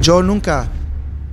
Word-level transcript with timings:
Yo 0.00 0.22
nunca 0.22 0.68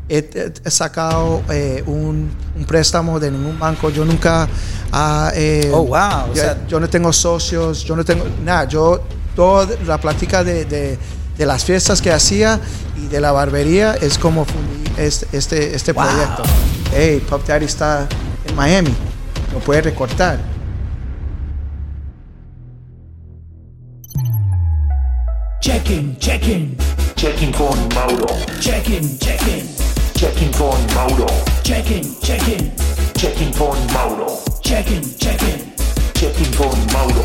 he, 0.09 0.51
he 0.63 0.71
sacado 0.71 1.41
eh, 1.49 1.83
un, 1.85 2.29
un 2.55 2.65
préstamo 2.65 3.19
de 3.19 3.31
ningún 3.31 3.57
banco. 3.59 3.89
Yo 3.89 4.05
nunca. 4.05 4.47
ah, 4.91 5.31
eh, 5.35 5.69
Oh, 5.73 5.83
wow, 5.83 6.25
o 6.31 6.33
yo, 6.33 6.41
sea- 6.41 6.67
yo 6.67 6.79
no 6.79 6.89
tengo 6.89 7.11
socios, 7.13 7.83
yo 7.83 7.95
no 7.95 8.03
tengo 8.05 8.25
nada. 8.43 8.65
Yo, 8.67 9.01
toda 9.35 9.67
la 9.85 9.97
plática 9.99 10.43
de, 10.43 10.65
de- 10.65 10.97
de 11.37 11.45
las 11.47 11.65
fiestas 11.65 11.99
que 12.01 12.11
hacía 12.11 12.59
y 12.95 13.07
de 13.07 13.19
la 13.19 13.31
barbería 13.31 13.95
es 13.95 14.19
como 14.19 14.45
fundí 14.45 14.83
este, 14.97 15.25
este, 15.35 15.75
este 15.75 15.91
Wow. 15.93 16.03
proyecto. 16.05 16.43
Hey, 16.95 17.25
Pop 17.27 17.41
Daddy 17.47 17.65
está 17.65 18.07
en 18.47 18.55
Miami, 18.55 18.93
lo 19.51 19.57
puede 19.59 19.81
recortar. 19.81 20.37
Check-in, 25.61 26.17
check-in, 26.19 26.75
Checking 27.15 27.51
con 27.53 27.77
Mauro. 27.95 28.27
check-in, 28.59 29.17
check-in, 29.19 29.67
Checking 30.13 30.51
con 30.51 30.77
Mauro. 30.93 31.25
check-in, 31.63 32.15
check-in, 32.21 32.71
Checking 33.15 33.51
con 33.53 33.77
Mauro. 33.93 34.39
check-in, 34.61 35.01
check-in. 35.17 35.73
Checking 36.13 36.53
con 36.55 36.85
Mauro. 36.93 37.23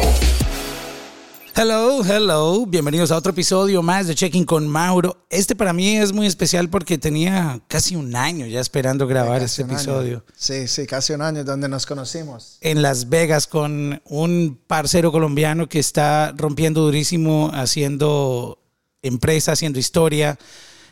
Hello, 1.54 2.04
hello. 2.04 2.66
Bienvenidos 2.66 3.10
a 3.10 3.16
otro 3.16 3.32
episodio 3.32 3.82
más 3.82 4.06
de 4.06 4.14
Checking 4.14 4.44
con 4.44 4.68
Mauro. 4.68 5.16
Este 5.30 5.56
para 5.56 5.72
mí 5.72 5.96
es 5.96 6.12
muy 6.12 6.27
especial 6.28 6.68
porque 6.70 6.98
tenía 6.98 7.60
casi 7.66 7.96
un 7.96 8.14
año 8.14 8.46
ya 8.46 8.60
esperando 8.60 9.08
grabar 9.08 9.42
este 9.42 9.62
episodio. 9.62 10.24
Sí, 10.36 10.68
sí, 10.68 10.86
casi 10.86 11.14
un 11.14 11.22
año 11.22 11.42
donde 11.42 11.68
nos 11.68 11.84
conocimos. 11.86 12.58
En 12.60 12.82
Las 12.82 13.08
Vegas 13.08 13.48
con 13.48 14.00
un 14.05 14.60
parcero 14.68 15.10
colombiano 15.10 15.68
que 15.68 15.80
está 15.80 16.32
rompiendo 16.36 16.82
durísimo, 16.82 17.50
haciendo 17.52 18.58
empresa, 19.02 19.52
haciendo 19.52 19.78
historia. 19.78 20.38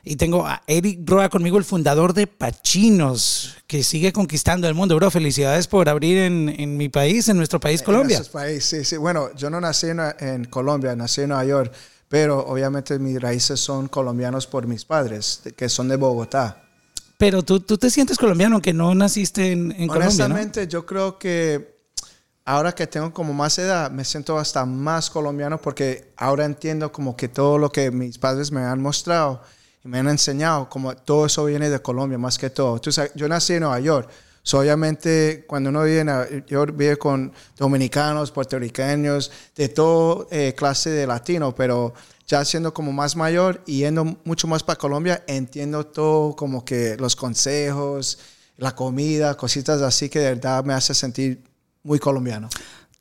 Y 0.09 0.15
tengo 0.15 0.47
a 0.47 0.63
Eric 0.69 1.01
Roa 1.05 1.29
conmigo, 1.29 1.59
el 1.59 1.65
fundador 1.65 2.15
de 2.15 2.29
Pachinos, 2.29 3.57
que 3.67 3.83
sigue 3.83 4.13
conquistando 4.13 4.69
el 4.69 4.75
mundo. 4.75 4.95
Bro, 4.95 5.11
felicidades 5.11 5.67
por 5.67 5.89
abrir 5.89 6.19
en, 6.19 6.49
en 6.49 6.77
mi 6.77 6.89
país, 6.89 7.29
en 7.29 7.37
nuestro 7.37 7.59
país, 7.59 7.83
Colombia. 7.83 8.19
En 8.19 8.25
países, 8.27 8.65
sí, 8.65 8.85
sí. 8.85 8.97
Bueno, 8.97 9.35
yo 9.35 9.51
no 9.51 9.61
nací 9.61 9.89
en, 9.89 10.01
en 10.21 10.45
Colombia, 10.45 10.95
nací 10.95 11.23
en 11.23 11.31
Nueva 11.31 11.45
York, 11.45 11.73
pero 12.09 12.39
obviamente 12.47 13.01
mis 13.01 13.21
raíces 13.21 13.59
son 13.59 13.89
colombianos 13.89 14.47
por 14.47 14.69
mis 14.69 14.85
padres, 14.85 15.43
que 15.57 15.69
son 15.69 15.89
de 15.89 15.97
Bogotá. 15.97 16.63
Pero 17.19 17.43
tú, 17.43 17.59
tú 17.59 17.77
te 17.77 17.91
sientes 17.91 18.17
colombiano, 18.17 18.57
aunque 18.57 18.73
no 18.73 18.95
naciste 18.95 19.51
en, 19.51 19.73
en 19.73 19.89
Colombia, 19.89 20.29
¿no? 20.29 20.35
Honestamente, 20.35 20.69
yo 20.69 20.87
creo 20.87 21.19
que 21.19 21.76
ahora 22.47 22.73
que 22.73 22.87
tengo 22.87 23.13
como 23.13 23.35
más 23.35 23.59
edad, 23.59 23.91
me 23.91 24.05
siento 24.05 24.39
hasta 24.39 24.65
más 24.65 25.11
colombiano 25.11 25.61
porque 25.61 26.13
ahora 26.17 26.45
entiendo 26.45 26.93
como 26.93 27.17
que 27.17 27.29
todo 27.29 27.59
lo 27.59 27.71
que 27.71 27.91
mis 27.91 28.19
padres 28.19 28.53
me 28.53 28.63
han 28.63 28.81
mostrado 28.81 29.43
y 29.85 29.89
me 29.89 29.99
han 29.99 30.09
enseñado, 30.09 30.71
como 30.71 30.97
todo 30.97 31.27
eso 31.27 31.45
viene 31.45 31.69
de 31.69 31.83
Colombia 31.83 32.19
más 32.19 32.39
que 32.39 32.49
todo. 32.49 32.81
Tú 32.81 32.93
sabes, 32.93 33.13
yo 33.17 33.29
nací 33.29 33.55
en 33.55 33.61
Nueva 33.61 33.81
York. 33.81 34.09
So, 34.45 34.61
obviamente, 34.61 35.45
cuando 35.49 35.71
uno 35.71 35.83
vive 35.83 36.01
en 36.01 36.07
Nueva 36.07 36.29
York, 36.47 36.73
vive 36.77 36.97
con 36.97 37.33
dominicanos, 37.57 38.31
puertorriqueños, 38.31 39.33
de 39.57 39.69
toda 39.69 40.27
clase 40.55 40.91
de 40.91 41.05
latino, 41.05 41.53
pero 41.53 41.95
ya 42.29 42.45
siendo 42.45 42.73
como 42.73 42.93
más 42.93 43.17
mayor 43.17 43.65
yendo 43.65 44.05
mucho 44.25 44.47
más 44.47 44.63
para 44.63 44.79
Colombia, 44.79 45.25
entiendo 45.27 45.85
todo 45.85 46.37
como 46.37 46.65
que 46.65 46.97
los 46.97 47.17
consejos, 47.17 48.21
la 48.57 48.73
comida, 48.73 49.37
cositas 49.37 49.83
así 49.83 50.09
que 50.09 50.21
de 50.21 50.35
verdad 50.35 50.65
me 50.65 50.75
hace 50.75 50.95
sentir 50.95 51.56
muy 51.87 51.99
colombiano. 51.99 52.49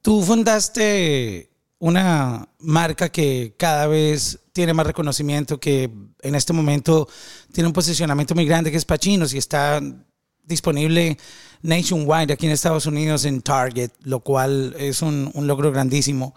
Tú 0.02 0.22
fundaste 0.22 1.50
una 1.80 2.48
marca 2.60 3.10
que 3.10 3.56
cada 3.58 3.88
vez 3.88 4.40
tiene 4.54 4.74
más 4.74 4.88
reconocimiento, 4.88 5.60
que 5.60 5.92
en 6.22 6.36
este 6.36 6.54
momento 6.54 7.10
tiene 7.52 7.68
un 7.68 7.74
posicionamiento 7.74 8.36
muy 8.36 8.46
grande, 8.46 8.72
que 8.72 8.78
es 8.78 8.86
Pachinos, 8.86 9.34
y 9.34 9.38
está 9.38 9.82
disponible 10.44 11.18
nationwide 11.64 12.32
aquí 12.32 12.46
en 12.46 12.52
Estados 12.52 12.86
Unidos 12.86 13.26
en 13.26 13.42
Target, 13.42 13.90
lo 14.04 14.20
cual 14.20 14.76
es 14.78 15.02
un, 15.02 15.32
logro 15.36 15.72
grandísimo 15.72 16.34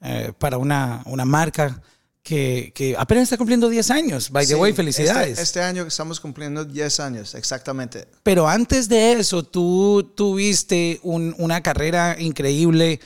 eh, 0.00 0.32
para 0.38 0.56
una, 0.56 1.02
una 1.06 1.24
marca 1.24 1.82
que, 2.28 2.72
que 2.74 2.94
apenas 2.98 3.22
está 3.22 3.38
cumpliendo 3.38 3.70
10 3.70 3.90
años. 3.90 4.28
By 4.30 4.44
the 4.46 4.52
Sí, 4.52 4.60
way, 4.60 4.74
felicidades. 4.74 5.30
Este, 5.30 5.42
este 5.42 5.60
año 5.62 5.86
estamos 5.86 6.20
cumpliendo 6.20 6.62
10 6.66 7.00
años, 7.00 7.34
exactamente. 7.34 8.06
Pero 8.22 8.46
antes 8.46 8.86
de 8.90 9.12
eso, 9.12 9.42
tú 9.44 10.12
tuviste 10.14 11.00
un- 11.02 11.34
una 11.38 11.62
carrera 11.62 12.16
increíble 12.18 13.00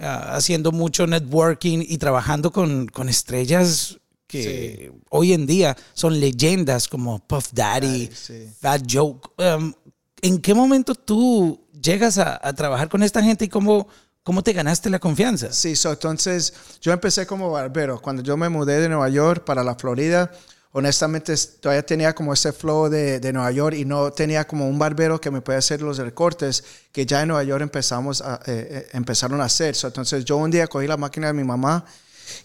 ah, 0.00 0.36
haciendo 0.36 0.70
mucho 0.70 1.08
networking 1.08 1.80
y 1.88 1.98
trabajando 1.98 2.52
con, 2.52 2.86
con 2.86 3.08
estrellas 3.08 3.98
que 4.28 4.92
hoy 5.10 5.32
en 5.32 5.44
día 5.46 5.76
son 5.94 6.20
leyendas 6.20 6.86
como 6.86 7.18
Puff 7.26 7.48
Daddy, 7.52 8.06
Daddy, 8.06 8.10
sí. 8.14 8.46
Fat 8.60 8.82
Joke. 8.88 9.28
Um, 9.38 9.72
¿En 10.22 10.38
qué 10.38 10.54
momento 10.54 10.94
tú 10.94 11.66
llegas 11.82 12.18
a, 12.18 12.38
a 12.40 12.52
trabajar 12.52 12.88
con 12.88 13.02
esta 13.02 13.22
gente 13.24 13.46
y 13.46 13.48
cómo, 13.48 13.88
cómo 14.28 14.42
te 14.42 14.52
ganaste 14.52 14.90
la 14.90 14.98
confianza? 14.98 15.50
Sí, 15.54 15.74
so, 15.74 15.90
entonces 15.90 16.52
yo 16.82 16.92
empecé 16.92 17.26
como 17.26 17.50
barbero. 17.50 17.98
Cuando 17.98 18.22
yo 18.22 18.36
me 18.36 18.50
mudé 18.50 18.78
de 18.78 18.86
Nueva 18.86 19.08
York 19.08 19.42
para 19.42 19.64
la 19.64 19.74
Florida, 19.74 20.30
honestamente 20.72 21.32
es- 21.32 21.58
todavía 21.62 21.80
tenía 21.82 22.14
como 22.14 22.34
ese 22.34 22.52
flow 22.52 22.90
de, 22.90 23.32
Nueva 23.32 23.50
York 23.52 23.74
y 23.74 23.86
no 23.86 24.10
tenía 24.12 24.46
como 24.46 24.68
un 24.68 24.78
barbero 24.78 25.18
que 25.18 25.30
me 25.30 25.40
pueda 25.40 25.60
hacer 25.60 25.80
los 25.80 25.96
recortes 25.96 26.62
que 26.92 27.06
ya 27.06 27.22
en 27.22 27.28
Nueva 27.28 27.42
York 27.42 27.62
empezamos 27.62 28.20
a, 28.20 28.34
eh, 28.44 28.68
eh, 28.70 28.88
empezaron 28.92 29.40
a 29.40 29.44
hacer. 29.44 29.74
So, 29.74 29.86
entonces 29.86 30.26
yo 30.26 30.36
un 30.36 30.50
día 30.50 30.66
cogí 30.66 30.86
la 30.86 30.98
máquina 30.98 31.28
de 31.28 31.32
mi 31.32 31.44
mamá 31.44 31.82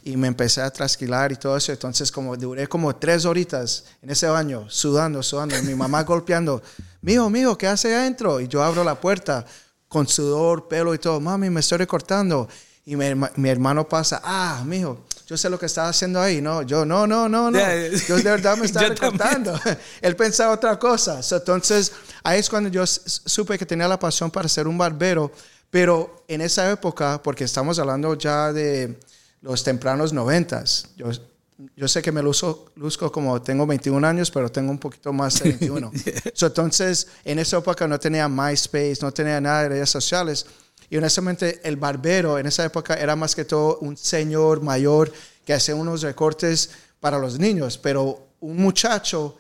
y 0.06 0.16
me 0.16 0.30
empecé 0.30 0.62
a 0.62 0.72
trasquilar 0.72 1.34
y 1.34 1.36
todo 1.36 1.58
eso. 1.58 1.74
Entonces 1.74 2.14
como 2.14 2.38
duré 2.38 2.66
como 2.66 2.96
tres 2.96 3.26
horitas 3.26 3.84
en 4.02 4.10
ese 4.10 4.28
baño, 4.28 4.68
sudando, 4.70 5.22
sudando. 5.22 5.62
Mi 5.64 5.76
mamá 5.76 6.04
golpeando, 6.06 6.64
mijo, 7.02 7.30
mijo, 7.30 7.58
¿qué 7.58 7.68
hace 7.68 7.94
adentro? 7.94 8.40
Y 8.40 8.48
yo 8.48 8.64
abro 8.64 8.86
la 8.86 8.96
puerta 8.96 9.46
con 9.94 10.08
sudor, 10.08 10.68
pelo 10.68 10.96
y 10.96 10.98
todo. 10.98 11.20
Mami, 11.20 11.52
me 11.52 11.60
estoy 11.60 11.78
recortando. 11.78 12.50
Y 12.86 12.96
mi, 12.96 13.06
mi 13.36 13.50
hermano 13.50 13.88
pasa, 13.88 14.20
ah, 14.24 14.64
mijo, 14.66 15.06
yo 15.28 15.38
sé 15.38 15.50
lo 15.50 15.60
que 15.60 15.68
estaba 15.68 15.88
haciendo 15.88 16.20
ahí. 16.20 16.42
No, 16.42 16.64
yo, 16.64 16.84
no, 16.84 17.06
no, 17.06 17.30
no, 17.30 17.52
no. 17.52 17.60
Yo 18.08 18.18
de 18.18 18.24
verdad 18.24 18.58
me 18.58 18.66
estaba 18.66 18.90
recortando. 18.90 19.58
Él 20.02 20.16
pensaba 20.16 20.52
otra 20.52 20.78
cosa. 20.80 21.22
So, 21.22 21.38
entonces, 21.38 21.92
ahí 22.24 22.40
es 22.40 22.50
cuando 22.50 22.70
yo 22.70 22.86
supe 22.88 23.58
que 23.58 23.68
tenía 23.68 23.88
la 23.88 24.00
pasión 24.00 24.32
para 24.32 24.50
ser 24.50 24.68
un 24.68 24.78
barbero. 24.78 25.32
Pero 25.70 26.26
en 26.28 26.42
esa 26.42 26.70
época, 26.72 27.22
porque 27.24 27.44
estamos 27.44 27.78
hablando 27.78 28.16
ya 28.16 28.52
de 28.52 29.00
los 29.42 29.64
tempranos 29.64 30.12
noventas, 30.12 30.88
yo, 30.98 31.12
yo 31.76 31.88
sé 31.88 32.02
que 32.02 32.12
me 32.12 32.22
luzco, 32.22 32.72
luzco 32.76 33.12
como 33.12 33.42
tengo 33.42 33.66
21 33.66 34.06
años, 34.08 34.32
pero 34.32 34.52
tengo 34.52 34.72
un 34.72 34.78
poquito 34.78 35.12
más 35.14 35.42
de 35.42 35.50
21. 35.50 35.92
So, 36.34 36.48
entonces, 36.48 37.08
en 37.24 37.40
esa 37.40 37.58
época 37.58 37.88
no 37.88 38.00
tenía 38.00 38.28
MySpace, 38.28 38.98
no 39.02 39.12
tenía 39.12 39.40
nada 39.40 39.64
de 39.64 39.70
redes 39.70 39.90
sociales. 39.90 40.46
Y 40.90 40.98
honestamente, 40.98 41.60
el 41.64 41.78
barbero 41.78 42.38
en 42.38 42.46
esa 42.46 42.66
época 42.66 42.96
era 42.96 43.16
más 43.16 43.36
que 43.36 43.46
todo 43.46 43.78
un 43.80 43.98
señor 43.98 44.62
mayor 44.62 45.12
que 45.46 45.54
hacía 45.54 45.76
unos 45.76 46.02
recortes 46.02 46.70
para 47.00 47.18
los 47.18 47.40
niños, 47.40 47.78
pero 47.78 48.28
un 48.40 48.58
muchacho 48.58 49.38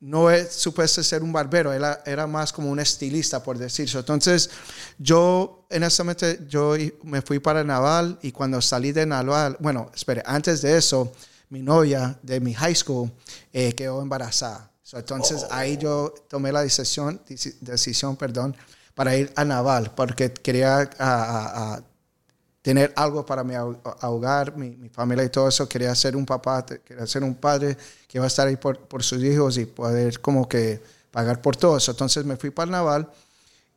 no 0.00 0.30
es 0.30 0.52
supuesto 0.52 1.02
ser 1.02 1.22
un 1.22 1.32
barbero, 1.32 1.72
era, 1.72 2.02
era 2.04 2.26
más 2.26 2.52
como 2.52 2.70
un 2.70 2.78
estilista, 2.78 3.42
por 3.42 3.56
decirlo. 3.56 4.00
Entonces, 4.00 4.50
yo, 4.98 5.66
honestamente, 5.70 6.40
yo 6.48 6.74
me 7.02 7.22
fui 7.22 7.38
para 7.38 7.64
Naval 7.64 8.18
y 8.22 8.32
cuando 8.32 8.60
salí 8.60 8.92
de 8.92 9.06
Naval, 9.06 9.56
bueno, 9.58 9.90
espere, 9.94 10.22
antes 10.26 10.60
de 10.62 10.76
eso, 10.76 11.12
mi 11.50 11.62
novia 11.62 12.18
de 12.22 12.40
mi 12.40 12.54
high 12.54 12.74
school 12.74 13.10
eh, 13.52 13.74
quedó 13.74 14.02
embarazada. 14.02 14.70
So, 14.82 14.98
entonces, 14.98 15.44
ahí 15.50 15.76
yo 15.76 16.14
tomé 16.28 16.52
la 16.52 16.62
decisión, 16.62 17.20
deci- 17.28 17.56
decisión, 17.60 18.16
perdón, 18.16 18.56
para 18.94 19.16
ir 19.16 19.32
a 19.36 19.44
Naval, 19.44 19.92
porque 19.96 20.32
quería 20.32 20.78
a- 20.98 21.74
a- 21.74 21.82
tener 22.62 22.92
algo 22.96 23.24
para 23.24 23.44
mi 23.44 23.54
ahog- 23.54 23.78
ahogar, 24.00 24.56
mi, 24.56 24.70
mi 24.70 24.88
familia 24.88 25.24
y 25.24 25.28
todo 25.28 25.48
eso. 25.48 25.68
Quería 25.68 25.94
ser 25.94 26.16
un 26.16 26.26
papá, 26.26 26.64
quería 26.66 27.06
ser 27.06 27.22
un 27.22 27.34
padre 27.36 27.76
que 28.08 28.18
iba 28.18 28.24
a 28.24 28.28
estar 28.28 28.46
ahí 28.48 28.56
por, 28.56 28.78
por 28.88 29.02
sus 29.04 29.22
hijos 29.22 29.56
y 29.58 29.66
poder 29.66 30.20
como 30.20 30.48
que 30.48 30.82
pagar 31.12 31.40
por 31.40 31.56
todo 31.56 31.76
eso. 31.76 31.92
Entonces 31.92 32.24
me 32.24 32.36
fui 32.36 32.50
para 32.50 32.64
el 32.66 32.70
Naval 32.72 33.08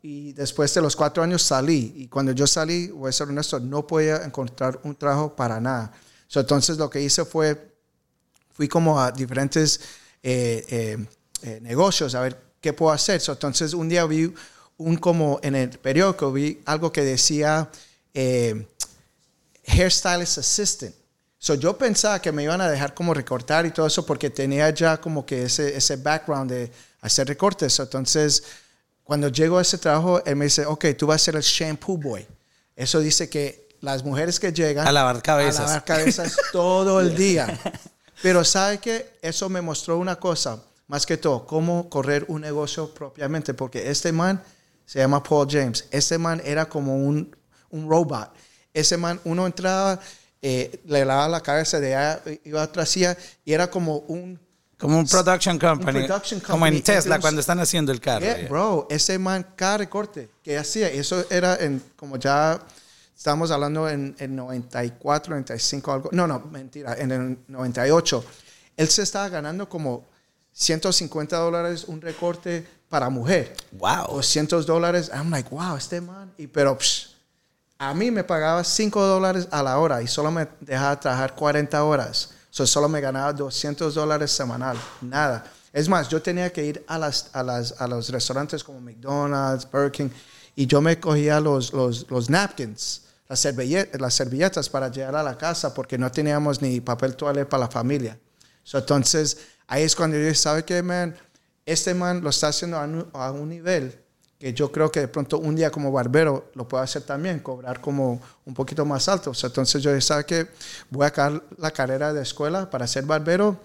y 0.02 0.34
después 0.34 0.74
de 0.74 0.82
los 0.82 0.96
cuatro 0.96 1.22
años 1.22 1.42
salí. 1.44 1.94
Y 1.98 2.08
cuando 2.08 2.32
yo 2.32 2.48
salí, 2.48 2.88
voy 2.88 3.10
a 3.10 3.12
ser 3.12 3.28
honesto, 3.30 3.60
no 3.60 3.86
podía 3.86 4.24
encontrar 4.24 4.80
un 4.84 4.96
trabajo 4.96 5.36
para 5.36 5.60
nada. 5.60 5.92
So, 6.30 6.40
entonces 6.40 6.78
lo 6.78 6.90
que 6.90 7.02
hice 7.02 7.26
fue, 7.26 7.74
fui 8.54 8.70
como 8.70 9.02
a 9.02 9.12
diferentes 9.12 9.82
eh, 10.24 10.66
eh, 10.70 10.98
eh, 11.42 11.60
negocios 11.62 12.16
a 12.16 12.22
ver 12.22 12.40
qué 12.62 12.72
puedo 12.72 12.94
hacer. 12.94 13.20
So, 13.20 13.34
entonces 13.34 13.74
un 13.74 13.90
día 13.90 14.06
vi 14.06 14.34
un 14.78 14.96
como 14.96 15.40
en 15.44 15.56
el 15.56 15.70
periódico, 15.80 16.32
vi 16.32 16.62
algo 16.66 16.90
que 16.94 17.04
decía... 17.04 17.70
eh, 18.14 18.66
hairstylist 19.70 20.40
assistant. 20.40 20.96
So 21.38 21.54
yo 21.54 21.78
pensaba 21.78 22.20
que 22.20 22.32
me 22.32 22.44
iban 22.44 22.60
a 22.60 22.70
dejar 22.70 22.94
como 22.94 23.14
recortar 23.14 23.66
y 23.66 23.72
todo 23.72 23.86
eso 23.88 24.04
porque 24.06 24.30
tenía 24.30 24.70
ya 24.72 25.00
como 25.00 25.26
que 25.26 25.44
ese, 25.44 25.76
ese 25.78 25.96
background 25.96 26.52
de 26.52 26.72
hacer 27.02 27.28
recortes. 27.28 27.74
So, 27.74 27.84
entonces, 27.84 28.44
cuando 29.04 29.30
llego 29.30 29.58
a 29.58 29.62
ese 29.62 29.78
trabajo, 29.78 30.24
él 30.26 30.36
me 30.36 30.46
dice, 30.46 30.66
ok, 30.66 30.86
tú 30.98 31.08
vas 31.08 31.22
a 31.22 31.26
ser 31.26 31.36
el 31.36 31.44
shampoo 31.44 31.98
boy. 31.98 32.28
Eso 32.76 33.00
dice 33.00 33.30
que 33.30 33.69
las 33.82 34.04
mujeres 34.04 34.40
que 34.40 34.52
llegan 34.52 34.88
A 34.88 34.92
lavar 34.92 35.22
cabezas. 35.22 35.60
a 35.62 35.64
lavar 35.68 35.86
cabezas 35.86 36.36
todo 36.52 37.00
el 37.02 37.16
día. 37.26 37.58
Pero 38.22 38.44
sabe 38.44 38.80
que 38.80 39.18
eso 39.22 39.50
me 39.50 39.62
mostró 39.62 39.98
una 39.98 40.18
cosa. 40.18 40.62
más 40.88 41.06
que 41.06 41.18
todo, 41.18 41.46
cómo 41.46 41.90
correr 41.90 42.26
un 42.28 42.42
negocio 42.42 42.94
propiamente, 42.94 43.54
porque 43.54 43.90
este 43.90 44.12
man 44.12 44.42
se 44.86 45.00
llama 45.00 45.22
Paul 45.22 45.48
James. 45.50 45.86
Este 45.92 46.18
man 46.18 46.42
era 46.44 46.68
como 46.68 46.96
un, 46.98 47.36
un 47.70 47.88
robot. 47.90 48.32
Ese 48.74 48.98
man, 48.98 49.20
uno 49.24 49.46
entraba, 49.46 50.00
eh, 50.42 50.82
le 50.86 51.06
daba 51.06 51.28
la 51.28 51.42
cabeza 51.42 51.80
de 51.80 51.96
allá, 51.96 52.22
iba 52.44 52.64
atrás 52.64 52.98
y 52.98 53.54
era 53.54 53.70
como 53.70 53.98
un... 54.08 54.40
Como 54.80 54.98
un 54.98 55.06
production 55.06 55.60
company. 55.60 56.08
production 56.08 56.40
como 56.40 56.66
en. 56.66 56.76
Tesla 56.82 56.96
Entonces, 56.96 57.22
cuando 57.22 57.42
están 57.42 57.60
haciendo 57.60 57.92
el 57.92 58.00
carro. 58.00 58.22
Yeah, 58.26 58.48
bro, 58.48 58.88
ese 58.90 59.20
man, 59.20 59.46
cada 59.58 59.80
recorte 59.80 60.30
que 60.42 60.58
hacía, 60.58 60.88
eso 60.90 61.26
era 61.30 61.58
en, 61.58 61.84
como 61.98 62.16
ya 62.16 62.58
estamos 63.20 63.52
hablando 63.52 63.90
en, 63.90 64.16
en 64.18 64.34
94, 64.34 65.32
95, 65.32 65.92
algo. 65.92 66.10
No, 66.14 66.26
no, 66.26 66.40
mentira, 66.40 66.96
en 66.98 67.12
el 67.12 67.38
98. 67.50 68.24
Él 68.78 68.88
se 68.88 69.02
estaba 69.02 69.28
ganando 69.28 69.68
como 69.68 70.06
150 70.54 71.36
dólares 71.36 71.84
un 71.84 72.00
recorte 72.00 72.66
para 72.88 73.10
mujer. 73.10 73.54
Wow. 73.74 74.08
200 74.14 74.66
dólares. 74.66 75.12
I'm 75.14 75.30
like, 75.30 75.50
wow, 75.54 75.76
este 75.76 76.00
man. 76.00 76.32
Y, 76.38 76.48
pero 76.48 76.78
psh, 76.78 77.10
a 77.78 77.94
mí 77.94 78.10
me 78.10 78.24
pagaba 78.24 78.64
5 78.64 79.06
dólares 79.06 79.50
a 79.52 79.62
la 79.64 79.78
hora 79.80 80.02
y 80.02 80.08
solo 80.08 80.32
me 80.32 80.48
dejaba 80.62 80.98
trabajar 80.98 81.36
40 81.36 81.84
horas. 81.84 82.30
So, 82.50 82.66
solo 82.66 82.88
me 82.88 83.02
ganaba 83.02 83.34
200 83.34 83.96
dólares 83.96 84.32
semanal. 84.32 84.78
Nada. 85.02 85.44
Es 85.74 85.90
más, 85.90 86.08
yo 86.08 86.22
tenía 86.22 86.54
que 86.54 86.64
ir 86.64 86.86
a, 86.88 86.98
las, 86.98 87.30
a, 87.34 87.44
las, 87.44 87.82
a 87.82 87.86
los 87.86 88.08
restaurantes 88.08 88.64
como 88.64 88.80
McDonald's, 88.80 89.70
Burger 89.70 89.92
King, 89.92 90.10
y 90.56 90.66
yo 90.66 90.80
me 90.80 90.98
cogía 91.02 91.42
los, 91.42 91.74
los, 91.74 92.10
los 92.10 92.30
napkins, 92.30 93.09
las, 93.30 93.46
servillet- 93.46 93.98
las 94.00 94.14
servilletas 94.16 94.68
para 94.68 94.90
llegar 94.92 95.16
a 95.16 95.24
la 95.24 95.38
casa 95.38 95.74
porque 95.74 95.98
no 95.98 96.12
teníamos 96.12 96.62
ni 96.62 96.82
papel 96.82 97.16
toalé 97.16 97.46
para 97.46 97.62
la 97.62 97.70
familia. 97.70 98.20
So, 98.64 98.80
entonces, 98.80 99.38
ahí 99.68 99.84
es 99.84 99.96
cuando 99.96 100.18
yo 100.18 100.24
dije, 100.24 100.36
¿sabe 100.36 100.66
qué, 100.66 100.82
man? 100.84 101.16
Este 101.66 101.94
man 101.94 102.22
lo 102.22 102.32
está 102.32 102.48
haciendo 102.48 102.78
a 102.78 102.84
un, 102.86 103.08
a 103.14 103.32
un 103.32 103.50
nivel 103.50 103.98
que 104.40 104.54
yo 104.54 104.72
creo 104.72 104.90
que 104.90 105.02
de 105.02 105.08
pronto 105.08 105.38
un 105.38 105.56
día 105.56 105.70
como 105.70 105.92
barbero 105.92 106.50
lo 106.56 106.68
puedo 106.68 106.82
hacer 106.82 107.04
también, 107.04 107.40
cobrar 107.40 107.82
como 107.82 108.22
un 108.46 108.54
poquito 108.54 108.86
más 108.86 109.08
alto. 109.10 109.34
Entonces 109.44 109.84
yo 109.84 110.00
¿sabe 110.02 110.26
qué? 110.26 110.48
Voy 110.90 111.04
a 111.04 111.08
acabar 111.08 111.44
la 111.58 111.72
carrera 111.72 112.14
de 112.14 112.22
escuela 112.22 112.70
para 112.70 112.88
ser 112.88 113.04
barbero 113.06 113.60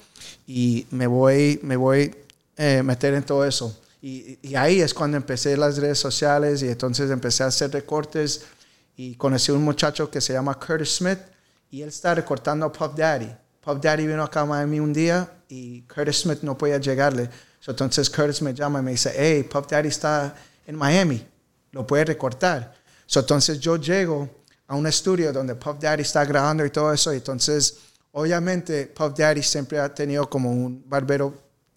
y 0.46 0.86
me 0.90 1.06
voy, 1.06 1.60
me 1.62 1.76
voy 1.76 2.14
a 2.58 2.82
meter 2.82 3.14
en 3.14 3.22
todo 3.22 3.44
eso. 3.44 3.80
Y, 4.02 4.38
y 4.42 4.56
ahí 4.56 4.80
es 4.80 4.92
cuando 4.92 5.16
empecé 5.16 5.56
las 5.56 5.78
redes 5.78 5.98
sociales 5.98 6.60
y 6.62 6.68
entonces 6.68 7.10
empecé 7.10 7.44
a 7.44 7.46
hacer 7.46 7.70
recortes 7.70 8.44
y 8.96 9.14
conocí 9.16 9.50
a 9.50 9.54
un 9.54 9.62
muchacho 9.62 10.10
que 10.10 10.20
se 10.20 10.32
llama 10.32 10.58
Curtis 10.58 10.96
Smith 10.96 11.18
y 11.70 11.82
él 11.82 11.88
está 11.88 12.14
recortando 12.14 12.66
a 12.66 12.72
Puff 12.72 12.94
Daddy. 12.94 13.30
Puff 13.60 13.80
Daddy 13.80 14.06
vino 14.06 14.22
acá 14.22 14.40
a 14.40 14.46
Miami 14.46 14.80
un 14.80 14.92
día 14.92 15.28
y 15.48 15.82
Curtis 15.82 16.20
Smith 16.20 16.40
no 16.42 16.56
podía 16.56 16.78
llegarle. 16.78 17.28
Entonces 17.66 18.10
Curtis 18.10 18.42
me 18.42 18.54
llama 18.54 18.80
y 18.80 18.82
me 18.82 18.90
dice, 18.92 19.12
hey, 19.16 19.42
Puff 19.44 19.66
Daddy 19.68 19.88
está 19.88 20.34
en 20.66 20.76
Miami, 20.76 21.26
lo 21.72 21.86
puede 21.86 22.04
recortar. 22.04 22.74
Entonces 23.12 23.58
yo 23.58 23.76
llego 23.76 24.28
a 24.66 24.76
un 24.76 24.86
estudio 24.86 25.32
donde 25.32 25.54
Puff 25.54 25.78
Daddy 25.78 26.02
está 26.02 26.24
grabando 26.24 26.64
y 26.64 26.70
todo 26.70 26.92
eso. 26.92 27.12
Y 27.12 27.16
entonces, 27.16 27.78
obviamente, 28.12 28.86
Puff 28.86 29.14
Daddy 29.16 29.42
siempre 29.42 29.78
ha 29.78 29.92
tenido 29.92 30.28
como 30.28 30.50
un 30.50 30.82
barbero, 30.86 31.34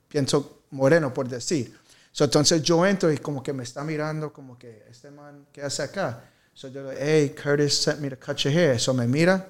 pienso, 0.08 0.64
moreno, 0.72 1.14
por 1.14 1.28
decir. 1.28 1.78
Entonces 2.20 2.64
yo 2.64 2.86
entro 2.86 3.12
y 3.12 3.18
como 3.18 3.44
que 3.44 3.54
me 3.54 3.64
está 3.64 3.84
mirando, 3.84 4.34
como 4.34 4.58
que, 4.58 4.86
este 4.90 5.12
man, 5.12 5.46
¿qué 5.52 5.62
hace 5.62 5.84
acá? 5.84 6.24
So 6.58 6.70
yo 6.70 6.82
digo, 6.82 6.94
hey, 7.00 7.36
Curtis 7.40 7.78
sent 7.78 8.00
me 8.00 8.10
to 8.10 8.18
cut 8.18 8.38
your 8.38 8.52
hair. 8.52 8.80
So 8.80 8.92
me 8.92 9.06
mira 9.06 9.48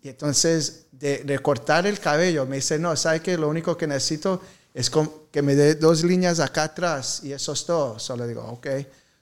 y 0.00 0.10
entonces 0.10 0.86
de, 0.92 1.24
de 1.24 1.38
cortar 1.40 1.88
el 1.88 1.98
cabello 1.98 2.46
me 2.46 2.56
dice, 2.56 2.78
no, 2.78 2.94
¿sabe 2.94 3.20
qué? 3.20 3.36
Lo 3.36 3.48
único 3.48 3.76
que 3.76 3.88
necesito 3.88 4.40
es 4.72 4.92
que 5.32 5.42
me 5.42 5.56
dé 5.56 5.74
dos 5.74 6.04
líneas 6.04 6.38
acá 6.38 6.64
atrás 6.64 7.20
y 7.24 7.32
eso 7.32 7.52
es 7.52 7.66
todo. 7.66 7.98
Solo 7.98 8.28
digo, 8.28 8.44
ok. 8.44 8.66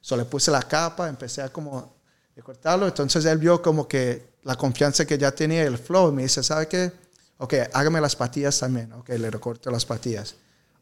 Solo 0.03 0.25
le 0.25 0.29
puse 0.29 0.51
la 0.51 0.61
capa, 0.61 1.09
empecé 1.09 1.41
a 1.41 1.49
como 1.49 1.95
de 2.37 2.43
cortarlo. 2.43 2.87
Entonces 2.87 3.25
él 3.25 3.39
vio 3.39 3.63
como 3.63 3.89
que 3.89 4.35
la 4.43 4.57
confianza 4.57 5.07
que 5.07 5.17
ya 5.17 5.33
tenía 5.33 5.63
el 5.63 5.79
flow 5.79 6.11
y 6.11 6.13
me 6.13 6.23
dice, 6.25 6.43
¿sabe 6.43 6.69
qué? 6.69 6.93
Ok, 7.39 7.55
hágame 7.73 8.03
las 8.03 8.15
patillas 8.15 8.59
también. 8.59 8.93
Ok, 8.93 9.09
le 9.09 9.31
recorto 9.31 9.71
las 9.71 9.87
patillas. 9.87 10.35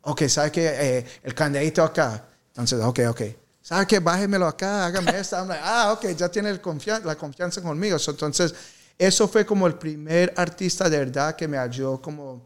Ok, 0.02 0.22
¿sabe 0.26 0.50
qué? 0.50 0.66
Eh, 0.74 1.06
el 1.22 1.34
candeadito 1.36 1.84
acá. 1.84 2.26
Entonces, 2.48 2.80
ok, 2.80 3.00
ok. 3.10 3.22
¿Sabe 3.62 3.86
qué? 3.86 3.98
Bájemelo 3.98 4.46
acá, 4.46 4.86
hágame 4.86 5.12
like, 5.12 5.28
ah, 5.62 5.92
ok, 5.92 6.06
ya 6.16 6.28
tiene 6.30 6.52
la 6.52 7.16
confianza 7.16 7.60
conmigo. 7.62 7.98
So, 7.98 8.10
entonces, 8.12 8.54
eso 8.98 9.28
fue 9.28 9.44
como 9.46 9.66
el 9.66 9.74
primer 9.74 10.32
artista 10.36 10.88
de 10.88 10.98
verdad 10.98 11.36
que 11.36 11.46
me 11.46 11.58
ayudó 11.58 12.00
como 12.00 12.42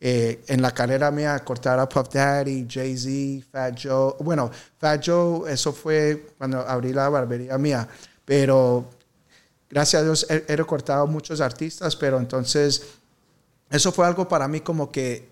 eh, 0.00 0.42
en 0.46 0.60
la 0.60 0.72
carrera 0.72 1.10
mía 1.10 1.34
a 1.34 1.44
cortar 1.44 1.78
a 1.78 1.88
Puff 1.88 2.08
Daddy, 2.12 2.66
Jay-Z, 2.68 3.46
Fat 3.50 3.78
Joe. 3.82 4.14
Bueno, 4.20 4.50
Fat 4.78 5.02
Joe, 5.06 5.50
eso 5.52 5.72
fue 5.72 6.26
cuando 6.38 6.60
abrí 6.60 6.92
la 6.92 7.08
barbería 7.08 7.56
mía. 7.58 7.88
Pero 8.24 8.90
gracias 9.70 10.00
a 10.02 10.04
Dios 10.04 10.26
he, 10.28 10.44
he 10.48 10.56
recortado 10.56 11.06
muchos 11.06 11.40
artistas, 11.40 11.96
pero 11.96 12.18
entonces 12.18 12.82
eso 13.70 13.92
fue 13.92 14.06
algo 14.06 14.28
para 14.28 14.48
mí 14.48 14.60
como 14.60 14.90
que 14.90 15.28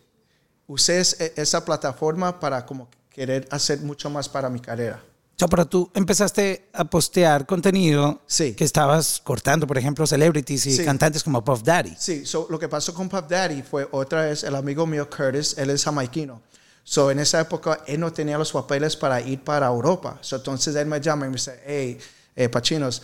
usé 0.66 1.00
es- 1.00 1.20
esa 1.36 1.64
plataforma 1.64 2.38
para 2.40 2.64
como 2.64 2.88
querer 3.10 3.46
hacer 3.50 3.80
mucho 3.80 4.10
más 4.10 4.28
para 4.28 4.48
mi 4.48 4.60
carrera. 4.60 5.02
O 5.34 5.36
sea, 5.36 5.48
pero 5.48 5.66
tú 5.66 5.90
empezaste 5.94 6.68
a 6.72 6.84
postear 6.84 7.44
contenido 7.44 8.22
Sí. 8.26 8.54
que 8.54 8.62
estabas 8.62 9.20
cortando, 9.24 9.66
por 9.66 9.76
ejemplo, 9.76 10.06
celebrities 10.06 10.66
y 10.66 10.76
Sí. 10.76 10.84
cantantes 10.84 11.24
como 11.24 11.42
Puff 11.42 11.62
Daddy. 11.64 11.94
Sí, 11.98 12.24
so, 12.24 12.46
lo 12.48 12.58
que 12.58 12.68
pasó 12.68 12.94
con 12.94 13.08
Puff 13.08 13.24
Daddy 13.28 13.62
fue 13.62 13.88
otra 13.90 14.26
vez 14.26 14.44
el 14.44 14.54
amigo 14.54 14.86
mío 14.86 15.08
Curtis, 15.10 15.56
él 15.58 15.70
es 15.70 15.82
jamaiquino. 15.84 16.40
So, 16.84 17.10
en 17.10 17.18
esa 17.18 17.40
época 17.40 17.80
él 17.86 17.98
no 17.98 18.12
tenía 18.12 18.38
los 18.38 18.52
papeles 18.52 18.94
para 18.94 19.20
ir 19.20 19.42
para 19.42 19.66
Europa. 19.66 20.18
So, 20.20 20.36
entonces 20.36 20.76
él 20.76 20.86
me 20.86 21.00
llama 21.00 21.26
y 21.26 21.30
me 21.30 21.34
dice, 21.36 21.60
hey, 21.66 21.98
eh, 22.36 22.48
Pachinos, 22.48 23.02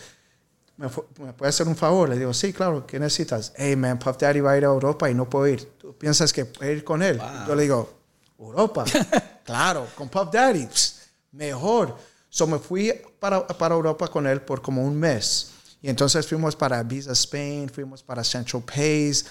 ¿me, 0.77 0.87
¿me 1.19 1.33
puedes 1.33 1.53
hacer 1.55 1.67
un 1.67 1.75
favor? 1.75 2.07
Le 2.07 2.17
digo, 2.17 2.33
sí, 2.33 2.53
claro, 2.53 2.87
¿qué 2.87 2.97
necesitas? 2.97 3.51
Hey, 3.57 3.75
man, 3.75 3.99
Puff 3.99 4.17
Daddy 4.17 4.39
va 4.39 4.51
a 4.53 4.57
ir 4.57 4.63
a 4.63 4.67
Europa 4.67 5.09
y 5.09 5.13
no 5.13 5.29
puedo 5.29 5.47
ir. 5.47 5.65
¿Tú 5.77 5.97
piensas 5.97 6.31
que 6.31 6.45
puedo 6.45 6.71
ir 6.71 6.83
con 6.85 7.03
él? 7.03 7.19
Yo 7.45 7.55
le 7.55 7.63
digo, 7.63 7.91
Europa. 8.39 8.85
claro, 9.43 9.87
con 9.95 10.07
Puff 10.07 10.31
Daddy. 10.31 10.65
pss, 10.67 11.01
mejor. 11.33 11.97
So 12.33 12.47
me 12.47 12.57
fui 12.59 12.93
para, 13.19 13.45
para 13.45 13.75
Europa 13.75 14.07
con 14.07 14.25
él 14.25 14.41
por 14.41 14.61
como 14.61 14.83
un 14.83 14.97
mes. 14.97 15.49
Y 15.81 15.89
entonces 15.89 16.25
fuimos 16.25 16.55
para 16.55 16.79
Ibiza, 16.81 17.11
Spain, 17.11 17.69
fuimos 17.69 18.01
para 18.01 18.23
Central 18.23 18.63
Pays 18.63 19.25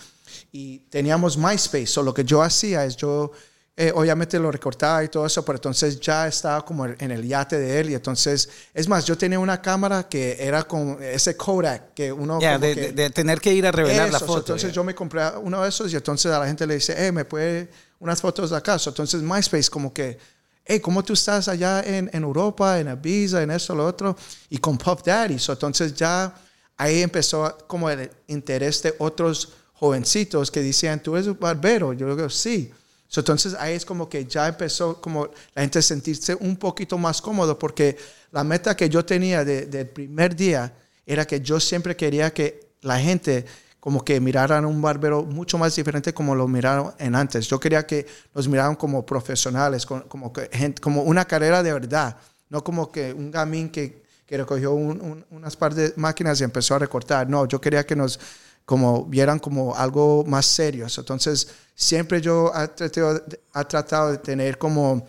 y 0.52 0.80
teníamos 0.90 1.36
MySpace. 1.38 1.86
So 1.86 2.02
lo 2.02 2.12
que 2.12 2.24
yo 2.24 2.42
hacía 2.42 2.84
es 2.84 2.96
yo, 2.96 3.30
eh, 3.76 3.90
obviamente 3.94 4.38
lo 4.38 4.50
recortaba 4.50 5.02
y 5.02 5.08
todo 5.08 5.24
eso, 5.24 5.42
pero 5.44 5.56
entonces 5.56 5.98
ya 5.98 6.28
estaba 6.28 6.62
como 6.64 6.84
en 6.86 7.10
el 7.10 7.26
yate 7.26 7.58
de 7.58 7.80
él. 7.80 7.90
Y 7.90 7.94
entonces, 7.94 8.48
es 8.74 8.86
más, 8.86 9.06
yo 9.06 9.16
tenía 9.16 9.38
una 9.38 9.62
cámara 9.62 10.06
que 10.08 10.36
era 10.38 10.64
con 10.64 11.02
ese 11.02 11.36
Kodak 11.36 11.94
que 11.94 12.12
uno... 12.12 12.38
Como 12.38 12.58
de, 12.58 12.74
que- 12.74 12.80
de- 12.80 12.92
de 12.92 13.10
tener 13.10 13.40
que 13.40 13.54
ir 13.54 13.66
a 13.66 13.72
revelar 13.72 14.10
la 14.10 14.18
eso, 14.18 14.26
foto. 14.26 14.40
Entonces 14.40 14.70
ya. 14.70 14.74
yo 14.74 14.84
me 14.84 14.94
compré 14.94 15.22
uno 15.42 15.62
de 15.62 15.68
esos 15.70 15.90
y 15.92 15.96
entonces 15.96 16.30
a 16.30 16.38
la 16.38 16.46
gente 16.46 16.66
le 16.66 16.74
dice, 16.74 16.94
hey, 16.98 17.12
me 17.12 17.24
puede 17.24 17.70
unas 18.00 18.20
fotos 18.20 18.50
de 18.50 18.56
acá. 18.58 18.78
So, 18.78 18.90
entonces 18.90 19.22
MySpace 19.22 19.70
como 19.70 19.94
que, 19.94 20.18
hey, 20.64 20.80
¿cómo 20.80 21.02
tú 21.02 21.12
estás 21.14 21.48
allá 21.48 21.82
en, 21.82 22.10
en 22.12 22.22
Europa, 22.22 22.78
en 22.78 22.88
Ibiza, 22.88 23.42
en 23.42 23.50
eso, 23.50 23.74
lo 23.74 23.86
otro? 23.86 24.16
Y 24.48 24.58
con 24.58 24.78
Puff 24.78 25.02
Daddy. 25.04 25.38
So, 25.38 25.52
entonces 25.52 25.94
ya 25.94 26.32
ahí 26.76 27.02
empezó 27.02 27.58
como 27.66 27.90
el 27.90 28.10
interés 28.28 28.82
de 28.82 28.94
otros 28.98 29.48
jovencitos 29.74 30.50
que 30.50 30.62
decían, 30.62 31.02
¿tú 31.02 31.16
eres 31.16 31.26
un 31.26 31.38
barbero? 31.38 31.92
Yo 31.92 32.14
digo, 32.14 32.28
sí. 32.30 32.70
So, 33.08 33.20
entonces 33.20 33.54
ahí 33.54 33.74
es 33.74 33.84
como 33.84 34.08
que 34.08 34.24
ya 34.24 34.46
empezó 34.46 35.00
como 35.00 35.28
la 35.54 35.62
gente 35.62 35.82
sentirse 35.82 36.34
un 36.36 36.56
poquito 36.56 36.96
más 36.96 37.20
cómodo 37.20 37.58
porque 37.58 37.96
la 38.30 38.44
meta 38.44 38.76
que 38.76 38.88
yo 38.88 39.04
tenía 39.04 39.44
de- 39.44 39.66
del 39.66 39.88
primer 39.88 40.36
día 40.36 40.72
era 41.04 41.26
que 41.26 41.40
yo 41.40 41.58
siempre 41.58 41.96
quería 41.96 42.32
que 42.32 42.70
la 42.82 43.00
gente 43.00 43.44
como 43.80 44.04
que 44.04 44.20
miraran 44.20 44.64
a 44.64 44.66
un 44.68 44.80
barbero 44.82 45.22
mucho 45.24 45.56
más 45.58 45.74
diferente 45.74 46.12
como 46.14 46.34
lo 46.34 46.46
miraron 46.46 46.92
en 46.98 47.14
antes. 47.14 47.46
Yo 47.48 47.58
quería 47.58 47.86
que 47.86 48.06
nos 48.34 48.46
miraran 48.46 48.76
como 48.76 49.04
profesionales, 49.04 49.86
como, 49.86 50.32
gente- 50.52 50.80
como 50.80 51.02
una 51.02 51.24
carrera 51.24 51.62
de 51.62 51.72
verdad, 51.72 52.16
no 52.50 52.62
como 52.62 52.92
que 52.92 53.12
un 53.12 53.30
gamín 53.30 53.70
que, 53.70 54.02
que 54.26 54.36
recogió 54.36 54.72
un- 54.72 55.00
un- 55.00 55.26
unas 55.30 55.56
par 55.56 55.74
de 55.74 55.92
máquinas 55.96 56.40
y 56.40 56.44
empezó 56.44 56.74
a 56.74 56.78
recortar. 56.78 57.28
No, 57.28 57.46
yo 57.46 57.60
quería 57.60 57.84
que 57.84 57.96
nos 57.96 58.20
como 58.66 59.04
vieran 59.06 59.38
como 59.40 59.74
algo 59.74 60.24
más 60.26 60.46
serio. 60.46 60.86
Entonces, 60.96 61.48
siempre 61.74 62.20
yo 62.20 62.52
he 62.54 62.68
tratado, 62.68 63.24
he 63.56 63.64
tratado 63.64 64.12
de 64.12 64.18
tener 64.18 64.58
como 64.58 65.04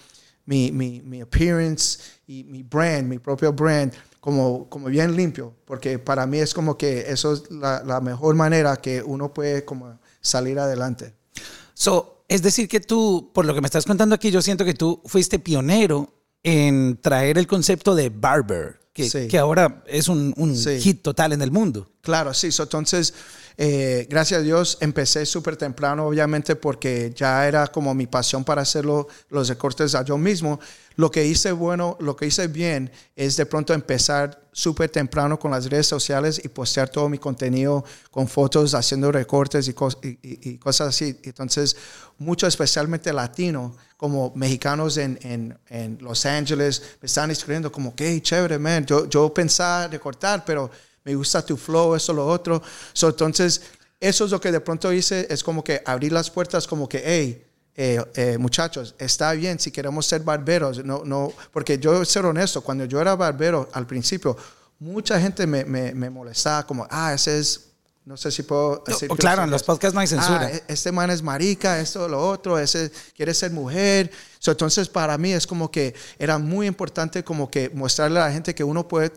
mi, 0.46 0.72
mi, 0.72 1.02
mi 1.02 1.22
appearance 1.22 2.00
y 2.26 2.44
mi 2.46 2.64
brand, 2.64 3.08
mi 3.08 3.20
propio 3.20 3.54
brand, 3.54 3.94
como, 4.22 4.70
como 4.70 4.88
bien 4.88 5.16
limpio, 5.18 5.54
porque 5.66 6.00
para 6.00 6.26
mí 6.26 6.38
es 6.38 6.54
como 6.54 6.78
que 6.78 7.12
eso 7.12 7.34
es 7.34 7.52
la, 7.52 7.84
la 7.84 8.00
mejor 8.00 8.36
manera 8.36 8.78
que 8.78 9.04
uno 9.04 9.34
puede 9.34 9.66
como 9.66 10.00
salir 10.22 10.58
adelante. 10.60 11.14
So, 11.74 12.24
es 12.30 12.42
decir, 12.42 12.70
que 12.70 12.80
tú, 12.80 13.32
por 13.34 13.46
lo 13.46 13.54
que 13.54 13.60
me 13.62 13.66
estás 13.68 13.86
contando 13.86 14.16
aquí, 14.16 14.32
yo 14.32 14.42
siento 14.42 14.64
que 14.64 14.74
tú 14.76 15.02
fuiste 15.06 15.40
pionero 15.40 16.14
en 16.44 16.98
traer 17.02 17.38
el 17.38 17.48
concepto 17.48 17.94
de 17.96 18.10
barber, 18.10 18.80
que, 18.94 19.10
Sí. 19.10 19.28
que 19.28 19.38
ahora 19.38 19.84
es 19.88 20.08
un, 20.08 20.34
un 20.38 20.56
Sí. 20.56 20.80
hit 20.80 21.02
total 21.02 21.34
en 21.34 21.42
el 21.42 21.52
mundo. 21.52 21.90
Claro, 22.02 22.34
sí. 22.34 22.52
So, 22.52 22.64
entonces, 22.64 23.14
eh, 23.58 24.08
gracias 24.10 24.40
a 24.40 24.44
Dios, 24.44 24.78
empecé 24.82 25.26
súper 25.26 25.58
temprano, 25.58 26.08
obviamente, 26.08 26.56
porque 26.56 27.12
ya 27.16 27.48
era 27.48 27.68
como 27.68 27.94
mi 27.94 28.08
pasión 28.08 28.44
para 28.44 28.62
hacerlo, 28.62 29.08
los 29.30 29.48
recortes 29.50 29.96
a 29.96 30.04
yo 30.04 30.18
mismo. 30.18 30.60
Lo 30.96 31.10
que 31.10 31.26
hice 31.26 31.52
bueno, 31.52 31.98
lo 32.00 32.16
que 32.16 32.26
hice 32.28 32.48
bien 32.48 32.92
es 33.16 33.38
de 33.38 33.46
pronto 33.46 33.74
empezar 33.74 34.42
súper 34.52 34.90
temprano 34.90 35.40
con 35.40 35.52
las 35.52 35.70
redes 35.70 35.88
sociales 35.88 36.42
y 36.44 36.50
postear 36.50 36.90
todo 36.90 37.08
mi 37.08 37.18
contenido 37.18 37.84
con 38.12 38.28
fotos, 38.28 38.74
haciendo 38.74 39.12
recortes 39.12 39.68
y, 39.70 39.72
y- 40.04 40.50
y- 40.52 40.58
cosas 40.58 40.90
así. 40.90 41.18
Entonces, 41.24 41.76
mucho 42.18 42.46
especialmente 42.48 43.14
latino, 43.14 43.76
como 43.96 44.34
mexicanos 44.36 44.98
en, 44.98 45.18
en- 45.22 45.58
en 45.70 45.98
Los 46.02 46.26
Ángeles, 46.26 46.82
me 47.02 47.06
estaban 47.06 47.32
escribiendo 47.32 47.72
como, 47.72 47.96
que 47.96 48.22
chévere, 48.22 48.60
man. 48.60 48.86
Yo, 48.86 49.08
yo 49.08 49.34
pensaba 49.34 49.88
recortar, 49.88 50.44
pero 50.44 50.70
me 51.04 51.16
gusta 51.16 51.46
tu 51.46 51.58
flow, 51.58 51.96
eso, 51.96 52.14
lo 52.14 52.28
otro. 52.28 52.62
So, 52.94 53.10
entonces, 53.10 53.62
eso 54.00 54.26
es 54.26 54.32
lo 54.32 54.42
que 54.42 54.52
de 54.52 54.60
pronto 54.60 54.92
hice, 54.92 55.28
es 55.30 55.44
como 55.44 55.64
que 55.64 55.82
abrir 55.86 56.12
las 56.12 56.30
puertas, 56.30 56.68
como 56.68 56.88
que, 56.88 57.02
hey, 57.04 57.46
eh, 57.76 58.04
eh, 58.16 58.38
muchachos, 58.38 58.96
está 58.98 59.32
bien 59.32 59.60
si 59.60 59.72
queremos 59.72 60.06
ser 60.06 60.22
barberos, 60.22 60.84
no, 60.84 61.04
no, 61.06 61.32
porque 61.52 61.78
yo 61.80 62.04
ser 62.04 62.26
honesto, 62.26 62.62
cuando 62.62 62.86
yo 62.86 63.00
era 63.00 63.16
barbero 63.16 63.70
al 63.72 63.88
principio, 63.88 64.36
mucha 64.80 65.20
gente 65.22 65.48
me, 65.48 65.64
me, 65.64 65.94
me 65.94 66.10
molestaba 66.10 66.66
como, 66.68 66.86
ah, 66.90 67.14
ese 67.14 67.40
es, 67.40 67.71
no 68.06 68.18
sé 68.18 68.32
si 68.32 68.44
puedo 68.44 68.84
decir. 68.86 69.08
Oh, 69.12 69.16
claro, 69.16 69.44
en 69.44 69.52
los 69.52 69.64
podcasts 69.64 69.94
no 69.94 70.00
hay 70.00 70.08
censura. 70.08 70.50
Ah, 70.54 70.60
este 70.68 70.92
man 70.92 71.10
es 71.12 71.22
marica, 71.22 71.80
esto, 71.80 72.08
lo 72.08 72.28
otro, 72.28 72.58
ese 72.58 72.92
quiere 73.16 73.34
ser 73.34 73.52
mujer. 73.52 74.12
So, 74.40 74.52
entonces, 74.52 74.90
para 74.90 75.18
mí 75.18 75.32
es 75.34 75.46
como 75.46 75.70
que 75.70 75.94
era 76.18 76.38
muy 76.40 76.66
importante 76.68 77.24
como 77.24 77.50
que 77.50 77.70
mostrarle 77.70 78.20
a 78.20 78.26
la 78.26 78.32
gente 78.32 78.56
que 78.56 78.64
uno 78.64 78.88
puede 78.88 79.10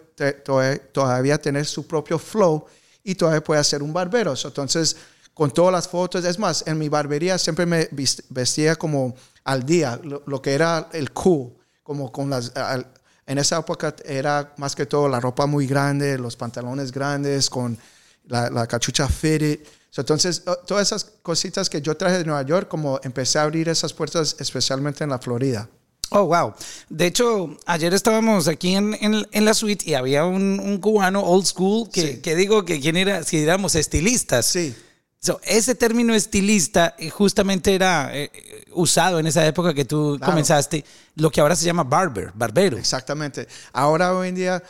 todavía 0.92 1.38
tener 1.38 1.66
su 1.66 1.86
propio 1.86 2.18
flow 2.18 2.66
y 3.02 3.14
todavía 3.14 3.42
puede 3.42 3.64
ser 3.64 3.82
un 3.82 3.92
barbero. 3.92 4.36
So, 4.36 4.48
entonces, 4.48 4.96
con 5.32 5.50
todas 5.50 5.72
las 5.72 5.88
fotos, 5.88 6.24
es 6.24 6.38
más, 6.38 6.64
en 6.66 6.78
mi 6.78 6.88
barbería 6.88 7.38
siempre 7.38 7.66
me 7.66 7.88
vestía 8.28 8.76
como 8.76 9.14
al 9.44 9.64
día, 9.64 9.98
lo, 10.02 10.22
lo 10.26 10.40
que 10.40 10.52
era 10.52 10.88
el 10.92 11.10
cool, 11.12 11.52
como 11.82 12.12
con 12.12 12.30
las... 12.30 12.54
al- 12.56 12.86
en 13.26 13.38
esa 13.38 13.58
época 13.58 13.96
era 14.04 14.52
más 14.58 14.76
que 14.76 14.84
todo 14.84 15.08
la 15.08 15.18
ropa 15.18 15.46
muy 15.46 15.66
grande, 15.66 16.18
los 16.18 16.36
pantalones 16.36 16.92
grandes, 16.92 17.48
con 17.48 17.78
la, 18.26 18.50
la 18.50 18.66
cachucha 18.66 19.08
fitted. 19.08 19.60
So, 19.90 20.00
entonces, 20.00 20.42
todas 20.66 20.88
esas 20.88 21.04
cositas 21.22 21.70
que 21.70 21.80
yo 21.80 21.96
traje 21.96 22.18
de 22.18 22.24
Nueva 22.24 22.42
York, 22.42 22.68
como 22.68 22.98
empecé 23.04 23.38
a 23.38 23.42
abrir 23.42 23.68
esas 23.68 23.92
puertas, 23.92 24.36
especialmente 24.40 25.04
en 25.04 25.10
la 25.10 25.18
Florida. 25.20 25.68
Oh, 26.10 26.24
wow. 26.26 26.52
De 26.88 27.06
hecho, 27.06 27.56
ayer 27.66 27.94
estábamos 27.94 28.46
aquí 28.48 28.74
en, 28.74 28.94
en- 29.00 29.26
en 29.30 29.44
la 29.44 29.54
suite 29.54 29.88
y 29.88 29.94
había 29.94 30.24
un, 30.24 30.60
un 30.60 30.78
cubano 30.78 31.20
old 31.22 31.46
school 31.46 31.88
que, 31.90 32.02
Sí. 32.14 32.16
que 32.20 32.34
digo 32.36 32.64
que 32.64 32.80
quién 32.80 32.96
era, 32.96 33.22
si 33.22 33.38
éramos 33.38 33.74
estilistas. 33.76 34.46
Sí. 34.46 34.74
So, 35.20 35.40
ese 35.44 35.74
término 35.74 36.12
estilista 36.14 36.94
eh, 36.98 37.08
justamente 37.08 37.74
era 37.74 38.14
eh, 38.14 38.30
eh, 38.34 38.64
usado 38.72 39.18
en 39.18 39.26
esa 39.26 39.46
época 39.46 39.72
que 39.72 39.84
tú 39.86 40.16
Claro. 40.18 40.32
comenzaste, 40.32 40.84
lo 41.16 41.30
que 41.30 41.40
ahora 41.40 41.56
se 41.56 41.64
llama 41.64 41.82
barber, 41.84 42.30
barbero. 42.34 42.76
Exactamente. 42.76 43.48
Ahora, 43.72 44.14
hoy 44.14 44.28
en 44.28 44.34
día, 44.34 44.62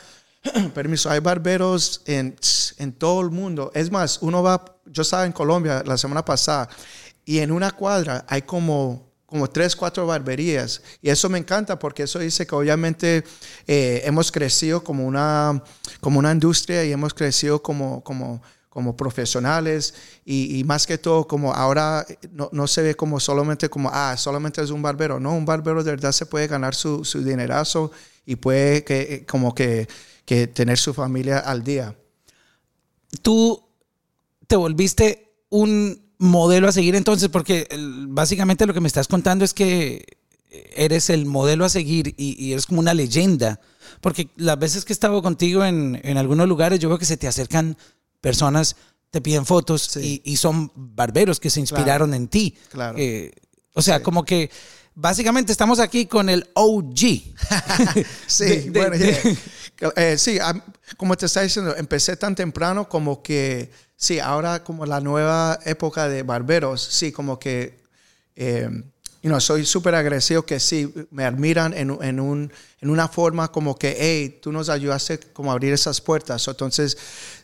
permiso, 0.73 1.09
hay 1.09 1.19
barberos 1.19 2.01
en, 2.05 2.35
en 2.77 2.93
todo 2.93 3.21
el 3.21 3.31
mundo. 3.31 3.71
Es 3.73 3.91
más, 3.91 4.19
uno 4.21 4.43
va, 4.43 4.63
yo 4.85 5.01
estaba 5.01 5.25
en 5.25 5.31
Colombia 5.31 5.83
la 5.85 5.97
semana 5.97 6.23
pasada 6.23 6.69
y 7.25 7.39
en 7.39 7.51
una 7.51 7.71
cuadra 7.71 8.25
hay 8.27 8.43
como, 8.43 9.11
como 9.25 9.49
tres, 9.49 9.75
cuatro 9.75 10.05
barberías. 10.05 10.81
Y 11.01 11.09
eso 11.09 11.29
me 11.29 11.37
encanta 11.37 11.79
porque 11.79 12.03
eso 12.03 12.19
dice 12.19 12.45
que 12.45 12.55
obviamente 12.55 13.23
eh, 13.67 14.01
hemos 14.05 14.31
crecido 14.31 14.83
como 14.83 15.05
una, 15.05 15.61
como 15.99 16.19
una 16.19 16.31
industria 16.31 16.85
y 16.85 16.91
hemos 16.91 17.13
crecido 17.13 17.61
como... 17.61 18.03
como 18.03 18.41
como 18.75 18.97
profesionales 18.97 19.93
y, 20.25 20.59
y 20.59 20.65
más 20.65 20.85
que 20.85 20.97
todo 20.97 21.25
como 21.25 21.53
ahora 21.53 22.05
no, 22.33 22.49
no 22.51 22.67
se 22.67 22.81
ve 22.81 22.93
como 22.93 23.21
solamente 23.21 23.69
como 23.69 23.89
ah 23.93 24.17
solamente 24.17 24.61
es 24.61 24.69
un 24.69 24.81
barbero 24.81 25.17
no 25.17 25.33
un 25.33 25.45
barbero 25.45 25.81
de 25.81 25.91
verdad 25.91 26.11
se 26.11 26.25
puede 26.25 26.47
ganar 26.47 26.75
su, 26.75 27.05
su 27.05 27.23
dinerazo 27.23 27.93
y 28.25 28.35
puede 28.35 28.83
que 28.83 29.25
como 29.27 29.53
que, 29.53 29.87
que 30.25 30.47
tener 30.47 30.77
su 30.77 30.93
familia 30.93 31.39
al 31.39 31.63
día 31.63 31.95
Tú 33.21 33.63
te 34.47 34.55
volviste 34.55 35.31
un 35.49 36.01
modelo 36.17 36.67
a 36.67 36.71
seguir 36.71 36.95
entonces, 36.95 37.29
porque 37.29 37.67
básicamente 38.09 38.65
lo 38.65 38.73
que 38.73 38.81
me 38.81 38.87
estás 38.87 39.07
contando 39.07 39.45
es 39.45 39.53
que 39.53 40.05
eres 40.75 41.09
el 41.09 41.25
modelo 41.25 41.65
a 41.65 41.69
seguir 41.69 42.13
y, 42.17 42.35
y 42.43 42.51
eres 42.51 42.65
como 42.65 42.79
una 42.79 42.93
leyenda. 42.93 43.59
Porque 44.01 44.29
las 44.35 44.59
veces 44.59 44.83
que 44.85 44.91
he 44.93 44.95
estado 44.95 45.21
contigo 45.21 45.63
en, 45.63 45.99
en 46.03 46.17
algunos 46.17 46.47
lugares, 46.47 46.79
yo 46.79 46.89
veo 46.89 46.97
que 46.97 47.05
se 47.05 47.17
te 47.17 47.27
acercan 47.27 47.77
personas, 48.21 48.75
te 49.11 49.21
piden 49.21 49.45
fotos 49.45 49.83
Sí. 49.83 50.21
y, 50.25 50.31
y 50.33 50.37
son 50.37 50.71
barberos 50.75 51.39
que 51.39 51.49
se 51.49 51.59
inspiraron 51.61 52.13
en 52.13 52.27
ti. 52.27 52.55
Claro. 52.69 52.97
Eh, 52.97 53.31
o 53.73 53.81
sea, 53.81 54.03
como 54.03 54.23
que 54.25 54.49
básicamente 54.95 55.51
estamos 55.51 55.79
aquí 55.79 56.05
con 56.05 56.29
el 56.29 56.49
OG. 56.53 56.95
Sí, 58.27 58.45
De- 58.45 58.61
de- 58.61 58.79
bueno, 58.79 58.97
de- 58.97 59.37
yeah. 59.79 59.91
Eh, 59.97 60.17
sí, 60.17 60.39
como 60.97 61.15
te 61.17 61.25
estaba 61.25 61.43
diciendo, 61.43 61.75
empecé 61.75 62.15
tan 62.15 62.33
temprano 62.33 62.87
como 62.87 63.21
que, 63.21 63.69
sí, 63.97 64.19
ahora 64.19 64.63
como 64.63 64.85
la 64.85 65.01
nueva 65.01 65.59
época 65.65 66.07
de 66.07 66.23
barberos, 66.23 66.81
sí, 66.81 67.11
como 67.11 67.37
que, 67.37 67.77
eh, 68.37 68.69
you 69.21 69.29
know, 69.29 69.39
soy 69.41 69.65
súper 69.65 69.95
agresivo 69.95 70.43
que 70.43 70.59
sí, 70.61 70.93
me 71.11 71.25
admiran 71.25 71.73
en, 71.73 71.97
en, 72.01 72.19
un, 72.21 72.53
en 72.79 72.89
una 72.89 73.07
forma 73.09 73.51
como 73.51 73.75
que, 73.77 73.97
hey, 73.99 74.39
tú 74.41 74.51
nos 74.53 74.69
ayudaste 74.69 75.19
como 75.19 75.49
a 75.51 75.53
abrir 75.53 75.73
esas 75.73 75.99
puertas. 75.99 76.47
Entonces, 76.47 76.97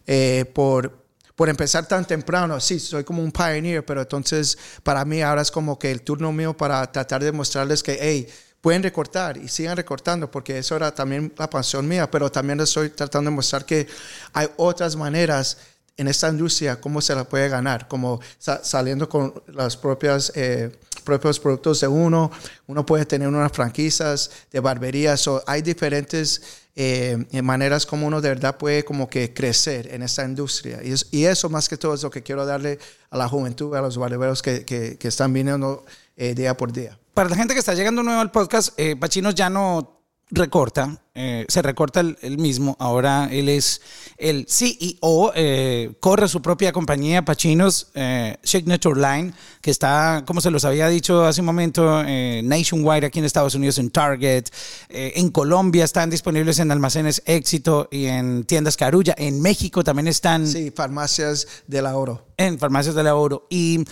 eh, 0.08 0.46
por, 0.54 1.01
por 1.36 1.50
empezar 1.50 1.88
tan 1.88 2.06
temprano, 2.06 2.60
sí, 2.60 2.80
soy 2.80 3.04
como 3.04 3.24
un 3.24 3.32
pioneer, 3.32 3.86
pero 3.86 4.02
entonces 4.02 4.58
para 4.84 5.04
mí 5.06 5.22
ahora 5.22 5.42
es 5.42 5.52
como 5.52 5.78
que 5.80 5.92
el 5.92 6.02
turno 6.02 6.32
mío 6.32 6.56
para 6.56 6.92
tratar 6.92 7.24
de 7.24 7.32
mostrarles 7.32 7.82
que, 7.84 7.98
hey, 8.00 8.28
pueden 8.62 8.84
recortar 8.84 9.38
y 9.38 9.48
sigan 9.48 9.76
recortando, 9.76 10.30
porque 10.30 10.58
eso 10.58 10.76
era 10.76 10.94
también 10.94 11.34
la 11.38 11.50
pasión 11.50 11.88
mía, 11.88 12.12
pero 12.12 12.32
también 12.32 12.60
estoy 12.60 12.90
tratando 12.92 13.32
de 13.32 13.36
mostrar 13.36 13.66
que 13.66 13.88
hay 14.34 14.48
otras 14.58 14.96
maneras 14.96 15.58
en 15.98 16.08
esta 16.08 16.30
industria, 16.30 16.80
cómo 16.80 17.02
se 17.02 17.16
la 17.16 17.24
puede 17.24 17.50
ganar, 17.50 17.88
como 17.88 18.20
sa- 18.38 18.64
saliendo 18.64 19.10
con 19.10 19.34
las 19.48 19.78
propias... 19.78 20.32
eh, 20.36 20.72
propios 21.02 21.40
productos 21.40 21.82
de 21.82 21.88
uno, 21.88 22.32
uno 22.68 22.86
puede 22.86 23.06
tener 23.06 23.28
unas 23.28 23.52
franquicias 23.52 24.32
de 24.52 24.60
barbería, 24.60 25.18
so, 25.18 25.44
hay 25.48 25.62
diferentes 25.62 26.42
eh, 26.76 27.18
maneras 27.44 27.86
como 27.86 28.08
uno 28.08 28.22
de 28.22 28.30
verdad 28.30 28.58
puede 28.58 28.86
como 28.86 29.10
que 29.10 29.34
crecer 29.34 29.94
en 29.94 30.04
esta 30.04 30.24
industria. 30.24 30.80
Y, 30.84 30.92
es- 30.94 31.08
y 31.12 31.26
eso 31.26 31.50
más 31.50 31.68
que 31.68 31.76
todo 31.78 31.94
es 31.94 32.04
lo 32.04 32.10
que 32.10 32.24
quiero 32.24 32.46
darle 32.46 32.80
a 33.10 33.18
la 33.18 33.28
juventud, 33.28 33.76
a 33.76 33.82
los 33.82 33.98
barberos 33.98 34.42
que, 34.42 34.64
que, 34.64 34.98
que 34.98 35.08
están 35.10 35.34
viniendo 35.34 35.84
eh, 36.16 36.34
día 36.34 36.56
por 36.56 36.72
día. 36.72 36.98
Para 37.14 37.28
la 37.30 37.36
gente 37.36 37.54
que 37.54 37.60
está 37.60 37.74
llegando 37.74 38.04
nuevo 38.04 38.22
al 38.22 38.32
podcast, 38.32 38.70
eh, 38.78 38.96
Pachinos 38.96 39.36
ya 39.36 39.50
no 39.50 40.01
recorta, 40.32 41.02
eh, 41.14 41.46
se 41.50 41.62
recorta 41.62 42.00
el, 42.00 42.18
el 42.22 42.38
mismo. 42.38 42.78
Ahora 42.80 43.28
él 43.32 43.50
es 43.50 43.82
el 44.18 44.46
CEO, 44.48 45.34
eh, 45.36 45.92
corre 46.00 46.28
su 46.30 46.42
propia 46.42 46.72
compañía, 46.72 47.26
Pachinos 47.26 47.88
eh, 47.96 48.38
Signature 48.42 49.00
Line, 49.00 49.34
que 49.62 49.72
está, 49.72 50.24
como 50.26 50.40
se 50.42 50.50
los 50.52 50.64
había 50.64 50.88
dicho 50.88 51.26
hace 51.26 51.42
un 51.42 51.48
momento, 51.48 52.02
eh, 52.06 52.42
nationwide 52.44 53.06
aquí 53.08 53.20
en 53.20 53.26
Estados 53.26 53.56
Unidos, 53.56 53.78
en 53.78 53.90
Target. 53.92 54.46
En 54.90 55.30
Colombia 55.32 55.84
están 55.84 56.10
disponibles 56.10 56.60
en 56.60 56.72
almacenes 56.72 57.22
Éxito 57.26 57.90
y 57.92 58.06
en 58.06 58.46
tiendas 58.46 58.78
Carulla. 58.78 59.14
En 59.18 59.42
México 59.42 59.84
también 59.84 60.08
están 60.08 60.48
Sí, 60.48 60.72
farmacias 60.72 61.46
del 61.68 61.86
oro. 61.88 62.26
en 62.38 62.58
farmacias 62.58 62.96
del 62.96 63.08
oro. 63.08 63.48
Y 63.50 63.84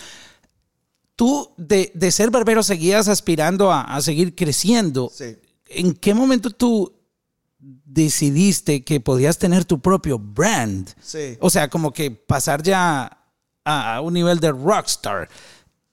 tú, 1.16 1.50
de, 1.58 1.92
de 1.94 2.10
ser 2.12 2.30
barbero, 2.30 2.62
seguías 2.62 3.08
aspirando 3.08 3.70
a, 3.70 3.82
a 3.82 4.00
seguir 4.00 4.34
creciendo. 4.34 5.10
Sí. 5.14 5.36
¿En 5.70 5.94
qué 5.94 6.14
momento 6.14 6.50
tú 6.50 6.92
decidiste 7.58 8.84
que 8.84 9.00
podías 9.00 9.38
tener 9.38 9.64
tu 9.64 9.80
propio 9.80 10.18
brand? 10.18 10.90
Sí. 11.00 11.38
O 11.40 11.48
sea, 11.48 11.70
como 11.70 11.92
que 11.92 12.10
pasar 12.10 12.62
ya 12.62 13.24
a, 13.64 14.00
un 14.00 14.14
nivel 14.14 14.40
de 14.40 14.50
rockstar, 14.50 15.28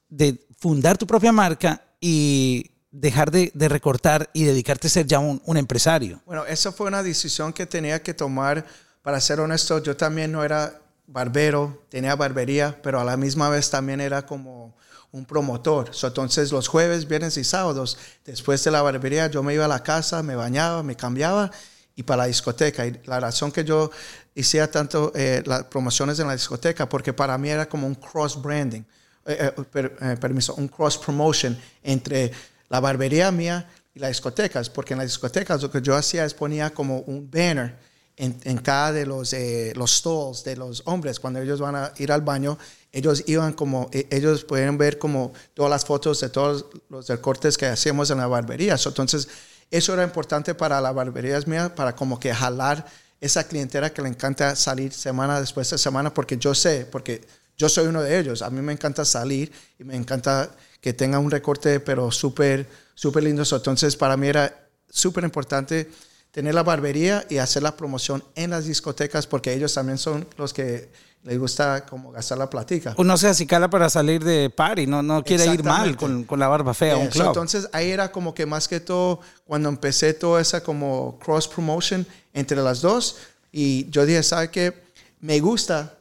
de 0.08 0.44
fundar 0.58 0.98
tu 0.98 1.06
propia 1.06 1.30
marca 1.30 1.82
y 2.00 2.72
dejar 2.90 3.30
de, 3.30 3.52
de 3.54 3.68
recortar 3.68 4.28
y 4.32 4.44
dedicarte 4.44 4.88
a 4.88 4.90
ser 4.90 5.06
ya 5.06 5.20
un, 5.20 5.40
un 5.44 5.56
empresario. 5.56 6.20
Bueno, 6.26 6.44
eso 6.44 6.72
fue 6.72 6.88
una 6.88 7.02
decisión 7.02 7.52
que 7.52 7.66
tenía 7.66 8.02
que 8.02 8.14
tomar. 8.14 8.66
Para 9.02 9.20
ser 9.20 9.38
honesto, 9.40 9.82
yo 9.82 9.96
también 9.96 10.32
no 10.32 10.42
era 10.42 10.82
barbero, 11.06 11.84
tenía 11.88 12.16
barbería, 12.16 12.80
pero 12.82 13.00
a 13.00 13.04
la 13.04 13.16
misma 13.16 13.48
vez 13.48 13.70
también 13.70 14.00
era 14.00 14.26
como 14.26 14.76
un 15.12 15.24
promotor. 15.24 15.94
So, 15.94 16.06
entonces, 16.08 16.52
los 16.52 16.68
jueves, 16.68 17.08
viernes 17.08 17.36
y 17.36 17.44
sábados, 17.44 17.96
después 18.24 18.62
de 18.64 18.70
la 18.70 18.82
barbería, 18.82 19.28
yo 19.28 19.42
me 19.42 19.54
iba 19.54 19.64
a 19.64 19.68
la 19.68 19.82
casa, 19.82 20.22
me 20.22 20.34
bañaba, 20.34 20.82
me 20.82 20.96
cambiaba 20.96 21.50
y 21.96 22.02
para 22.02 22.22
la 22.22 22.26
discoteca. 22.26 22.86
Y 22.86 23.00
la 23.06 23.18
razón 23.18 23.50
que 23.50 23.64
yo 23.64 23.90
hacía 24.38 24.70
tanto 24.70 25.12
eh, 25.14 25.42
las 25.46 25.64
promociones 25.64 26.18
en 26.20 26.26
la 26.26 26.34
discoteca, 26.34 26.88
porque 26.88 27.12
para 27.12 27.36
mí 27.38 27.48
era 27.48 27.68
como 27.68 27.86
un 27.86 27.94
cross 27.94 28.40
branding, 28.40 28.82
eh, 29.26 29.52
eh, 29.56 29.62
per- 29.70 30.18
permiso, 30.20 30.54
un 30.54 30.68
cross 30.68 30.96
promotion 30.98 31.58
entre 31.82 32.30
la 32.68 32.80
barbería 32.80 33.32
mía 33.32 33.68
y 33.94 33.98
las 33.98 34.10
discotecas, 34.10 34.70
porque 34.70 34.92
en 34.94 34.98
las 34.98 35.08
discotecas 35.08 35.62
lo 35.62 35.70
que 35.70 35.80
yo 35.80 35.96
hacía 35.96 36.24
es 36.24 36.34
ponía 36.34 36.70
como 36.70 37.00
un 37.00 37.30
banner 37.30 37.87
en, 38.18 38.38
en 38.44 38.58
cada 38.58 38.92
de 38.92 39.06
los, 39.06 39.32
eh, 39.32 39.72
los 39.76 39.92
stalls 39.98 40.44
de 40.44 40.56
los 40.56 40.82
hombres, 40.86 41.20
cuando 41.20 41.40
ellos 41.40 41.60
van 41.60 41.76
a 41.76 41.92
ir 41.98 42.10
al 42.12 42.22
baño, 42.22 42.58
ellos 42.92 43.22
iban 43.26 43.52
como, 43.52 43.88
e- 43.92 44.06
ellos 44.10 44.44
pueden 44.44 44.76
ver 44.76 44.98
como 44.98 45.32
todas 45.54 45.70
las 45.70 45.84
fotos 45.84 46.20
de 46.20 46.28
todos 46.28 46.66
los 46.90 47.08
recortes 47.08 47.56
que 47.56 47.66
hacíamos 47.66 48.10
en 48.10 48.18
la 48.18 48.26
barbería. 48.26 48.76
Entonces, 48.84 49.28
eso 49.70 49.94
era 49.94 50.02
importante 50.02 50.54
para 50.54 50.80
la 50.80 50.92
barbería 50.92 51.38
mía, 51.46 51.74
para 51.74 51.94
como 51.94 52.18
que 52.18 52.34
jalar 52.34 52.84
esa 53.20 53.46
clientela 53.46 53.92
que 53.92 54.02
le 54.02 54.08
encanta 54.08 54.56
salir 54.56 54.92
semana 54.92 55.40
después 55.40 55.70
de 55.70 55.78
semana, 55.78 56.12
porque 56.12 56.36
yo 56.38 56.54
sé, 56.54 56.86
porque 56.90 57.26
yo 57.56 57.68
soy 57.68 57.86
uno 57.86 58.02
de 58.02 58.18
ellos, 58.18 58.42
a 58.42 58.50
mí 58.50 58.60
me 58.62 58.72
encanta 58.72 59.04
salir 59.04 59.52
y 59.78 59.84
me 59.84 59.96
encanta 59.96 60.50
que 60.80 60.92
tenga 60.92 61.18
un 61.18 61.30
recorte, 61.30 61.80
pero 61.80 62.10
súper, 62.10 62.66
súper 62.94 63.24
lindo. 63.24 63.42
Entonces, 63.50 63.96
para 63.96 64.16
mí 64.16 64.28
era 64.28 64.68
súper 64.88 65.24
importante 65.24 65.90
tener 66.38 66.54
la 66.54 66.62
barbería 66.62 67.26
y 67.28 67.38
hacer 67.38 67.64
la 67.64 67.76
promoción 67.76 68.22
en 68.36 68.50
las 68.50 68.64
discotecas, 68.64 69.26
porque 69.26 69.52
ellos 69.52 69.74
también 69.74 69.98
son 69.98 70.24
los 70.36 70.54
que 70.54 70.88
les 71.24 71.36
gusta 71.36 71.84
como 71.84 72.12
gastar 72.12 72.38
la 72.38 72.48
platica. 72.48 72.94
Uno 72.96 73.16
se 73.16 73.26
acicala 73.26 73.68
para 73.68 73.90
salir 73.90 74.22
de 74.22 74.48
party, 74.48 74.86
no, 74.86 75.02
no 75.02 75.24
quiere 75.24 75.46
ir 75.46 75.64
mal 75.64 75.96
con, 75.96 76.22
con 76.22 76.38
la 76.38 76.46
barba 76.46 76.74
fea 76.74 76.94
a 76.94 76.96
un 76.98 77.08
club. 77.08 77.26
entonces 77.26 77.68
ahí 77.72 77.90
era 77.90 78.12
como 78.12 78.34
que 78.34 78.46
más 78.46 78.68
que 78.68 78.78
todo 78.78 79.18
cuando 79.46 79.68
empecé 79.68 80.14
toda 80.14 80.40
esa 80.40 80.62
como 80.62 81.18
cross 81.18 81.48
promotion 81.48 82.06
entre 82.32 82.58
las 82.62 82.82
dos 82.82 83.16
y 83.50 83.90
yo 83.90 84.06
dije, 84.06 84.22
¿sabe 84.22 84.48
qué? 84.52 84.80
Me 85.18 85.40
gusta 85.40 85.98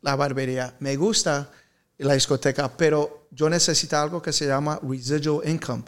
la 0.00 0.16
barbería, 0.16 0.74
me 0.80 0.96
gusta 0.96 1.50
la 1.98 2.14
discoteca, 2.14 2.74
pero 2.74 3.26
yo 3.30 3.50
necesito 3.50 3.98
algo 3.98 4.22
que 4.22 4.32
se 4.32 4.46
llama 4.46 4.80
residual 4.82 5.46
income. 5.46 5.82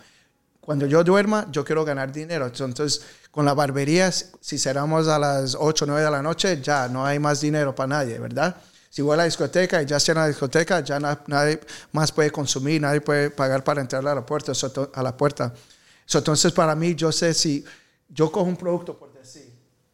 Cuando 0.68 0.84
yo 0.84 1.02
duerma, 1.02 1.46
yo 1.50 1.64
quiero 1.64 1.82
ganar 1.82 2.12
dinero. 2.12 2.44
Entonces, 2.46 3.00
con 3.30 3.46
la 3.46 3.54
barbería, 3.54 4.12
si 4.12 4.58
cerramos 4.58 5.08
a 5.08 5.18
las 5.18 5.56
8 5.58 5.86
o 5.86 5.88
9 5.88 6.02
de 6.04 6.10
la 6.10 6.20
noche, 6.20 6.60
ya 6.60 6.88
no 6.88 7.06
hay 7.06 7.18
más 7.18 7.40
dinero 7.40 7.74
para 7.74 7.86
nadie, 7.86 8.18
¿verdad? 8.18 8.54
Si 8.90 9.00
voy 9.00 9.14
a 9.14 9.16
la 9.16 9.24
discoteca 9.24 9.80
y 9.80 9.86
ya 9.86 9.98
cierra 9.98 10.20
la 10.24 10.28
discoteca, 10.28 10.80
ya 10.80 11.00
na- 11.00 11.24
nadie 11.26 11.58
más 11.92 12.12
puede 12.12 12.30
consumir, 12.30 12.82
nadie 12.82 13.00
puede 13.00 13.30
pagar 13.30 13.64
para 13.64 13.80
entrar 13.80 14.06
a 14.06 14.14
la 14.14 14.26
puerta. 14.26 14.52
So, 14.54 14.90
a 14.92 15.02
la 15.02 15.16
puerta. 15.16 15.54
So, 16.04 16.18
entonces, 16.18 16.52
para 16.52 16.74
mí, 16.74 16.94
yo 16.94 17.12
sé 17.12 17.32
si 17.32 17.64
yo 18.06 18.30
cojo 18.30 18.44
un 18.44 18.56
producto, 18.58 18.98
por 18.98 19.10
decir, 19.14 19.50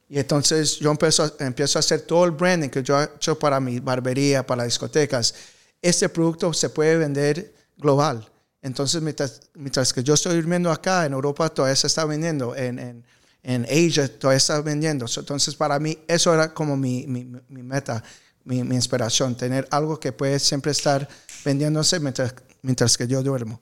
y 0.09 0.19
entonces 0.19 0.75
yo 0.81 0.90
empiezo, 0.90 1.37
empiezo 1.38 1.78
a 1.78 1.81
hacer 1.81 2.00
todo 2.00 2.25
el 2.25 2.33
branding 2.33 2.69
que 2.69 2.83
yo 2.83 3.00
he 3.00 3.04
hecho 3.04 3.38
para 3.38 3.61
mi 3.61 3.78
barbería, 3.78 4.45
para 4.45 4.62
las 4.64 4.73
discotecas. 4.73 5.37
Este 5.81 6.09
producto 6.09 6.52
se 6.52 6.69
puede 6.69 6.97
vender 6.97 7.54
global. 7.76 8.28
Entonces, 8.64 9.02
mientras, 9.02 9.42
mientras 9.52 9.92
que 9.92 10.02
yo 10.02 10.14
estoy 10.14 10.37
durmiendo 10.37 10.73
acá, 10.73 11.04
en 11.04 11.12
Europa 11.12 11.50
todavía 11.50 11.76
se 11.76 11.87
está 11.87 12.06
vendiendo, 12.06 12.56
en, 12.56 12.78
en, 12.78 13.04
en 13.42 13.64
Asia 13.64 14.09
todavía 14.18 14.38
está 14.38 14.59
vendiendo. 14.62 15.04
Entonces, 15.18 15.54
para 15.54 15.78
mí, 15.78 15.99
eso 16.09 16.33
era 16.33 16.54
como 16.54 16.75
mi, 16.75 17.06
mi, 17.06 17.26
mi 17.26 17.62
meta, 17.62 18.02
mi, 18.42 18.64
mi 18.64 18.75
inspiración, 18.75 19.37
tener 19.37 19.68
algo 19.71 20.00
que 20.00 20.12
puede 20.12 20.38
siempre 20.38 20.73
estar 20.73 21.06
vendiéndose 21.44 22.00
mientras, 22.00 22.35
mientras 22.62 22.97
que 22.97 23.06
yo 23.06 23.23
duermo. 23.23 23.61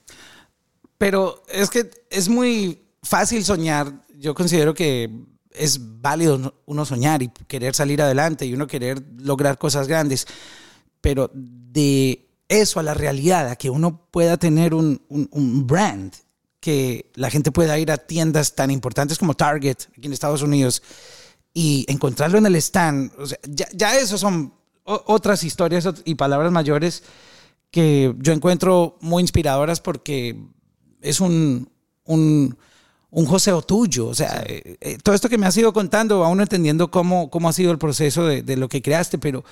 Pero 0.98 1.42
es 1.48 1.68
que 1.68 1.90
es 2.08 2.28
muy 2.28 2.80
fácil 3.02 3.44
soñar. 3.44 3.92
Yo 4.16 4.36
considero 4.36 4.72
que 4.72 5.10
es 5.50 5.80
válido 6.00 6.54
uno 6.64 6.84
soñar 6.84 7.24
y 7.24 7.28
querer 7.48 7.74
salir 7.74 8.00
adelante 8.00 8.46
y 8.46 8.54
uno 8.54 8.68
querer 8.68 9.02
lograr 9.18 9.58
cosas 9.58 9.88
grandes. 9.88 10.28
Pero 11.00 11.28
de 11.34 12.31
eso 12.52 12.80
a 12.80 12.82
la 12.82 12.94
realidad, 12.94 13.48
a 13.48 13.56
que 13.56 13.70
uno 13.70 14.06
pueda 14.10 14.36
tener 14.36 14.74
un, 14.74 15.00
un- 15.08 15.28
un 15.32 15.66
brand, 15.66 16.12
que 16.60 17.10
la 17.14 17.28
gente 17.30 17.50
pueda 17.50 17.78
ir 17.78 17.90
a 17.90 17.96
tiendas 17.98 18.54
tan 18.54 18.70
importantes 18.70 19.18
como 19.18 19.34
Target 19.34 19.76
aquí 19.96 20.06
en 20.06 20.12
Estados 20.12 20.42
Unidos 20.42 20.82
y 21.52 21.84
encontrarlo 21.88 22.38
en 22.38 22.46
el 22.46 22.54
stand, 22.56 23.10
o 23.18 23.26
sea, 23.26 23.38
ya, 23.48 23.66
ya 23.74 23.96
eso 23.98 24.16
son 24.16 24.54
otras 24.84 25.44
historias 25.44 25.88
y 26.04 26.14
palabras 26.14 26.50
mayores 26.52 27.02
que 27.70 28.14
yo 28.18 28.32
encuentro 28.32 28.96
muy 29.00 29.22
inspiradoras 29.22 29.80
porque 29.80 30.36
es 31.00 31.20
un, 31.20 31.68
un, 32.04 32.56
un 33.10 33.26
joseo 33.26 33.62
tuyo. 33.62 34.08
O 34.08 34.14
sea, 34.14 34.42
eh, 34.46 34.76
eh, 34.80 34.98
todo 35.02 35.14
esto 35.14 35.28
que 35.28 35.38
me 35.38 35.46
has 35.46 35.56
ido 35.56 35.72
contando, 35.72 36.20
va 36.20 36.28
uno 36.28 36.42
entendiendo 36.42 36.90
cómo, 36.90 37.30
cómo 37.30 37.48
ha 37.48 37.52
sido 37.52 37.70
el 37.72 37.78
proceso 37.78 38.26
de, 38.26 38.42
de 38.42 38.56
lo 38.56 38.68
que 38.68 38.82
creaste, 38.82 39.18
pero 39.18 39.44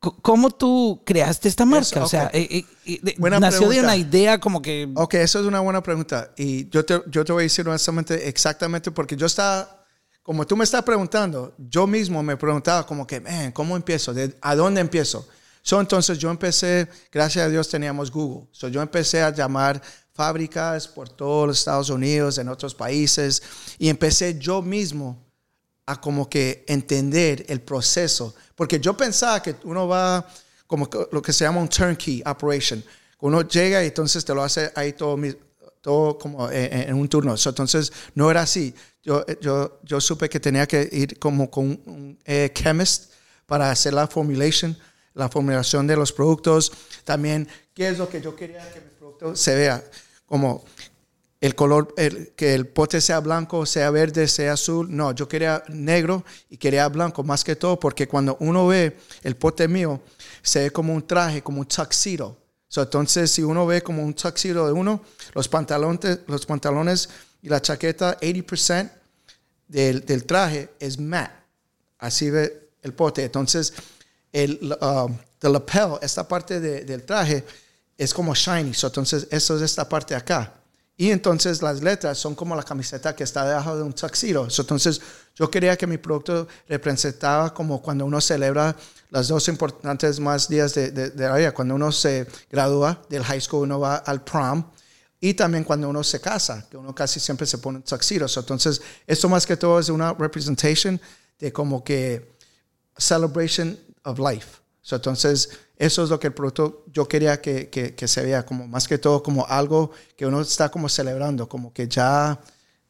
¿cómo 0.00 0.50
tú 0.50 1.02
creaste 1.04 1.48
esta 1.48 1.64
marca? 1.64 1.86
Eso, 1.86 2.04
O 2.04 2.08
sea, 2.08 2.30
eh, 2.32 2.48
eh, 2.50 2.64
eh, 2.86 3.00
de- 3.02 3.14
Buena 3.18 3.38
nació 3.38 3.60
de 3.62 3.66
pregunta. 3.76 3.84
una 3.84 3.96
idea 3.96 4.40
como 4.40 4.62
que... 4.62 4.88
Ok, 4.94 5.14
eso 5.14 5.40
es 5.40 5.46
una 5.46 5.60
buena 5.60 5.82
pregunta. 5.82 6.32
Y 6.36 6.68
yo 6.70 6.84
te, 6.84 7.02
yo 7.08 7.24
te 7.24 7.32
voy 7.32 7.42
a 7.42 7.44
decir 7.44 7.68
honestamente 7.68 8.28
exactamente 8.28 8.90
porque 8.90 9.14
yo 9.16 9.26
estaba, 9.26 9.84
como 10.22 10.46
tú 10.46 10.56
me 10.56 10.64
estás 10.64 10.82
preguntando, 10.82 11.54
yo 11.58 11.86
mismo 11.86 12.22
me 12.22 12.36
preguntaba 12.36 12.86
como 12.86 13.06
que, 13.06 13.20
man, 13.20 13.52
¿cómo 13.52 13.76
empiezo? 13.76 14.14
¿De- 14.14 14.34
¿A 14.40 14.54
dónde 14.54 14.80
empiezo? 14.80 15.28
So, 15.62 15.78
entonces 15.78 16.18
yo 16.18 16.30
empecé, 16.30 16.88
gracias 17.12 17.44
a 17.44 17.48
Dios 17.50 17.68
teníamos 17.68 18.10
Google. 18.10 18.48
So, 18.52 18.68
yo 18.68 18.80
empecé 18.80 19.20
a 19.22 19.30
llamar 19.30 19.82
fábricas 20.14 20.88
por 20.88 21.10
todos 21.10 21.46
los 21.48 21.58
Estados 21.58 21.90
Unidos, 21.90 22.38
en 22.38 22.48
otros 22.48 22.74
países, 22.74 23.42
y 23.78 23.90
empecé 23.90 24.38
yo 24.38 24.62
mismo 24.62 25.29
a 25.90 26.00
como 26.00 26.28
que 26.28 26.64
entender 26.68 27.44
el 27.48 27.60
proceso. 27.60 28.34
Porque 28.54 28.78
yo 28.78 28.96
pensaba 28.96 29.42
que 29.42 29.56
uno 29.64 29.88
va 29.88 30.24
como 30.66 30.88
lo 31.10 31.20
que 31.20 31.32
se 31.32 31.44
llama 31.44 31.60
un 31.60 31.68
turnkey 31.68 32.22
operation. 32.24 32.82
Uno 33.18 33.42
llega 33.42 33.82
y 33.82 33.88
entonces 33.88 34.24
te 34.24 34.32
lo 34.32 34.42
hace 34.44 34.70
ahí 34.76 34.92
todo, 34.92 35.18
todo 35.80 36.16
como 36.16 36.48
en, 36.48 36.90
en 36.90 36.94
un 36.94 37.08
turno. 37.08 37.36
So, 37.36 37.48
entonces 37.48 37.92
no 38.14 38.30
era 38.30 38.42
así. 38.42 38.72
Yo, 39.02 39.24
yo, 39.40 39.80
yo 39.82 40.00
supe 40.00 40.28
que 40.28 40.38
tenía 40.38 40.66
que 40.66 40.88
ir 40.92 41.18
como 41.18 41.50
con 41.50 41.64
un, 41.64 41.82
un, 41.86 42.18
eh, 42.24 42.50
chemist 42.54 43.12
para 43.46 43.70
hacer 43.72 43.92
la 43.92 44.06
formulation, 44.06 44.78
la 45.14 45.28
formulación 45.28 45.88
de 45.88 45.96
los 45.96 46.12
productos. 46.12 46.70
También, 47.02 47.48
¿qué 47.74 47.88
es 47.88 47.98
lo 47.98 48.08
que 48.08 48.20
yo 48.20 48.36
quería 48.36 48.60
que 48.72 48.80
mi 48.80 48.90
producto 48.96 49.34
se 49.34 49.56
vea? 49.56 49.82
Como 50.24 50.64
el 51.40 51.54
color, 51.54 51.94
que 52.36 52.54
el 52.54 52.66
pote 52.68 53.00
sea 53.00 53.20
blanco, 53.20 53.64
sea 53.64 53.90
verde, 53.90 54.28
sea 54.28 54.52
azul. 54.52 54.94
No, 54.94 55.12
yo 55.12 55.26
quería 55.26 55.62
negro 55.68 56.24
y 56.50 56.58
quería 56.58 56.86
blanco 56.88 57.22
más 57.22 57.42
que 57.44 57.56
todo 57.56 57.80
porque 57.80 58.06
cuando 58.06 58.36
uno 58.40 58.66
ve 58.66 58.96
el 59.22 59.36
pote 59.36 59.66
mío, 59.66 60.02
se 60.42 60.64
ve 60.64 60.70
como 60.70 60.94
un 60.94 61.06
traje, 61.06 61.42
como 61.42 61.60
un 61.60 61.66
tuxedo. 61.66 62.36
So, 62.68 62.82
entonces, 62.82 63.30
si 63.30 63.42
uno 63.42 63.66
ve 63.66 63.82
como 63.82 64.02
un 64.04 64.14
tuxedo 64.14 64.66
de 64.66 64.72
uno, 64.72 65.02
los 65.34 65.48
pantalones, 65.48 66.20
los 66.26 66.44
pantalones 66.46 67.08
y 67.42 67.48
la 67.48 67.60
chaqueta, 67.60 68.18
80% 68.20 68.90
del, 69.66 70.04
del 70.04 70.24
traje 70.24 70.68
es 70.78 70.98
matte. 70.98 71.32
Así 71.98 72.30
ve 72.30 72.70
el 72.82 72.92
pote. 72.92 73.24
Entonces, 73.24 73.72
el 74.32 74.76
um, 74.80 75.16
the 75.38 75.48
lapel, 75.48 75.94
esta 76.02 76.28
parte 76.28 76.60
de- 76.60 76.84
del 76.84 77.02
traje, 77.04 77.44
es 77.96 78.12
como 78.14 78.34
shiny. 78.34 78.74
So, 78.74 78.86
entonces, 78.88 79.26
eso 79.30 79.56
es 79.56 79.62
esta 79.62 79.88
parte 79.88 80.14
acá. 80.14 80.54
Y 81.00 81.12
entonces 81.12 81.62
las 81.62 81.80
letras 81.80 82.18
son 82.18 82.34
como 82.34 82.54
la 82.54 82.62
camiseta 82.62 83.16
que 83.16 83.24
está 83.24 83.46
debajo 83.48 83.74
de 83.74 83.82
un 83.82 83.94
tuxedo. 83.94 84.46
Entonces, 84.54 85.00
yo 85.34 85.50
quería 85.50 85.74
que 85.74 85.86
mi 85.86 85.96
producto 85.96 86.46
representaba 86.68 87.54
como 87.54 87.80
cuando 87.80 88.04
uno 88.04 88.20
celebra 88.20 88.76
los 89.08 89.28
dos 89.28 89.48
importantes 89.48 90.20
más 90.20 90.46
días 90.46 90.74
de, 90.74 90.90
de, 90.90 91.08
de 91.08 91.26
la 91.26 91.36
vida. 91.36 91.52
Cuando 91.52 91.74
uno 91.74 91.90
se 91.90 92.26
gradúa 92.50 93.02
del 93.08 93.24
high 93.24 93.40
school, 93.40 93.62
uno 93.62 93.80
va 93.80 93.96
al 93.96 94.22
prom. 94.22 94.62
Y 95.18 95.32
también 95.32 95.64
cuando 95.64 95.88
uno 95.88 96.04
se 96.04 96.20
casa, 96.20 96.66
que 96.70 96.76
uno 96.76 96.94
casi 96.94 97.18
siempre 97.18 97.46
se 97.46 97.56
pone 97.56 97.78
un 97.78 97.82
tuxedo. 97.82 98.26
Entonces, 98.36 98.82
esto 99.06 99.26
más 99.30 99.46
que 99.46 99.56
todo 99.56 99.78
es 99.78 99.88
una 99.88 100.12
representation 100.12 101.00
de 101.38 101.50
como 101.50 101.82
que 101.82 102.36
celebration 102.98 103.74
of 104.04 104.18
life. 104.18 104.58
Entonces, 104.90 105.48
eso 105.80 106.04
es 106.04 106.10
lo 106.10 106.20
que 106.20 106.28
el 106.28 106.34
producto 106.34 106.84
yo 106.92 107.08
quería 107.08 107.40
que, 107.40 107.68
que, 107.70 107.94
que 107.94 108.06
se 108.06 108.22
vea, 108.22 108.44
como 108.44 108.68
más 108.68 108.86
que 108.86 108.98
todo 108.98 109.22
como 109.22 109.46
algo 109.46 109.90
que 110.16 110.26
uno 110.26 110.40
está 110.42 110.68
como 110.70 110.88
celebrando, 110.88 111.48
como 111.48 111.72
que 111.72 111.88
ya 111.88 112.38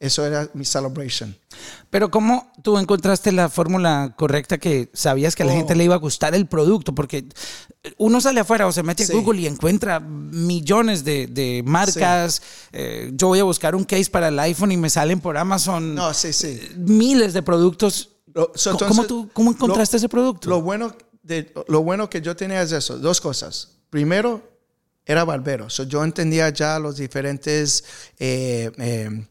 eso 0.00 0.24
era 0.24 0.48
mi 0.54 0.64
celebration. 0.64 1.36
Pero 1.90 2.10
¿cómo 2.10 2.50
tú 2.62 2.78
encontraste 2.78 3.32
la 3.32 3.48
fórmula 3.50 4.14
correcta 4.16 4.56
que 4.58 4.88
sabías 4.94 5.36
que 5.36 5.42
a 5.42 5.46
la 5.46 5.52
Oh. 5.52 5.56
gente 5.56 5.74
le 5.74 5.84
iba 5.84 5.94
a 5.94 5.98
gustar 5.98 6.34
el 6.34 6.46
producto? 6.46 6.94
Porque 6.94 7.26
uno 7.98 8.18
sale 8.20 8.40
afuera 8.40 8.66
o 8.66 8.72
se 8.72 8.82
mete 8.82 9.04
Sí. 9.04 9.12
a 9.12 9.16
Google 9.16 9.42
y 9.42 9.46
encuentra 9.46 10.00
millones 10.00 11.04
de, 11.04 11.26
de 11.26 11.62
marcas. 11.66 12.40
Eh, 12.72 13.10
yo 13.14 13.28
voy 13.28 13.40
a 13.40 13.44
buscar 13.44 13.74
un 13.74 13.84
case 13.84 14.10
para 14.10 14.28
el 14.28 14.38
iPhone 14.38 14.72
y 14.72 14.76
me 14.78 14.88
salen 14.90 15.20
por 15.20 15.36
Amazon 15.36 15.94
No, 15.94 16.14
sí, 16.14 16.32
sí. 16.32 16.58
miles 16.76 17.34
de 17.34 17.42
productos. 17.42 18.08
Lo- 18.32 18.52
so, 18.54 18.72
¿Cómo, 18.72 18.84
entonces, 18.86 19.06
tú, 19.06 19.28
¿Cómo 19.34 19.50
encontraste 19.50 19.96
lo- 19.96 19.98
ese 19.98 20.08
producto? 20.08 20.48
Lo 20.48 20.62
bueno, 20.62 20.94
de, 21.30 21.52
lo 21.68 21.82
bueno 21.82 22.10
que 22.10 22.20
yo 22.20 22.34
tenía 22.36 22.60
es 22.62 22.72
eso, 22.72 22.98
dos 22.98 23.20
cosas. 23.20 23.68
Primero, 23.88 24.42
era 25.06 25.24
barbero. 25.24 25.70
So, 25.70 25.84
yo 25.84 26.02
entendía 26.04 26.50
ya 26.50 26.78
los 26.78 26.96
diferentes 26.96 27.84
eh, 28.18 28.70
eh, 28.78 29.26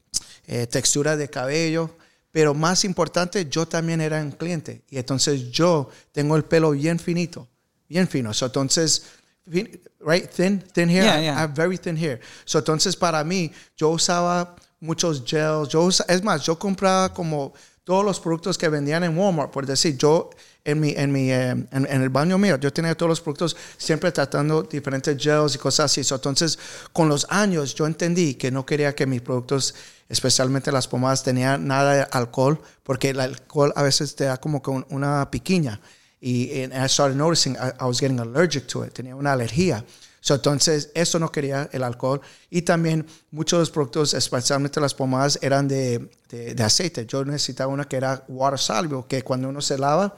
eh, 0.48 0.68
texturas 0.68 1.18
de 1.18 1.30
cabello, 1.30 1.92
pero 2.32 2.54
más 2.54 2.86
importante, 2.86 3.48
yo 3.50 3.68
también 3.68 4.02
era 4.02 4.22
un 4.22 4.32
cliente. 4.32 4.82
Y 4.90 4.98
entonces 4.98 5.52
yo 5.52 5.90
tengo 6.12 6.36
el 6.38 6.44
pelo 6.44 6.72
bien 6.72 7.00
finito, 7.00 7.48
bien 7.88 8.08
fino. 8.08 8.34
So, 8.34 8.46
entonces, 8.46 9.04
right, 10.00 10.30
thin, 10.30 10.64
thin 10.74 10.90
hair. 10.90 11.04
Yeah, 11.04 11.20
I- 11.20 11.24
yeah. 11.24 11.34
I 11.34 11.42
have 11.44 11.54
very 11.54 11.78
thin 11.78 11.98
hair. 11.98 12.20
So, 12.46 12.60
entonces, 12.60 12.96
para 12.96 13.24
mí, 13.24 13.52
yo 13.78 13.90
usaba 13.90 14.56
muchos 14.80 15.24
gels. 15.26 15.70
Yo 15.70 15.88
es 15.90 16.24
más, 16.24 16.44
yo 16.46 16.58
compraba 16.58 17.14
como 17.14 17.54
todos 17.84 18.06
los 18.06 18.20
productos 18.20 18.58
que 18.58 18.70
vendían 18.70 19.04
en 19.04 19.18
Walmart, 19.18 19.52
por 19.52 19.66
decir, 19.66 19.98
yo 19.98 20.30
en, 20.70 20.80
mi, 20.80 20.92
en, 20.96 21.12
mi, 21.12 21.32
eh, 21.32 21.50
en, 21.50 21.68
en 21.72 22.02
el 22.02 22.10
baño 22.10 22.38
mío, 22.38 22.58
yo 22.58 22.72
tenía 22.72 22.96
todos 22.96 23.10
los 23.10 23.22
productos 23.22 23.56
siempre 23.78 24.12
tratando 24.12 24.64
diferentes 24.64 25.18
gels 25.22 25.56
y 25.56 25.58
cosas 25.58 25.86
así. 25.92 26.04
So, 26.04 26.16
entonces, 26.16 26.58
con 26.94 27.10
los 27.10 27.26
años, 27.30 27.76
yo 27.76 27.86
entendí 27.86 28.36
que 28.36 28.52
no 28.52 28.66
quería 28.66 28.94
que 28.96 29.06
mis 29.06 29.22
productos, 29.22 29.76
especialmente 30.08 30.72
las 30.72 30.88
pomadas, 30.88 31.24
tenían 31.24 31.68
nada 31.68 31.94
de 31.94 32.08
alcohol, 32.12 32.60
porque 32.84 33.10
el 33.10 33.20
alcohol 33.20 33.72
a 33.76 33.84
veces 33.84 34.16
te 34.16 34.26
da 34.26 34.38
como 34.38 34.62
que 34.62 34.70
un- 34.72 34.86
una 34.90 35.30
piquiña. 35.32 35.80
Y 36.22 36.64
and 36.64 36.74
I 36.74 36.90
started 36.90 37.16
noticing 37.16 37.54
I, 37.56 37.72
I 37.80 37.86
was 37.86 38.00
getting 38.00 38.20
allergic 38.20 38.68
to 38.68 38.84
it, 38.86 38.94
tenía 38.94 39.16
una 39.16 39.32
alergia. 39.34 39.86
So, 40.22 40.36
entonces, 40.36 40.90
eso 40.96 41.18
no 41.18 41.32
quería 41.32 41.70
el 41.72 41.82
alcohol. 41.82 42.20
Y 42.50 42.64
también 42.64 43.06
muchos 43.32 43.58
de 43.58 43.62
los 43.62 43.72
productos, 43.72 44.14
especialmente 44.14 44.82
las 44.82 44.94
pomadas, 44.94 45.40
eran 45.42 45.70
de, 45.70 46.10
de, 46.28 46.56
de 46.56 46.64
aceite. 46.64 47.06
Yo 47.06 47.24
necesitaba 47.24 47.72
una 47.72 47.86
que 47.86 47.96
era 47.96 48.26
water 48.28 48.60
soluble, 48.60 49.06
que 49.08 49.22
cuando 49.22 49.48
uno 49.48 49.62
se 49.62 49.78
lava, 49.78 50.14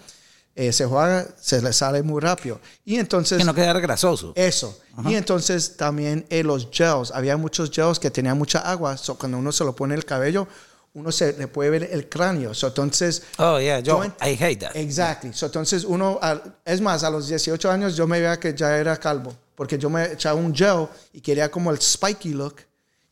eh, 0.56 0.74
se 0.74 0.86
juega, 0.86 1.28
se 1.40 1.62
le 1.62 1.72
sale 1.74 2.04
muy 2.04 2.20
rápido. 2.22 2.60
Y 2.86 2.98
entonces... 2.98 3.38
Que 3.38 3.44
no 3.46 3.54
quedara 3.56 3.80
grasoso. 3.80 4.34
Eso. 4.36 4.78
Y 5.06 5.16
entonces 5.16 5.78
también 5.78 6.26
eh, 6.30 6.44
los 6.44 6.68
gels. 6.72 7.12
Había 7.12 7.38
muchos 7.38 7.72
gels 7.72 8.00
que 8.00 8.12
tenían 8.12 8.38
mucha 8.38 8.60
agua. 8.60 8.98
So, 8.98 9.18
cuando 9.18 9.38
uno 9.38 9.52
se 9.52 9.64
lo 9.64 9.74
pone 9.76 9.94
en 9.94 10.00
el 10.00 10.06
cabello, 10.06 10.48
uno 10.94 11.10
se 11.12 11.32
le 11.34 11.48
puede 11.48 11.70
ver 11.70 11.90
el 11.92 12.10
cráneo. 12.10 12.54
So, 12.54 12.68
entonces... 12.68 13.24
Oh, 13.38 13.60
yeah, 13.60 13.80
yo, 13.80 14.04
ent- 14.04 14.14
I 14.22 14.36
hate 14.44 14.60
that. 14.60 14.76
Exactly. 14.76 15.32
So, 15.34 15.46
entonces 15.46 15.86
uno, 15.86 16.20
al- 16.22 16.58
es 16.66 16.82
más, 16.82 17.04
a 17.06 17.10
los 17.10 17.28
18 17.30 17.72
años 17.72 17.96
yo 17.96 18.06
me 18.08 18.20
veía 18.20 18.38
que 18.38 18.54
ya 18.54 18.78
era 18.78 18.98
calvo, 18.98 19.34
porque 19.56 19.78
yo 19.78 19.90
me 19.90 20.12
echaba 20.12 20.36
un 20.38 20.54
gel 20.54 20.88
y 21.14 21.22
quería 21.22 21.50
como 21.50 21.72
el 21.72 21.80
spiky 21.82 22.34
look, 22.34 22.56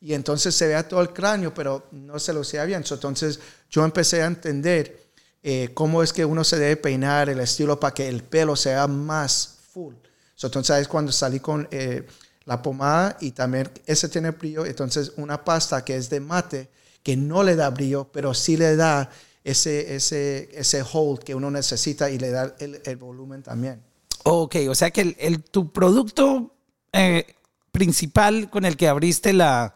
y 0.02 0.12
entonces 0.12 0.54
se 0.54 0.66
veía 0.66 0.86
todo 0.86 1.00
el 1.00 1.10
cráneo, 1.10 1.52
pero 1.54 1.86
no 1.92 2.18
se 2.18 2.32
lo 2.34 2.42
hacía 2.42 2.64
bien. 2.64 2.84
So, 2.84 2.94
entonces 2.96 3.40
yo 3.70 3.82
empecé 3.82 4.22
a 4.22 4.26
entender 4.26 5.09
eh, 5.42 5.70
cómo 5.74 6.02
es 6.02 6.12
que 6.12 6.24
uno 6.24 6.44
se 6.44 6.58
debe 6.58 6.76
peinar, 6.76 7.28
el 7.28 7.40
estilo 7.40 7.78
para 7.80 7.94
que 7.94 8.08
el 8.08 8.22
pelo 8.22 8.56
sea 8.56 8.86
más 8.86 9.58
full. 9.72 9.94
So, 10.34 10.46
entonces 10.48 10.88
cuando 10.88 11.12
salí 11.12 11.40
con 11.40 11.68
eh, 11.70 12.06
la 12.44 12.62
pomada 12.62 13.16
y 13.20 13.32
también 13.32 13.70
ese 13.86 14.08
tiene 14.08 14.30
brillo, 14.32 14.64
entonces 14.66 15.12
una 15.16 15.44
pasta 15.44 15.84
que 15.84 15.96
es 15.96 16.08
de 16.10 16.20
mate, 16.20 16.68
que 17.02 17.16
no 17.16 17.42
le 17.42 17.56
da 17.56 17.70
brillo, 17.70 18.08
pero 18.12 18.34
sí 18.34 18.56
le 18.56 18.76
da 18.76 19.10
ese, 19.44 19.94
ese, 19.96 20.50
ese 20.52 20.82
hold 20.92 21.20
que 21.22 21.34
uno 21.34 21.50
necesita 21.50 22.10
y 22.10 22.18
le 22.18 22.30
da 22.30 22.54
el, 22.58 22.80
el 22.84 22.96
volumen 22.96 23.42
también. 23.42 23.82
Ok, 24.24 24.56
o 24.68 24.74
sea 24.74 24.90
que 24.90 25.00
el, 25.00 25.16
el- 25.18 25.42
tu 25.42 25.72
producto 25.72 26.54
eh, 26.92 27.24
principal 27.72 28.50
con 28.50 28.64
el 28.66 28.76
que 28.76 28.88
abriste 28.88 29.32
la, 29.32 29.74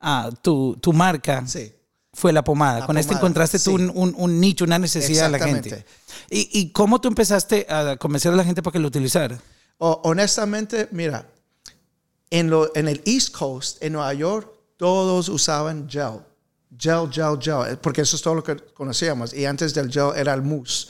ah, 0.00 0.30
tu, 0.42 0.76
tu 0.76 0.92
marca 0.92 1.46
Sí. 1.46 1.72
Fue 2.12 2.32
la 2.32 2.42
pomada. 2.42 2.80
La 2.80 2.86
con 2.86 2.96
este 2.98 3.10
pomada, 3.10 3.20
encontraste 3.26 3.58
tú 3.60 3.74
un, 3.74 3.90
un- 3.94 4.14
un 4.16 4.40
nicho, 4.40 4.64
una 4.64 4.78
necesidad 4.78 5.30
de 5.30 5.38
la 5.38 5.44
gente. 5.46 5.84
¿Y, 6.28 6.48
¿Y 6.60 6.70
cómo 6.72 7.00
tú 7.00 7.08
empezaste 7.08 7.66
a 7.68 7.96
convencer 7.96 8.32
a 8.32 8.36
la 8.36 8.44
gente 8.44 8.62
para 8.62 8.72
que 8.72 8.78
lo 8.78 8.88
utilizara? 8.88 9.40
Honestamente, 9.78 10.88
mira, 10.92 11.26
en, 12.30 12.50
lo, 12.50 12.74
en 12.76 12.88
el 12.88 13.02
East 13.06 13.34
Coast, 13.34 13.82
en 13.82 13.94
Nueva 13.94 14.12
York, 14.14 14.50
todos 14.76 15.28
usaban 15.28 15.88
gel. 15.88 16.20
Gel, 16.78 17.10
gel, 17.10 17.38
gel, 17.40 17.78
porque 17.78 18.02
eso 18.02 18.16
es 18.16 18.22
todo 18.22 18.34
lo 18.34 18.44
que 18.44 18.56
conocíamos. 18.56 19.32
Y 19.34 19.44
antes 19.46 19.74
del 19.74 19.90
gel 19.90 20.12
era 20.16 20.34
el 20.34 20.42
mousse. 20.42 20.88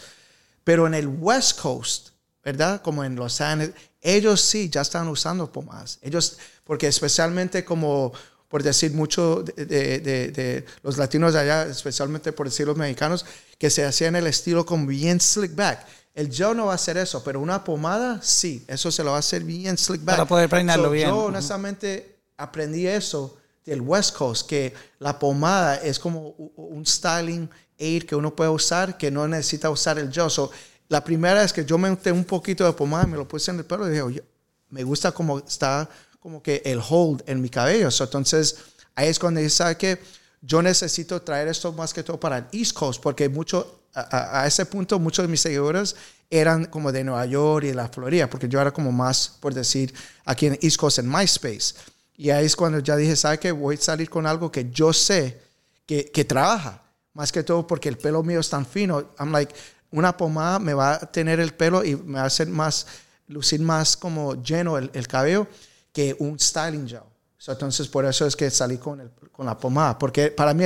Pero 0.65 0.87
en 0.87 0.95
el 0.95 1.07
West 1.09 1.59
Coast, 1.61 2.11
¿verdad? 2.45 2.83
Como 2.83 3.03
en 3.05 3.17
Los 3.17 3.41
Ángeles, 3.41 3.75
ellos 4.01 4.41
sí 4.41 4.69
ya 4.69 4.83
están 4.83 5.09
usando 5.09 5.51
pomadas. 5.51 5.99
Ellos, 6.03 6.39
porque 6.65 6.87
especialmente 6.87 7.65
como, 7.65 8.13
por 8.51 8.63
decir 8.63 8.93
mucho 8.93 9.43
de, 9.43 9.65
de- 9.65 10.01
de- 10.01 10.29
de 10.33 10.65
los 10.83 10.99
latinos 10.99 11.33
de 11.33 11.39
allá, 11.41 11.63
especialmente 11.67 12.33
por 12.33 12.49
decir 12.49 12.67
los 12.67 12.77
mexicanos, 12.77 13.25
que 13.59 13.71
se 13.71 13.85
hacían 13.87 14.17
el 14.17 14.27
estilo 14.27 14.67
como 14.67 14.87
bien 14.87 15.21
slick 15.21 15.55
back. 15.55 15.87
El 16.13 16.31
gel 16.31 16.57
no 16.57 16.67
va 16.67 16.73
a 16.73 16.75
hacer 16.75 16.99
eso, 16.99 17.23
pero 17.25 17.39
una 17.41 17.63
pomada 17.65 18.21
sí, 18.21 18.63
eso 18.67 18.91
se 18.91 19.05
lo 19.05 19.11
va 19.13 19.17
a 19.17 19.21
hacer 19.21 19.45
bien 19.45 19.79
slick 19.79 20.05
back. 20.05 20.17
Para 20.17 20.29
poder 20.29 20.51
peinarlo 20.51 20.91
bien. 20.91 21.09
Yo 21.09 21.19
honestamente 21.27 22.17
aprendí 22.37 22.87
eso 22.89 23.39
del 23.65 23.81
West 23.83 24.17
Coast, 24.17 24.49
que 24.49 24.75
la 24.99 25.17
pomada 25.17 25.77
es 25.77 25.99
como 26.01 26.31
un 26.57 26.85
styling 26.85 27.49
aid 27.79 28.03
que 28.05 28.17
uno 28.17 28.35
puede 28.35 28.51
usar, 28.51 28.99
que 28.99 29.11
no 29.13 29.29
necesita 29.29 29.71
usar 29.71 29.99
el 30.01 30.13
gel. 30.13 30.29
So, 30.29 30.51
la 30.89 31.05
primera 31.05 31.41
vez 31.41 31.53
que 31.53 31.65
yo 31.65 31.79
me 31.79 31.89
unté 31.89 32.11
un 32.11 32.25
poquito 32.25 32.65
de 32.67 32.73
pomada, 32.73 33.07
me 33.07 33.17
lo 33.17 33.29
puse 33.29 33.53
en 33.53 33.59
el 33.59 33.65
pelo 33.65 33.87
y 33.87 33.91
dije, 33.91 34.03
oye, 34.03 34.25
me 34.71 34.83
gusta 34.83 35.13
como 35.13 35.39
está 35.39 35.89
como 36.21 36.43
que 36.43 36.63
el 36.65 36.81
hold 36.87 37.23
en 37.27 37.41
mi 37.41 37.49
cabello. 37.49 37.91
So, 37.91 38.05
entonces, 38.05 38.57
ahí 38.95 39.09
es 39.09 39.19
cuando 39.19 39.41
dije, 39.41 39.51
¿sabe 39.51 39.77
qué? 39.77 39.99
Yo 40.43 40.63
necesito 40.63 41.21
traer 41.23 41.49
esto 41.49 41.73
más 41.73 41.93
que 41.93 42.03
todo 42.03 42.19
para 42.21 42.39
el 42.39 42.45
East 42.53 42.73
Coast, 42.75 43.03
porque 43.03 43.29
mucho, 43.29 43.81
a- 43.95 44.43
a 44.43 44.47
ese 44.47 44.65
punto, 44.67 44.99
muchos 44.99 45.25
de 45.25 45.29
mis 45.29 45.41
seguidores 45.41 45.97
eran 46.31 46.67
como 46.67 46.93
de 46.93 47.03
Nueva 47.03 47.27
York 47.27 47.65
y 47.65 47.69
de 47.69 47.75
la 47.75 47.89
Florida, 47.89 48.31
porque 48.31 48.49
yo 48.49 48.61
era 48.61 48.71
como 48.71 48.93
más, 48.93 49.37
por 49.41 49.53
decir, 49.53 49.93
aquí 50.25 50.47
en 50.47 50.59
East 50.63 50.77
Coast, 50.77 50.99
en 51.01 51.09
MySpace. 51.11 51.75
Y 52.17 52.31
ahí 52.31 52.45
es 52.47 52.55
cuando 52.55 52.79
ya 52.79 52.97
dije, 52.97 53.17
¿sabe 53.17 53.39
qué? 53.39 53.51
Voy 53.51 53.77
a 53.77 53.81
salir 53.81 54.09
con 54.09 54.27
algo 54.27 54.53
que 54.53 54.71
yo 54.71 54.93
sé 54.93 55.41
que, 55.87 56.11
que 56.13 56.25
trabaja. 56.25 56.83
Más 57.15 57.33
que 57.33 57.43
todo 57.43 57.67
porque 57.67 57.89
el 57.89 57.99
pelo 57.99 58.23
mío 58.23 58.39
es 58.41 58.49
tan 58.49 58.65
fino. 58.65 59.11
I'm 59.19 59.33
like, 59.33 59.53
una 59.91 60.17
pomada 60.17 60.59
me 60.61 60.73
va 60.75 60.95
a 60.95 60.99
tener 61.01 61.41
el 61.41 61.53
pelo 61.53 61.83
y 61.85 61.97
me 61.97 62.15
va 62.19 62.23
a 62.23 62.27
hacer 62.27 62.47
más, 62.47 62.87
lucir 63.27 63.61
más 63.61 63.97
como 63.97 64.41
lleno 64.43 64.79
el, 64.79 64.91
el 64.95 65.09
cabello 65.09 65.49
que 65.93 66.17
un 66.19 66.39
styling 66.39 66.89
gel. 66.89 67.01
Entonces, 67.47 67.89
por 67.89 68.05
eso 68.05 68.27
es 68.27 68.37
que 68.37 68.51
salí 68.51 68.77
con, 68.79 69.01
el- 69.01 69.11
con 69.33 69.47
la 69.47 69.57
pomada. 69.57 69.99
Porque 69.99 70.31
para 70.31 70.53
mí, 70.55 70.65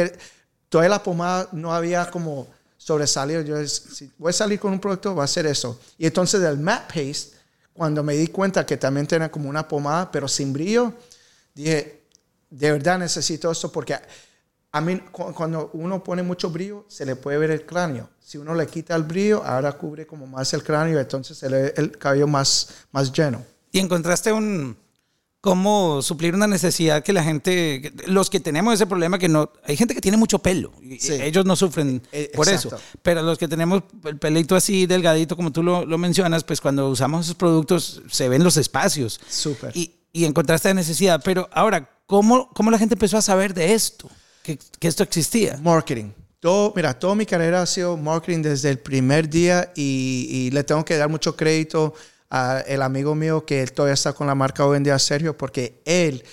toda 0.69 0.89
la 0.89 1.03
pomada 1.03 1.49
no 1.53 1.73
había 1.73 2.11
como 2.11 2.49
sobresalido. 2.77 3.43
Yo, 3.43 3.67
si 3.67 4.11
voy 4.19 4.31
a 4.31 4.33
salir 4.33 4.59
con 4.59 4.73
un 4.73 4.81
producto, 4.81 5.15
va 5.15 5.25
a 5.25 5.29
ser 5.29 5.47
eso. 5.47 5.79
Y 5.99 6.07
entonces, 6.07 6.41
del 6.41 6.59
matte 6.59 6.87
paste, 6.93 7.37
cuando 7.73 8.03
me 8.03 8.15
di 8.15 8.27
cuenta 8.29 8.67
que 8.67 8.77
también 8.77 9.07
tenía 9.07 9.31
como 9.31 9.49
una 9.49 9.67
pomada, 9.67 10.11
pero 10.11 10.29
sin 10.29 10.53
brillo, 10.53 10.93
dije, 11.55 12.05
de 12.51 12.71
verdad 12.73 12.99
necesito 12.99 13.51
esto 13.51 13.71
porque 13.73 13.97
a 14.73 14.81
mí 14.81 14.99
cu- 15.11 15.33
cuando 15.35 15.71
uno 15.75 16.03
pone 16.03 16.23
mucho 16.23 16.51
brillo 16.51 16.85
se 16.89 17.05
le 17.07 17.17
puede 17.17 17.39
ver 17.39 17.51
el 17.51 17.65
cráneo. 17.67 18.11
Si 18.21 18.39
uno 18.39 18.55
le 18.55 18.67
quita 18.67 18.95
el 18.95 19.03
brillo, 19.05 19.43
ahora 19.45 19.73
cubre 19.73 20.07
como 20.07 20.27
más 20.27 20.53
el 20.55 20.63
cráneo, 20.63 20.99
entonces 21.01 21.37
se 21.39 21.49
le 21.51 21.63
ve 21.63 21.75
el 21.77 21.99
cabello 21.99 22.27
más, 22.27 22.69
más 22.93 23.13
lleno. 23.13 23.45
Y 23.73 23.81
encontraste 23.81 24.33
un 24.33 24.77
cómo 25.45 26.01
suplir 26.01 26.35
una 26.35 26.47
necesidad 26.47 27.03
que 27.05 27.13
la 27.13 27.23
gente, 27.23 27.93
los 28.07 28.31
que 28.31 28.41
tenemos 28.41 28.73
ese 28.73 28.87
problema 28.87 29.19
que 29.19 29.29
no, 29.29 29.53
hay 29.63 29.77
gente 29.77 29.95
que 29.95 30.01
tiene 30.01 30.17
mucho 30.17 30.39
pelo, 30.39 30.73
y 30.81 30.99
Sí. 30.99 31.13
ellos 31.21 31.45
no 31.45 31.55
sufren 31.55 32.01
Eh, 32.13 32.31
por 32.35 32.49
exacto. 32.49 32.77
eso, 32.77 32.85
pero 33.03 33.21
los 33.23 33.37
que 33.37 33.47
tenemos 33.47 33.83
el 34.05 34.17
pelito 34.19 34.57
así 34.57 34.87
delgadito 34.87 35.37
como 35.37 35.53
tú 35.53 35.63
lo, 35.63 35.85
lo 35.85 35.99
mencionas, 35.99 36.45
pues 36.45 36.63
cuando 36.63 36.89
usamos 36.89 37.27
esos 37.27 37.35
productos 37.37 38.01
se 38.11 38.31
ven 38.31 38.43
los 38.43 38.57
espacios. 38.57 39.21
Súper. 39.29 39.71
Y, 39.77 39.93
y 40.15 40.25
encontraste 40.25 40.69
la 40.69 40.75
necesidad, 40.75 41.21
pero 41.23 41.47
ahora, 41.53 41.91
¿cómo, 42.07 42.49
cómo 42.55 42.71
la 42.71 42.79
gente 42.79 42.95
empezó 42.95 43.19
a 43.19 43.23
saber 43.23 43.53
de 43.53 43.75
esto? 43.75 44.09
Que, 44.43 44.59
que 44.79 44.89
esto 44.89 45.03
existía. 45.03 45.59
Marketing. 45.63 46.11
Todo, 46.41 46.73
mira, 46.75 46.99
toda 46.99 47.15
mi 47.15 47.27
carrera 47.27 47.61
ha 47.61 47.67
sido 47.67 47.99
marketing 47.99 48.41
desde 48.41 48.71
el 48.71 48.79
primer 48.79 49.29
día 49.29 49.71
y, 49.77 50.27
y 50.31 50.51
le 50.53 50.65
tengo 50.65 50.83
que 50.87 50.97
dar 50.97 51.11
mucho 51.11 51.37
crédito 51.37 51.93
el 52.67 52.83
amigo 52.83 53.15
mío 53.15 53.45
que 53.45 53.63
él 53.63 53.73
todavía 53.73 53.95
está 53.95 54.13
con 54.13 54.27
la 54.27 54.35
marca 54.35 54.67
hoy 54.67 54.77
en 54.77 54.85
día, 54.85 54.99
Sergio, 54.99 55.37
porque 55.37 55.81
él, 55.85 56.25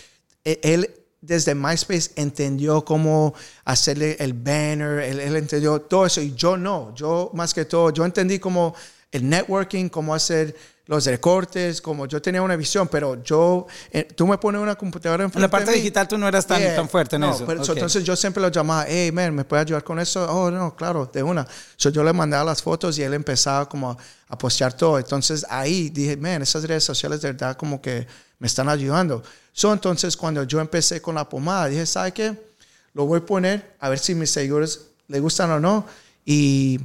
él, 0.44 0.60
él 0.64 1.02
desde 1.22 1.54
MySpace 1.54 2.12
entendió 2.16 2.84
cómo 2.84 3.34
hacerle 3.64 4.18
el 4.20 4.34
banner, 4.34 5.00
él, 5.04 5.36
entendió 5.36 5.80
todo 5.82 6.08
eso. 6.08 6.20
Y 6.20 6.34
yo 6.34 6.58
no, 6.58 6.94
yo 6.96 7.30
más 7.34 7.54
que 7.54 7.66
todo, 7.66 7.92
yo 7.92 8.04
entendí 8.04 8.40
como 8.40 8.74
el 9.12 9.30
networking, 9.30 9.88
cómo 9.90 10.16
hacer 10.16 10.56
los 10.92 11.06
recortes, 11.06 11.82
como 11.82 12.06
yo 12.06 12.22
tenía 12.22 12.42
una 12.42 12.58
visión, 12.58 12.86
pero 12.90 13.24
yo, 13.24 13.66
eh, 13.92 14.04
tú 14.04 14.28
me 14.28 14.38
pones 14.38 14.62
una 14.62 14.76
computadora 14.76 15.24
en 15.24 15.32
En 15.34 15.42
la 15.42 15.50
parte 15.50 15.72
digital 15.72 16.06
tú 16.06 16.18
no 16.18 16.28
eras 16.28 16.46
tan, 16.46 16.60
Yeah. 16.60 16.76
tan 16.76 16.90
fuerte 16.90 17.16
en 17.16 17.22
No, 17.22 17.34
eso. 17.34 17.46
pero 17.46 17.64
so, 17.64 17.72
Ok. 17.72 17.78
entonces 17.78 18.04
yo 18.04 18.14
siempre 18.18 18.42
lo 18.42 18.50
llamaba, 18.50 18.84
hey, 18.90 19.10
man, 19.14 19.34
¿me 19.34 19.46
puede 19.46 19.62
ayudar 19.62 19.86
con 19.86 20.00
eso? 20.00 20.30
Oh, 20.30 20.52
no, 20.52 20.76
claro, 20.76 21.10
de 21.12 21.24
una. 21.24 21.48
So, 21.78 21.88
yo 21.92 22.04
le 22.04 22.12
mandaba 22.12 22.44
las 22.44 22.62
fotos 22.62 22.98
y 23.00 23.04
él 23.04 23.14
empezaba 23.14 23.70
como 23.70 23.92
a, 23.92 23.98
a 24.28 24.38
postear 24.38 24.74
todo. 24.74 25.00
Entonces 25.00 25.46
ahí 25.50 25.90
dije, 25.90 26.18
man, 26.18 26.42
esas 26.42 26.66
redes 26.66 26.84
sociales 26.84 27.22
de 27.22 27.32
verdad 27.32 27.56
como 27.56 27.82
que 27.82 28.06
me 28.40 28.48
están 28.48 28.68
ayudando. 28.68 29.24
So, 29.54 29.72
entonces 29.72 30.18
cuando 30.18 30.44
yo 30.44 30.60
empecé 30.60 31.02
con 31.02 31.16
la 31.16 31.30
pomada, 31.30 31.68
dije, 31.68 31.86
¿sabe 31.86 32.12
qué? 32.12 32.52
Lo 32.94 33.06
voy 33.06 33.20
a 33.20 33.26
poner 33.26 33.76
a 33.80 33.88
ver 33.88 33.98
si 34.00 34.14
mis 34.14 34.30
seguidores 34.30 34.88
le 35.08 35.22
gustan 35.22 35.52
o 35.52 35.60
no. 35.62 35.86
Y 36.26 36.82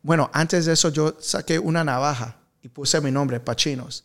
bueno, 0.00 0.30
antes 0.32 0.64
de 0.64 0.72
eso 0.72 0.88
yo 0.88 1.16
saqué 1.20 1.58
una 1.58 1.84
navaja 1.84 2.38
y 2.62 2.68
puse 2.68 3.00
mi 3.00 3.10
nombre, 3.10 3.40
Pachinos. 3.40 4.04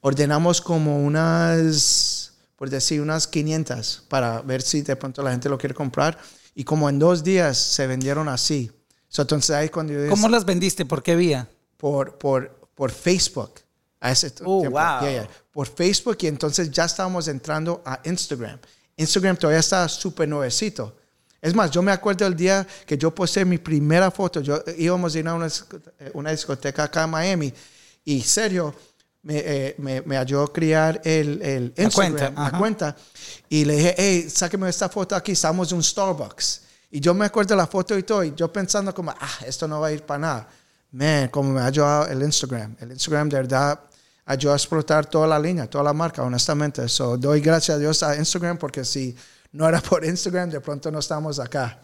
Ordenamos 0.00 0.60
como 0.60 1.02
unas, 1.04 2.32
por 2.56 2.68
decir, 2.70 3.00
unas 3.00 3.26
500 3.26 4.04
para 4.08 4.40
ver 4.42 4.62
si 4.62 4.82
de 4.82 4.96
pronto 4.96 5.22
la 5.22 5.30
gente 5.30 5.48
lo 5.48 5.58
quiere 5.58 5.74
comprar. 5.74 6.18
Y 6.54 6.64
como 6.64 6.88
en 6.88 6.98
dos 6.98 7.22
días 7.24 7.56
se 7.56 7.86
vendieron 7.86 8.28
así. 8.28 8.70
So, 9.08 9.22
entonces 9.22 9.50
ahí 9.54 9.68
cuando 9.68 9.92
yo 9.92 10.08
¿Cómo 10.08 10.28
las 10.28 10.44
vendiste? 10.44 10.84
¿Por 10.84 11.02
qué 11.02 11.16
vía? 11.16 11.48
por, 11.76 12.16
por, 12.18 12.68
por 12.74 12.90
Facebook. 12.90 13.60
A 14.00 14.10
ese 14.10 14.32
Oh, 14.44 14.60
tiempo. 14.62 14.78
wow. 14.78 15.00
Yeah, 15.00 15.10
yeah. 15.10 15.28
Por 15.52 15.68
Facebook 15.68 16.16
y 16.22 16.26
entonces 16.26 16.70
ya 16.70 16.84
estábamos 16.86 17.28
entrando 17.28 17.82
a 17.84 18.00
Instagram. 18.04 18.58
Instagram 18.96 19.36
todavía 19.36 19.60
está 19.60 19.88
súper 19.88 20.28
nuevecito. 20.28 20.96
Es 21.40 21.54
más, 21.54 21.70
yo 21.70 21.82
me 21.82 21.92
acuerdo 21.92 22.26
el 22.26 22.34
día 22.36 22.66
que 22.86 22.96
yo 22.98 23.14
posté 23.14 23.44
mi 23.44 23.58
primera 23.58 24.10
foto. 24.10 24.40
Yo 24.40 24.60
íbamos 24.76 25.14
a 25.14 25.18
ir 25.18 25.28
a 25.28 25.34
una, 25.34 25.46
eh, 25.46 26.10
una 26.14 26.30
discoteca 26.30 26.84
acá 26.84 27.04
en 27.04 27.10
Miami 27.10 27.54
y 28.04 28.20
serio, 28.22 28.74
me, 29.22 29.38
eh, 29.38 29.74
me, 29.78 30.02
me 30.02 30.16
ayudó 30.16 30.44
a 30.44 30.52
crear 30.52 31.00
el, 31.04 31.40
el 31.42 31.72
La 31.76 31.84
Instagram, 31.84 32.12
cuenta, 32.12 32.42
la 32.50 32.58
cuenta. 32.58 32.96
Y 33.48 33.64
le 33.64 33.76
dije, 33.76 33.94
hey, 33.96 34.30
sáqueme 34.30 34.68
esta 34.68 34.88
foto 34.88 35.14
aquí, 35.14 35.32
estamos 35.32 35.70
en 35.70 35.76
un 35.76 35.82
Starbucks. 35.82 36.62
Y 36.90 37.00
yo 37.00 37.14
me 37.14 37.24
acuerdo 37.24 37.50
de 37.50 37.56
la 37.56 37.66
foto 37.66 37.96
y 37.96 38.02
todo, 38.02 38.22
y 38.24 38.34
yo 38.34 38.52
pensando 38.52 38.94
como, 38.94 39.12
ah, 39.12 39.38
esto 39.46 39.66
no 39.66 39.80
va 39.80 39.88
a 39.88 39.92
ir 39.92 40.02
para 40.02 40.18
nada. 40.18 40.48
Man, 40.90 41.28
como 41.28 41.52
me 41.52 41.60
ha 41.60 41.66
ayudado 41.66 42.06
el 42.08 42.22
Instagram. 42.22 42.76
El 42.80 42.92
Instagram 42.92 43.28
de 43.30 43.36
verdad 43.36 43.80
ayudó 44.26 44.52
a 44.52 44.56
explotar 44.56 45.06
toda 45.06 45.26
la 45.26 45.38
línea, 45.38 45.68
toda 45.68 45.84
la 45.84 45.92
marca, 45.92 46.22
honestamente. 46.22 46.86
So, 46.88 47.16
doy 47.16 47.40
gracias 47.40 47.76
a 47.76 47.78
Dios 47.78 48.02
a 48.02 48.16
Instagram 48.16 48.58
porque 48.58 48.84
si 48.84 49.16
no 49.52 49.66
era 49.66 49.80
por 49.88 50.04
Instagram, 50.04 50.50
de 50.50 50.60
pronto 50.60 50.90
no 50.90 50.98
estamos 50.98 51.38
acá. 51.38 51.80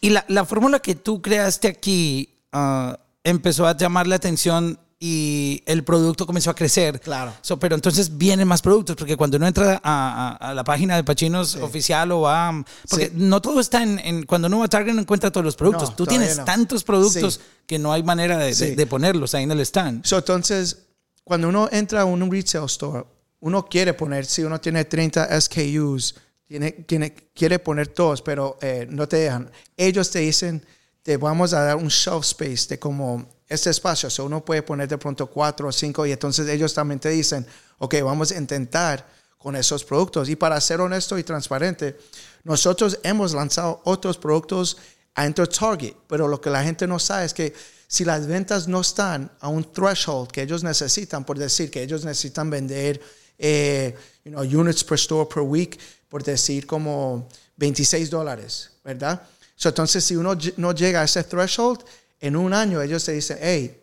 Y 0.00 0.10
la, 0.10 0.24
la 0.28 0.44
fórmula 0.44 0.80
que 0.80 0.94
tú 0.94 1.20
creaste 1.20 1.68
aquí 1.68 2.40
ah, 2.52 2.98
empezó 3.22 3.66
a 3.66 3.76
llamar 3.76 4.06
la 4.06 4.16
atención 4.16 4.78
y 5.06 5.62
el 5.66 5.84
producto 5.84 6.24
comenzó 6.24 6.48
a 6.48 6.54
crecer. 6.54 6.98
Claro. 6.98 7.34
So, 7.42 7.58
pero 7.58 7.74
entonces 7.74 8.16
vienen 8.16 8.48
más 8.48 8.62
productos, 8.62 8.96
porque 8.96 9.18
cuando 9.18 9.36
uno 9.36 9.46
entra 9.46 9.78
a, 9.84 10.38
a- 10.40 10.50
a 10.50 10.54
la 10.54 10.64
página 10.64 10.96
de 10.96 11.04
Pachinos 11.04 11.56
oficial 11.56 12.10
o 12.12 12.22
va... 12.22 12.64
Porque 12.88 13.06
Sí. 13.08 13.12
no 13.14 13.42
todo 13.42 13.60
está 13.60 13.82
en, 13.82 13.98
en- 13.98 14.22
Cuando 14.24 14.48
uno 14.48 14.60
va 14.60 14.64
a 14.64 14.68
Target 14.68 14.94
no 14.94 15.02
encuentra 15.02 15.30
todos 15.30 15.44
los 15.44 15.56
productos. 15.56 15.90
No, 15.90 15.96
tú 15.96 16.06
tienes 16.06 16.38
no. 16.38 16.44
tantos 16.46 16.84
productos 16.84 17.34
Sí. 17.34 17.40
que 17.66 17.78
no 17.78 17.92
hay 17.92 18.02
manera 18.02 18.38
de, 18.38 18.54
de- 18.54 18.86
ponerlos 18.86 19.34
ahí 19.34 19.42
en 19.44 19.50
el 19.50 19.60
stand. 19.60 20.06
So, 20.06 20.16
entonces, 20.16 20.86
cuando 21.22 21.48
uno 21.50 21.68
entra 21.70 22.00
a 22.00 22.04
un 22.06 22.30
retail 22.30 22.64
store, 22.64 23.04
uno 23.40 23.66
quiere 23.66 23.92
poner, 23.92 24.24
si 24.24 24.42
uno 24.42 24.58
tiene 24.58 24.86
30 24.86 25.38
SKUs, 25.38 26.14
tiene, 26.46 26.72
tiene, 26.72 27.14
quiere 27.34 27.58
poner 27.58 27.88
todos, 27.88 28.22
pero 28.22 28.56
eh, 28.62 28.86
no 28.88 29.06
te 29.06 29.16
dejan. 29.18 29.50
Ellos 29.76 30.10
te 30.10 30.20
dicen, 30.20 30.64
te 31.04 31.18
vamos 31.18 31.52
a 31.52 31.62
dar 31.62 31.76
un 31.76 31.88
shelf 31.88 32.24
space 32.24 32.66
de 32.66 32.78
como 32.78 33.28
este 33.46 33.68
espacio, 33.68 34.08
so 34.08 34.24
uno 34.24 34.42
puede 34.42 34.62
poner 34.62 34.88
de 34.88 34.96
pronto 34.96 35.26
cuatro 35.26 35.68
o 35.68 35.72
cinco 35.72 36.06
y 36.06 36.12
entonces 36.12 36.48
ellos 36.48 36.72
también 36.72 36.98
te 36.98 37.10
dicen, 37.10 37.46
ok, 37.78 37.96
vamos 38.02 38.32
a 38.32 38.38
intentar 38.38 39.06
con 39.36 39.54
esos 39.54 39.84
productos. 39.84 40.30
Y 40.30 40.36
para 40.36 40.58
ser 40.62 40.80
honesto 40.80 41.18
y 41.18 41.22
transparente, 41.22 41.98
nosotros 42.42 42.98
hemos 43.02 43.34
lanzado 43.34 43.82
otros 43.84 44.16
productos 44.16 44.78
adentro 45.14 45.44
de 45.44 45.52
Target, 45.52 45.94
pero 46.08 46.26
lo 46.26 46.40
que 46.40 46.48
la 46.48 46.64
gente 46.64 46.86
no 46.86 46.98
sabe 46.98 47.26
es 47.26 47.34
que 47.34 47.52
si 47.86 48.06
las 48.06 48.26
ventas 48.26 48.66
no 48.66 48.80
están 48.80 49.30
a 49.40 49.48
un 49.48 49.70
threshold 49.70 50.30
que 50.30 50.40
ellos 50.40 50.64
necesitan, 50.64 51.22
por 51.24 51.38
decir 51.38 51.70
que 51.70 51.82
ellos 51.82 52.02
necesitan 52.02 52.48
vender 52.48 52.98
eh, 53.38 53.94
you 54.24 54.32
know, 54.32 54.42
units 54.42 54.82
per 54.82 54.96
store 54.96 55.28
per 55.28 55.42
week, 55.42 55.78
por 56.08 56.22
decir 56.22 56.66
como 56.66 57.28
26 57.56 58.08
dólares, 58.08 58.70
¿verdad? 58.82 59.22
So, 59.56 59.68
entonces, 59.68 60.04
si 60.04 60.16
uno 60.16 60.36
no 60.56 60.72
llega 60.72 61.00
a 61.00 61.04
ese 61.04 61.22
threshold, 61.24 61.84
en 62.20 62.36
un 62.36 62.52
año 62.52 62.80
ellos 62.82 63.04
te 63.04 63.12
dicen, 63.12 63.38
hey, 63.40 63.80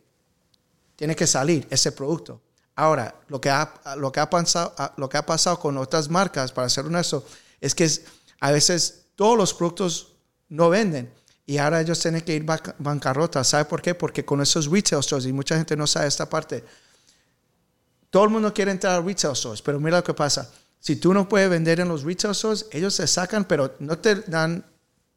tiene 0.96 1.16
que 1.16 1.26
salir 1.28 1.66
ese 1.70 1.92
producto. 1.92 2.42
Ahora, 2.76 3.16
lo 3.28 3.40
que 3.40 3.50
ha, 3.50 3.74
lo 3.98 4.12
que 4.12 4.20
ha, 4.20 4.30
pasado, 4.30 4.74
lo 4.98 5.08
que 5.10 5.18
ha 5.18 5.26
pasado 5.26 5.60
con 5.60 5.78
otras 5.78 6.10
marcas, 6.10 6.52
para 6.52 6.70
ser 6.70 6.86
honesto, 6.86 7.26
es 7.60 7.76
que 7.76 7.84
es- 7.86 8.02
a 8.40 8.52
veces 8.52 9.04
todos 9.16 9.38
los 9.38 9.54
productos 9.54 10.14
no 10.50 10.70
venden 10.70 11.12
y 11.46 11.58
ahora 11.58 11.82
ellos 11.82 12.00
tienen 12.00 12.22
que 12.22 12.34
ir 12.36 12.44
banca- 12.44 12.76
bancarrota. 12.80 13.44
¿Sabe 13.44 13.66
por 13.66 13.82
qué? 13.82 13.94
Porque 13.96 14.26
con 14.26 14.42
esos 14.42 14.68
retail 14.68 15.04
stores, 15.04 15.26
y 15.26 15.34
mucha 15.34 15.56
gente 15.56 15.76
no 15.76 15.86
sabe 15.88 16.08
esta 16.08 16.30
parte, 16.30 16.64
todo 18.10 18.24
el 18.26 18.30
mundo 18.30 18.54
quiere 18.54 18.72
entrar 18.72 19.00
a 19.00 19.02
retail 19.02 19.36
stores, 19.36 19.62
pero 19.62 19.80
mira 19.80 19.98
lo 19.98 20.04
que 20.04 20.14
pasa. 20.14 20.50
Si 20.80 20.96
tú 20.96 21.14
no 21.14 21.30
puedes 21.30 21.50
vender 21.50 21.80
en 21.80 21.88
los 21.88 22.04
retail 22.04 22.34
stores, 22.36 22.66
ellos 22.72 22.94
se 22.96 23.08
sacan, 23.08 23.46
pero 23.46 23.76
no 23.80 23.98
te 23.98 24.16
dan 24.16 24.66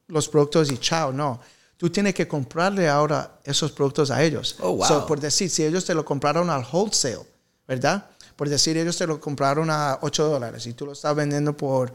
los 0.08 0.28
productos 0.28 0.70
y 0.70 0.78
chao, 0.78 1.12
no. 1.12 1.40
Tú 1.76 1.90
tienes 1.90 2.14
que 2.14 2.26
comprarle 2.28 2.88
ahora 2.88 3.38
esos 3.44 3.72
productos 3.72 4.10
a 4.10 4.22
ellos. 4.22 4.56
Oh, 4.60 4.76
wow. 4.76 4.86
So, 4.86 5.06
por 5.06 5.20
decir, 5.20 5.50
si 5.50 5.64
ellos 5.64 5.84
te 5.84 5.94
lo 5.94 6.04
compraron 6.04 6.48
al 6.50 6.64
wholesale, 6.70 7.26
¿verdad? 7.66 8.06
Por 8.36 8.48
decir, 8.48 8.76
ellos 8.76 8.96
te 8.96 9.06
lo 9.06 9.20
compraron 9.20 9.70
a 9.70 9.98
8 10.02 10.28
dólares 10.28 10.66
y 10.66 10.72
tú 10.74 10.86
lo 10.86 10.92
estás 10.92 11.14
vendiendo 11.14 11.56
por, 11.56 11.92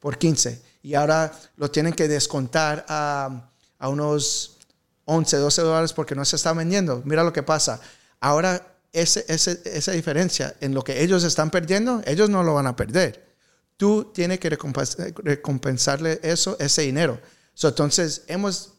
por 0.00 0.18
15 0.18 0.60
y 0.82 0.94
ahora 0.94 1.32
lo 1.56 1.70
tienen 1.70 1.92
que 1.92 2.08
descontar 2.08 2.84
a, 2.88 3.48
a 3.78 3.88
unos 3.88 4.56
11, 5.04 5.36
12 5.36 5.62
dólares 5.62 5.92
porque 5.92 6.14
no 6.14 6.24
se 6.24 6.36
está 6.36 6.52
vendiendo. 6.52 7.02
Mira 7.04 7.22
lo 7.24 7.32
que 7.32 7.42
pasa. 7.42 7.80
Ahora, 8.20 8.66
ese, 8.92 9.24
ese- 9.28 9.60
esa 9.64 9.92
diferencia 9.92 10.54
en 10.60 10.74
lo 10.74 10.82
que 10.82 11.02
ellos 11.02 11.22
están 11.24 11.50
perdiendo, 11.50 12.02
ellos 12.04 12.28
no 12.30 12.42
lo 12.42 12.54
van 12.54 12.66
a 12.66 12.76
perder. 12.76 13.28
Tú 13.76 14.10
tienes 14.12 14.38
que 14.40 14.50
recompens- 14.50 15.12
recompensarle 15.22 16.20
eso, 16.22 16.56
ese 16.60 16.82
dinero. 16.82 17.20
So, 17.60 17.68
entonces, 17.68 18.22
hemos, 18.26 18.70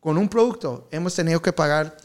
con 0.00 0.18
un 0.18 0.28
producto, 0.28 0.88
hemos 0.90 1.14
tenido 1.14 1.40
que 1.40 1.52
pagar 1.52 1.96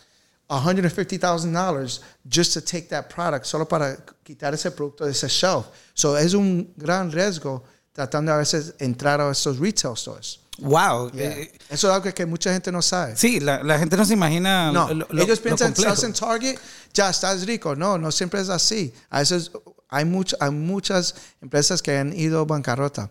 $150,000 0.48 2.02
just 2.30 2.54
to 2.54 2.62
take 2.62 2.88
that 2.90 3.08
product, 3.10 3.46
solo 3.46 3.66
para 3.68 3.98
quitar 4.24 4.54
ese 4.54 4.70
producto 4.72 5.06
de 5.06 5.12
ese 5.12 5.28
shelf. 5.28 5.66
So, 5.96 6.16
es 6.18 6.36
un 6.36 6.72
gran 6.78 7.12
riesgo 7.12 7.64
tratando 7.94 8.32
a 8.32 8.38
veces 8.38 8.76
entrar 8.78 9.20
a 9.20 9.32
esos 9.32 9.58
retail 9.58 9.96
stores. 9.98 10.40
Wow. 10.60 11.10
Yeah. 11.14 11.32
Eh, 11.32 11.52
Eso 11.70 11.88
es 11.88 11.94
algo 11.96 12.14
que 12.14 12.26
mucha 12.28 12.52
gente 12.54 12.72
no 12.72 12.82
sabe. 12.84 13.16
sí, 13.18 13.40
la, 13.40 13.64
la 13.64 13.80
gente 13.80 13.98
no 13.98 14.06
se 14.06 14.14
imagina. 14.14 14.72
No, 14.72 14.94
lo- 14.94 15.08
lo- 15.10 15.24
ellos 15.24 15.40
lo 15.40 15.44
piensan, 15.44 15.72
estás 15.74 16.04
en 16.04 16.14
Target, 16.14 16.60
ya 16.94 17.10
estás 17.10 17.44
rico. 17.48 17.76
No, 17.76 17.98
no 17.98 18.12
siempre 18.12 18.40
es 18.42 18.50
así. 18.50 18.94
A 19.10 19.20
veces 19.20 19.50
hay, 19.88 20.06
much- 20.06 20.36
hay 20.40 20.52
muchas 20.52 21.16
empresas 21.42 21.82
que 21.82 21.98
han 21.98 22.14
ido 22.14 22.46
bancarrota. 22.46 23.10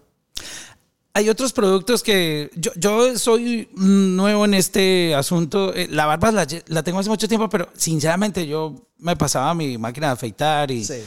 Hay 1.18 1.28
otros 1.28 1.52
productos 1.52 2.04
que 2.04 2.48
yo, 2.54 2.70
yo 2.76 3.18
soy 3.18 3.68
nuevo 3.74 4.44
en 4.44 4.54
este 4.54 5.16
asunto. 5.16 5.74
Eh, 5.74 5.88
La 5.90 6.06
barba 6.06 6.30
la, 6.30 6.46
la 6.68 6.84
tengo 6.84 7.00
hace 7.00 7.08
mucho 7.08 7.26
tiempo, 7.26 7.48
pero 7.48 7.68
sinceramente 7.76 8.46
yo 8.46 8.86
me 8.98 9.16
pasaba 9.16 9.52
mi 9.52 9.76
máquina 9.78 10.06
de 10.06 10.12
afeitar 10.12 10.70
y, 10.70 10.84
Sí. 10.84 11.02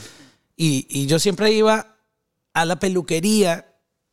y, 0.58 0.86
y 0.90 1.06
yo 1.06 1.18
siempre 1.18 1.50
iba 1.54 1.96
a 2.54 2.66
la 2.66 2.78
peluquería 2.78 3.66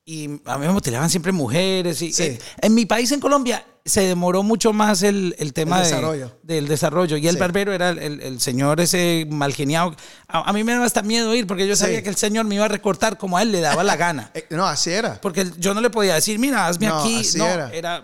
y 0.05 0.27
a 0.45 0.57
mí 0.59 0.67
me 0.69 0.73
motivaban 0.73 1.11
siempre 1.11 1.33
mujeres. 1.33 2.01
Y, 2.01 2.13
Sí. 2.13 2.23
eh, 2.23 2.39
en 2.63 2.75
mi 2.77 2.87
país, 2.87 3.11
en 3.11 3.19
Colombia, 3.19 3.67
se 3.89 4.03
demoró 4.03 4.43
mucho 4.43 4.73
más 4.73 5.03
el, 5.03 5.35
el 5.39 5.53
tema 5.53 5.79
El 5.79 5.83
de- 5.85 5.89
desarrollo. 5.91 6.33
del 6.43 6.69
desarrollo. 6.69 7.17
Y 7.17 7.27
el 7.29 7.35
Sí. 7.35 7.41
barbero 7.41 7.73
era 7.73 7.91
el, 7.91 8.21
el- 8.21 8.41
señor 8.41 8.81
ese 8.81 9.27
malgeniado. 9.31 9.95
A, 10.29 10.49
a 10.49 10.53
mí 10.53 10.63
me 10.65 10.73
daba 10.73 10.85
hasta 10.87 11.03
miedo 11.03 11.35
ir 11.35 11.47
porque 11.47 11.67
yo 11.67 11.75
Sí. 11.77 11.83
sabía 11.83 12.03
que 12.03 12.09
el 12.09 12.17
señor 12.17 12.45
me 12.45 12.55
iba 12.55 12.65
a 12.65 12.69
recortar 12.69 13.19
como 13.19 13.37
a 13.39 13.43
él 13.43 13.51
le 13.53 13.61
daba 13.61 13.83
la 13.85 13.97
gana. 13.97 14.31
Eh, 14.35 14.47
no, 14.51 14.67
así 14.67 14.91
era. 14.91 15.21
Porque 15.21 15.51
yo 15.59 15.75
no 15.75 15.81
le 15.81 15.91
podía 15.91 16.15
decir, 16.15 16.39
mira, 16.39 16.67
hazme 16.67 16.87
No, 16.89 17.01
aquí. 17.01 17.21
así 17.21 17.39
no, 17.39 17.47
era. 17.47 17.71
era. 17.73 17.97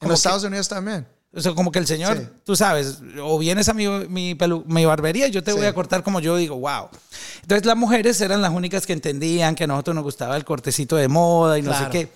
En 0.00 0.08
los 0.08 0.18
Estados 0.18 0.44
Unidos 0.44 0.68
también. 0.68 1.06
o 1.32 1.40
sea, 1.40 1.52
como 1.54 1.70
que 1.70 1.78
el 1.78 1.86
señor, 1.86 2.18
Sí. 2.18 2.24
tú 2.44 2.56
sabes, 2.56 2.98
o 3.22 3.38
vienes 3.38 3.68
a 3.68 3.72
mi, 3.72 3.86
mi, 3.86 4.34
pelu- 4.34 4.64
mi 4.66 4.84
barbería 4.84 5.28
y 5.28 5.30
yo 5.30 5.44
te 5.44 5.52
Sí. 5.52 5.56
voy 5.56 5.66
a 5.66 5.72
cortar 5.72 6.02
como 6.02 6.18
yo 6.18 6.36
digo, 6.36 6.56
wow. 6.58 6.88
Entonces 7.42 7.64
las 7.66 7.76
mujeres 7.76 8.20
eran 8.20 8.42
las 8.42 8.50
únicas 8.50 8.84
que 8.84 8.92
entendían 8.94 9.54
que 9.54 9.62
a 9.62 9.66
nosotros 9.68 9.94
nos 9.94 10.02
gustaba 10.02 10.36
el 10.36 10.44
cortecito 10.44 10.96
de 10.96 11.06
moda 11.06 11.56
y 11.56 11.62
no 11.62 11.70
Claro. 11.70 11.84
sé 11.84 11.90
qué. 11.92 12.08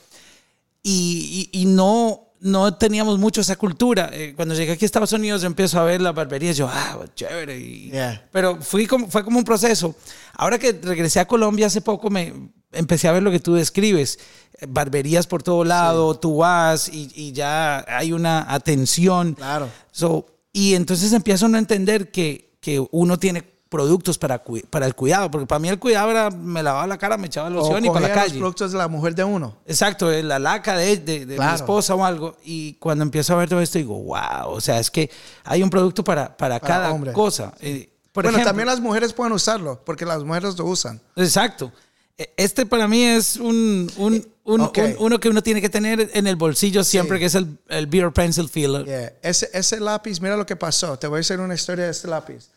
Y, 0.82 1.48
y- 1.52 1.60
y 1.62 1.66
no, 1.66 2.23
no 2.44 2.74
teníamos 2.74 3.18
mucho 3.18 3.40
esa 3.40 3.56
cultura. 3.56 4.10
Eh, 4.12 4.34
cuando 4.36 4.54
llegué 4.54 4.72
aquí 4.72 4.84
a 4.84 4.86
Estados 4.86 5.12
Unidos 5.12 5.40
yo 5.40 5.46
empiezo 5.46 5.80
a 5.80 5.84
ver 5.84 6.02
las 6.02 6.14
barberías, 6.14 6.56
yo, 6.58 6.68
ah, 6.70 6.98
chévere. 7.14 7.58
y- 7.58 7.90
Yeah. 7.90 8.28
Pero 8.30 8.60
fui 8.60 8.86
como, 8.86 9.08
fue 9.08 9.24
como 9.24 9.38
un 9.38 9.44
proceso. 9.44 9.94
Ahora 10.34 10.58
que 10.58 10.72
regresé 10.72 11.20
a 11.20 11.26
Colombia 11.26 11.66
hace 11.68 11.80
poco, 11.80 12.10
me 12.10 12.32
empecé 12.72 13.08
a 13.08 13.12
ver 13.12 13.22
lo 13.22 13.30
que 13.30 13.40
tú 13.40 13.54
describes. 13.54 14.18
Eh, 14.60 14.66
Barberías 14.68 15.26
por 15.26 15.42
todo 15.42 15.64
lado, 15.64 16.18
tú 16.18 16.36
vas 16.38 16.88
y, 16.88 17.10
y 17.14 17.32
ya 17.32 17.82
hay 17.88 18.12
una 18.12 18.52
atención. 18.52 19.32
Claro. 19.34 19.70
So, 19.90 20.26
y 20.52 20.74
entonces 20.74 21.12
empiezo 21.14 21.46
a 21.46 21.48
no 21.48 21.56
entender 21.58 22.10
que, 22.10 22.56
que 22.60 22.84
uno 22.90 23.18
tiene 23.18 23.42
productos 23.68 24.18
para, 24.18 24.42
para 24.70 24.86
el 24.86 24.94
cuidado, 24.94 25.30
porque 25.30 25.46
para 25.46 25.58
mí 25.58 25.68
el 25.68 25.78
cuidado 25.78 26.10
era 26.10 26.30
me 26.30 26.62
lavaba 26.62 26.86
la 26.86 26.96
cara, 26.98 27.16
me 27.16 27.26
echaba 27.26 27.48
O 27.48 27.50
loción 27.50 27.84
y 27.84 27.88
para 27.88 28.00
la 28.00 28.08
cogía 28.08 28.14
los 28.14 28.24
calle. 28.28 28.38
productos 28.38 28.72
de 28.72 28.78
la 28.78 28.88
mujer 28.88 29.14
de 29.14 29.24
uno. 29.24 29.56
Exacto, 29.66 30.12
eh, 30.12 30.22
la 30.22 30.38
laca 30.38 30.76
de, 30.76 30.96
de, 30.98 31.20
de 31.20 31.26
mi 31.26 31.34
Claro. 31.36 31.56
esposa 31.56 31.94
o 31.94 32.04
algo. 32.04 32.36
Y 32.44 32.74
cuando 32.74 33.02
empiezo 33.02 33.34
a 33.34 33.36
ver 33.38 33.48
todo 33.48 33.60
esto, 33.60 33.78
digo, 33.78 33.94
wow, 34.00 34.48
o 34.50 34.60
sea, 34.60 34.78
es 34.78 34.90
que 34.90 35.10
hay 35.44 35.62
un 35.62 35.70
producto 35.70 36.04
para, 36.04 36.36
para, 36.36 36.60
Para 36.60 36.72
cada 36.74 36.92
hombre. 36.92 37.12
cosa. 37.12 37.52
Eh, 37.60 37.88
por 38.12 38.22
bueno, 38.24 38.36
ejemplo, 38.38 38.50
también 38.50 38.68
las 38.68 38.78
mujeres 38.80 39.12
pueden 39.12 39.32
usarlo, 39.32 39.82
porque 39.84 40.04
las 40.06 40.22
mujeres 40.22 40.56
lo 40.56 40.66
usan. 40.66 41.00
Exacto. 41.16 41.72
E- 42.16 42.32
Este 42.36 42.64
para 42.66 42.86
mí 42.86 43.02
es 43.02 43.34
un, 43.38 43.90
un, 43.96 44.24
un- 44.44 44.60
Ok. 44.60 44.78
un- 44.78 44.96
uno 45.00 45.18
que 45.18 45.28
uno 45.30 45.42
tiene 45.42 45.60
que 45.60 45.68
tener 45.68 46.10
en 46.14 46.28
el 46.28 46.36
bolsillo 46.36 46.84
siempre, 46.84 47.16
Sí. 47.16 47.20
que 47.20 47.26
es 47.26 47.34
el, 47.34 47.58
el 47.68 47.88
Beer 47.88 48.12
Pencil 48.12 48.48
Filler. 48.48 48.84
Yeah. 48.84 49.12
Ese, 49.20 49.50
ese 49.52 49.80
lápiz, 49.80 50.20
mira 50.20 50.36
lo 50.36 50.46
que 50.46 50.54
pasó. 50.54 50.96
Te 50.96 51.08
voy 51.08 51.16
a 51.16 51.20
hacer 51.22 51.40
una 51.40 51.54
historia 51.54 51.86
de 51.86 51.90
este 51.90 52.06
lápiz. 52.06 52.50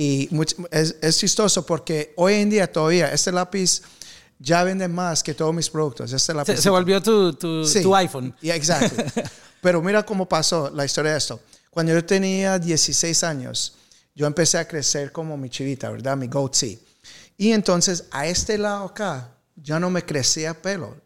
Y 0.00 0.28
much- 0.30 0.54
es, 0.70 0.94
es 1.02 1.18
chistoso 1.18 1.66
porque 1.66 2.12
hoy 2.16 2.34
en 2.34 2.50
día 2.50 2.70
todavía 2.72 3.12
este 3.12 3.32
lápiz 3.32 3.82
ya 4.38 4.62
vende 4.62 4.86
más 4.86 5.24
que 5.24 5.34
todos 5.34 5.52
mis 5.52 5.68
productos. 5.68 6.12
Este 6.12 6.32
lápiz. 6.32 6.54
Se, 6.54 6.62
se 6.62 6.70
volvió 6.70 7.02
tu, 7.02 7.32
tu, 7.32 7.64
Sí. 7.64 7.82
tu 7.82 7.92
iPhone. 7.96 8.32
Yeah, 8.40 8.54
exacto. 8.54 8.94
Pero 9.60 9.82
mira 9.82 10.04
cómo 10.06 10.28
pasó 10.28 10.70
la 10.70 10.84
historia 10.84 11.10
de 11.12 11.18
esto. 11.18 11.40
Cuando 11.70 11.92
yo 11.92 12.04
tenía 12.04 12.60
16 12.60 13.24
años, 13.24 13.74
yo 14.14 14.26
empecé 14.28 14.58
a 14.58 14.68
crecer 14.68 15.10
como 15.10 15.36
mi 15.36 15.50
chivita, 15.50 15.90
¿verdad? 15.90 16.16
Mi 16.16 16.28
goatee. 16.28 16.78
Y 17.36 17.50
entonces 17.50 18.04
a 18.12 18.26
este 18.28 18.56
lado 18.56 18.84
acá 18.84 19.30
ya 19.56 19.80
no 19.80 19.90
me 19.90 20.04
crecía 20.04 20.54
pelo. 20.54 20.96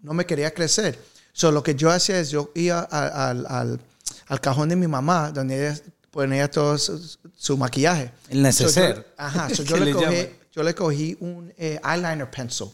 No 0.00 0.12
me 0.12 0.26
quería 0.26 0.52
crecer. 0.52 0.98
So, 1.32 1.50
lo 1.50 1.62
que 1.62 1.74
yo 1.74 1.90
hacía 1.90 2.20
es, 2.20 2.28
yo 2.28 2.50
iba 2.54 2.86
a- 2.90 3.30
al, 3.30 3.46
al, 3.48 3.80
al 4.26 4.40
cajón 4.42 4.68
de 4.68 4.76
mi 4.76 4.86
mamá, 4.86 5.30
donde 5.32 5.66
ella 5.70 5.80
ponía 6.14 6.48
todo 6.48 6.78
su, 6.78 7.18
su 7.36 7.58
maquillaje. 7.58 8.12
El 8.28 8.42
neceser. 8.42 8.94
So, 8.94 9.02
yo- 9.02 9.06
ajá, 9.16 9.50
so, 9.52 9.62
yo, 9.64 9.76
le 9.78 9.92
cogí, 9.92 10.28
yo 10.52 10.62
le 10.62 10.74
cogí 10.74 11.16
un 11.18 11.52
eh, 11.58 11.80
eyeliner 11.84 12.30
pencil. 12.30 12.68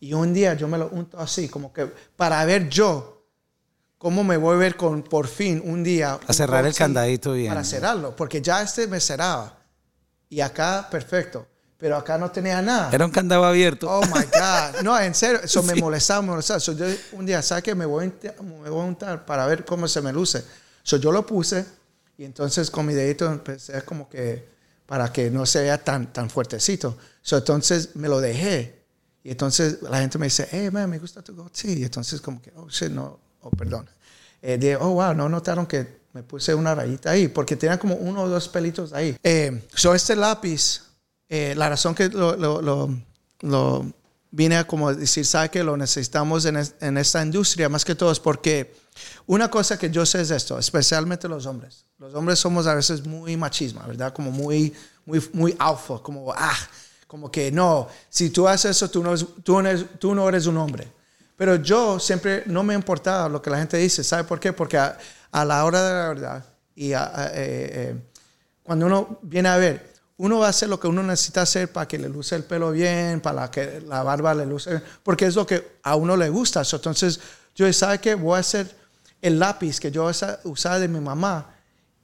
Y 0.00 0.12
un 0.12 0.34
día 0.34 0.54
yo 0.54 0.66
me 0.66 0.76
lo 0.76 0.88
unto 0.88 1.18
así, 1.20 1.48
como 1.48 1.72
que 1.72 1.86
para 2.16 2.44
ver 2.44 2.68
yo 2.68 3.24
cómo 3.96 4.24
me 4.24 4.36
voy 4.36 4.56
a 4.56 4.58
ver 4.58 4.76
con, 4.76 5.02
por 5.04 5.28
fin, 5.28 5.62
un 5.64 5.84
día. 5.84 6.18
A 6.26 6.32
cerrar 6.32 6.66
el 6.66 6.74
candadito 6.74 7.32
bien. 7.34 7.48
Para 7.50 7.62
cerrarlo, 7.64 8.16
porque 8.16 8.42
ya 8.42 8.60
este 8.60 8.88
me 8.88 8.98
cerraba. 8.98 9.56
Y 10.28 10.40
acá, 10.40 10.88
perfecto. 10.90 11.46
Pero 11.78 11.96
acá 11.96 12.18
no 12.18 12.30
tenía 12.30 12.60
nada. 12.60 12.90
Era 12.92 13.06
un 13.06 13.10
candado 13.12 13.44
abierto. 13.44 13.88
Oh 13.88 14.02
my 14.06 14.24
God. 14.24 14.82
No, 14.82 14.98
en 14.98 15.14
serio, 15.14 15.40
eso 15.44 15.62
me 15.68 15.76
molestaba, 15.76 16.22
me 16.22 16.28
molestaba. 16.30 16.58
So, 16.58 16.72
yo 16.72 16.86
un 17.12 17.24
día, 17.24 17.40
¿sabes 17.40 17.62
qué? 17.62 17.74
Me 17.74 17.86
voy, 17.86 18.06
a 18.06 18.42
me 18.42 18.68
voy 18.68 18.80
a 18.80 18.84
untar 18.84 19.24
para 19.24 19.46
ver 19.46 19.64
cómo 19.64 19.86
se 19.86 20.00
me 20.00 20.12
luce. 20.12 20.44
So, 20.82 20.96
yo 20.96 21.12
lo 21.12 21.24
puse 21.24 21.64
y 22.20 22.24
entonces 22.26 22.70
con 22.70 22.84
mi 22.84 22.92
dedito 22.92 23.24
empecé 23.32 23.82
como 23.82 24.06
que 24.06 24.46
para 24.84 25.10
que 25.10 25.30
no 25.30 25.46
se 25.46 25.62
vea 25.62 25.82
tan, 25.82 26.12
tan 26.12 26.28
fuertecito. 26.28 26.98
So, 27.22 27.38
entonces 27.38 27.96
me 27.96 28.08
lo 28.08 28.20
dejé. 28.20 28.82
Y 29.24 29.30
entonces 29.30 29.80
la 29.80 30.00
gente 30.00 30.18
me 30.18 30.26
dice, 30.26 30.46
hey, 30.50 30.68
man, 30.70 30.90
me 30.90 30.98
gusta 30.98 31.22
tu 31.22 31.34
goatee. 31.34 31.78
Y 31.78 31.84
entonces 31.84 32.20
como 32.20 32.42
que, 32.42 32.52
oh, 32.56 32.68
shit, 32.68 32.90
no, 32.90 33.18
oh, 33.40 33.50
perdón. 33.50 33.88
Eh, 34.42 34.58
dije, 34.58 34.76
oh, 34.76 34.90
wow, 34.90 35.14
no 35.14 35.30
notaron 35.30 35.64
que 35.66 36.00
me 36.12 36.22
puse 36.22 36.54
una 36.54 36.74
rayita 36.74 37.10
ahí, 37.12 37.28
porque 37.28 37.56
tenía 37.56 37.78
como 37.78 37.94
uno 37.94 38.24
o 38.24 38.28
dos 38.28 38.48
pelitos 38.50 38.92
ahí. 38.92 39.16
Eh, 39.22 39.62
so, 39.74 39.94
este 39.94 40.14
lápiz, 40.14 40.82
eh, 41.28 41.54
la 41.56 41.70
razón 41.70 41.94
que 41.94 42.10
lo, 42.10 42.36
lo, 42.36 42.60
lo, 42.60 42.90
lo 43.40 43.92
vine 44.30 44.58
a 44.58 44.66
como 44.66 44.92
decir, 44.92 45.24
sabe 45.24 45.48
que 45.48 45.64
lo 45.64 45.74
necesitamos 45.78 46.44
en, 46.44 46.56
es- 46.58 46.74
en 46.80 46.98
esta 46.98 47.22
industria, 47.22 47.70
más 47.70 47.84
que 47.84 47.94
todo 47.94 48.12
es 48.12 48.20
porque 48.20 48.74
una 49.26 49.50
cosa 49.50 49.78
que 49.78 49.90
yo 49.90 50.04
sé 50.06 50.20
es 50.22 50.30
esto, 50.30 50.58
especialmente 50.58 51.28
los 51.28 51.46
hombres. 51.46 51.84
Los 51.98 52.14
hombres 52.14 52.38
somos 52.38 52.66
a 52.66 52.74
veces 52.74 53.04
muy 53.06 53.36
machismo, 53.36 53.82
¿verdad? 53.86 54.12
Como 54.12 54.30
muy, 54.30 54.72
muy, 55.04 55.22
muy 55.32 55.56
alfa, 55.58 55.98
como, 56.02 56.32
ah, 56.32 56.56
como 57.06 57.30
que 57.30 57.50
no, 57.52 57.88
si 58.08 58.30
tú 58.30 58.46
haces 58.46 58.72
eso, 58.76 58.90
tú 58.90 59.02
no, 59.02 59.10
eres- 59.10 59.26
tú 59.42 59.60
no 59.62 59.84
tú 59.98 60.14
no 60.14 60.28
eres 60.28 60.46
un 60.46 60.56
hombre. 60.56 60.90
Pero 61.36 61.56
yo 61.56 61.98
siempre 61.98 62.42
no 62.46 62.62
me 62.62 62.74
importaba 62.74 63.28
lo 63.28 63.40
que 63.40 63.48
la 63.50 63.58
gente 63.58 63.76
dice. 63.78 64.04
¿Sabe 64.04 64.24
por 64.24 64.38
qué? 64.38 64.52
Porque 64.52 64.76
a, 64.78 64.98
la 65.44 65.64
hora 65.64 65.82
de 65.82 65.94
la 65.94 66.08
verdad 66.08 66.44
y 66.74 66.92
eh, 66.92 66.98
eh, 67.34 67.94
cuando 68.62 68.86
uno 68.86 69.18
viene 69.22 69.48
a 69.48 69.56
ver, 69.56 69.90
uno 70.18 70.38
va 70.38 70.46
a 70.46 70.50
hacer 70.50 70.68
lo 70.68 70.78
que 70.78 70.86
uno 70.86 71.02
necesita 71.02 71.42
hacer 71.42 71.72
para 71.72 71.88
que 71.88 71.98
le 71.98 72.08
luce 72.08 72.36
el 72.36 72.44
pelo 72.44 72.70
bien, 72.72 73.20
para 73.22 73.50
que 73.50 73.80
la 73.86 74.02
barba 74.02 74.34
le 74.34 74.44
luce, 74.44 74.82
porque 75.02 75.24
es 75.24 75.34
lo 75.34 75.46
que 75.46 75.78
a 75.82 75.96
uno 75.96 76.14
le 76.16 76.28
gusta. 76.28 76.62
Entonces, 76.70 77.18
yo 77.54 77.72
¿sabe 77.72 77.98
qué? 78.00 78.14
Voy 78.14 78.36
a 78.36 78.40
hacer 78.40 78.76
el 79.22 79.38
lápiz 79.38 79.78
que 79.80 79.90
yo 79.90 80.04
usa- 80.06 80.40
usaba 80.44 80.78
de 80.78 80.88
mi 80.88 81.00
mamá 81.00 81.54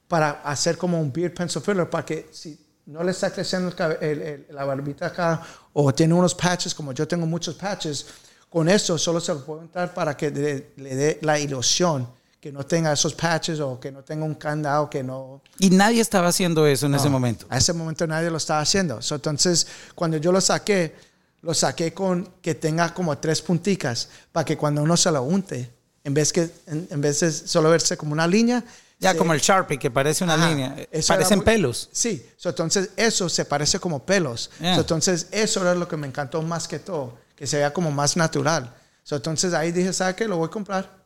para 0.09 0.42
hacer 0.44 0.76
como 0.76 1.00
un 1.00 1.12
beard 1.12 1.35
pencil 1.35 1.62
filler, 1.62 1.88
para 1.90 2.05
que 2.05 2.29
si 2.33 2.59
no 2.87 3.02
le 3.02 3.11
está 3.11 3.31
creciendo 3.31 3.68
el 3.68 3.74
cabe- 3.74 3.98
el- 4.00 4.22
el- 4.22 4.46
la 4.50 4.64
barbita 4.64 5.07
acá 5.07 5.42
o 5.72 5.92
tiene 5.92 6.14
unos 6.14 6.35
patches, 6.35 6.74
como 6.74 6.92
yo 6.92 7.07
tengo 7.09 7.26
muchos 7.26 7.55
patches, 7.57 8.07
con 8.48 8.68
eso 8.68 8.96
solo 8.96 9.20
se 9.20 9.35
lo 9.35 9.44
puedo 9.44 9.62
entrar 9.62 9.92
para 9.92 10.16
que 10.16 10.31
le, 10.31 10.70
le 10.76 10.94
dé 10.94 11.18
la 11.22 11.38
ilusión, 11.38 12.09
que 12.40 12.52
no 12.52 12.64
tenga 12.64 12.92
esos 12.92 13.12
patches 13.14 13.59
o 13.59 13.81
que 13.81 13.90
no 13.90 14.02
tenga 14.05 14.24
un 14.24 14.37
candado, 14.37 14.88
que 14.88 15.02
no... 15.02 15.42
Y 15.59 15.70
nadie 15.70 16.00
estaba 16.00 16.29
haciendo 16.29 16.64
eso 16.66 16.87
en 16.87 16.94
ese 16.94 17.09
momento. 17.09 17.44
A 17.48 17.59
ese 17.59 17.72
momento 17.72 18.07
nadie 18.07 18.31
lo 18.31 18.37
estaba 18.37 18.61
haciendo. 18.61 19.02
So, 19.02 19.16
entonces, 19.16 19.66
cuando 19.96 20.18
yo 20.18 20.31
lo 20.31 20.40
saqué, 20.40 20.94
lo 21.42 21.52
saqué 21.55 21.92
con 21.92 22.35
que 22.40 22.55
tenga 22.55 22.94
como 22.94 23.18
tres 23.18 23.42
punticas 23.42 24.09
para 24.31 24.44
que 24.44 24.57
cuando 24.57 24.81
uno 24.83 24.96
se 24.96 25.11
lo 25.11 25.22
unte, 25.24 25.72
en 26.06 26.14
vez, 26.14 26.32
que, 26.32 26.48
en, 26.66 26.86
en 26.90 27.00
vez 27.00 27.20
de 27.20 27.32
solo 27.32 27.68
verse 27.70 27.96
como 27.96 28.12
una 28.12 28.26
línea, 28.28 28.62
Ya 29.00 29.12
se- 29.12 29.18
como 29.18 29.34
el 29.34 29.40
Sharpie, 29.40 29.76
que 29.78 29.90
parece 29.90 30.22
una 30.24 30.34
Ajá, 30.34 30.48
línea. 30.48 30.76
Parecen 31.06 31.38
muy- 31.38 31.44
pelos. 31.44 31.88
Sí, 31.92 32.24
so, 32.36 32.48
entonces 32.50 32.90
eso 32.96 33.28
se 33.28 33.44
parece 33.44 33.78
como 33.80 34.04
pelos. 34.06 34.50
Yeah. 34.60 34.76
So, 34.76 34.80
entonces 34.82 35.26
eso 35.32 35.60
era 35.62 35.74
lo 35.74 35.86
que 35.88 35.96
me 35.96 36.06
encantó 36.06 36.40
más 36.42 36.68
que 36.68 36.78
todo, 36.78 37.18
que 37.34 37.46
se 37.46 37.56
vea 37.58 37.72
como 37.72 37.90
más 37.90 38.16
natural. 38.16 38.72
So, 39.02 39.16
entonces 39.16 39.52
ahí 39.52 39.72
dije, 39.72 39.92
¿sabe 39.92 40.14
qué? 40.14 40.26
Lo 40.28 40.36
voy 40.38 40.46
a 40.46 40.50
comprar. 40.50 40.96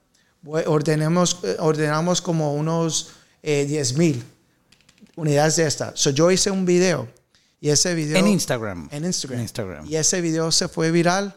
Voy- 0.42 0.64
ordenemos, 0.66 1.38
eh, 1.44 1.56
ordenamos 1.58 2.20
como 2.20 2.54
unos 2.54 3.08
eh, 3.42 3.64
10 3.66 3.96
mil 3.96 4.22
unidades 5.16 5.56
de 5.56 5.66
esta. 5.66 5.92
So, 5.96 6.10
yo 6.10 6.30
hice 6.30 6.50
un 6.50 6.64
video 6.66 7.08
y 7.60 7.70
ese 7.70 7.94
video... 7.94 8.18
En 8.18 8.26
Instagram. 8.26 8.88
En 8.92 9.04
Instagram. 9.04 9.38
En 9.38 9.42
Instagram. 9.42 9.86
Y 9.86 9.96
ese 9.96 10.20
video 10.20 10.52
se 10.52 10.68
fue 10.68 10.90
viral 10.90 11.34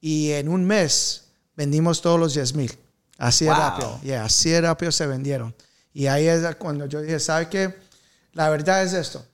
y 0.00 0.30
en 0.32 0.48
un 0.48 0.64
mes 0.64 1.24
vendimos 1.56 2.02
todos 2.02 2.18
los 2.18 2.34
10 2.34 2.54
mil. 2.54 2.76
Así 3.22 3.44
de 3.44 3.52
Wow. 3.52 3.60
rápido. 3.60 4.00
Yeah, 4.02 4.24
así 4.24 4.50
de 4.50 4.60
rápido 4.60 4.90
se 4.90 5.06
vendieron. 5.06 5.54
Y 5.94 6.06
ahí 6.08 6.26
es 6.26 6.42
cuando 6.56 6.86
yo 6.86 7.00
dije, 7.00 7.20
¿sabe 7.20 7.48
qué? 7.48 7.72
La 8.32 8.48
verdad 8.48 8.82
es 8.82 8.94
esto, 8.94 9.24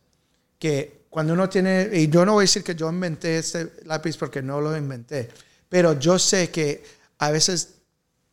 que 0.58 1.06
cuando 1.08 1.32
uno 1.32 1.48
tiene, 1.48 1.88
y 1.92 2.08
yo 2.08 2.26
no 2.26 2.34
voy 2.34 2.42
a 2.42 2.44
decir 2.44 2.62
que 2.62 2.74
yo 2.74 2.90
inventé 2.90 3.38
este 3.38 3.72
lápiz 3.84 4.16
porque 4.18 4.42
no 4.42 4.60
lo 4.60 4.76
inventé, 4.76 5.30
pero 5.70 5.98
yo 5.98 6.18
sé 6.18 6.50
que 6.50 6.84
a 7.18 7.30
veces 7.30 7.76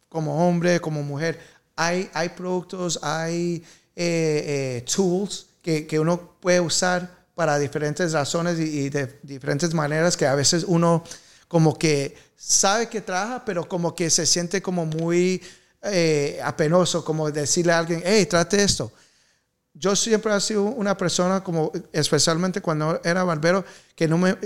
como 0.09 0.45
hombre, 0.45 0.81
como 0.81 1.03
mujer, 1.03 1.39
hay, 1.77 2.09
hay 2.13 2.29
productos, 2.29 2.99
hay 3.01 3.63
eh, 3.95 4.81
eh, 4.81 4.85
tools 4.93 5.47
que, 5.61 5.87
que 5.87 5.99
uno 5.99 6.35
puede 6.41 6.59
usar 6.59 7.09
para 7.33 7.57
diferentes 7.59 8.11
razones 8.11 8.59
y, 8.59 8.63
y 8.63 8.89
de 8.89 9.19
diferentes 9.23 9.73
maneras 9.73 10.17
que 10.17 10.25
a 10.25 10.35
veces 10.35 10.65
uno 10.67 11.03
como 11.47 11.77
que 11.77 12.15
sabe 12.35 12.89
que 12.89 13.01
trabaja, 13.01 13.43
pero 13.45 13.67
como 13.67 13.95
que 13.95 14.09
se 14.09 14.25
siente 14.25 14.61
como 14.61 14.85
muy 14.85 15.41
eh, 15.81 16.39
apenoso, 16.43 17.03
como 17.03 17.31
decirle 17.31 17.73
a 17.73 17.79
alguien, 17.79 18.01
hey, 18.05 18.25
trate 18.25 18.63
esto. 18.63 18.91
Yo 19.73 19.95
siempre 19.95 20.35
he 20.35 20.41
sido 20.41 20.63
una 20.63 20.97
persona, 20.97 21.43
como 21.43 21.71
especialmente 21.91 22.61
cuando 22.61 22.99
era 23.03 23.23
barbero, 23.23 23.63
que 23.95 24.07
no 24.07 24.17
me... 24.17 24.37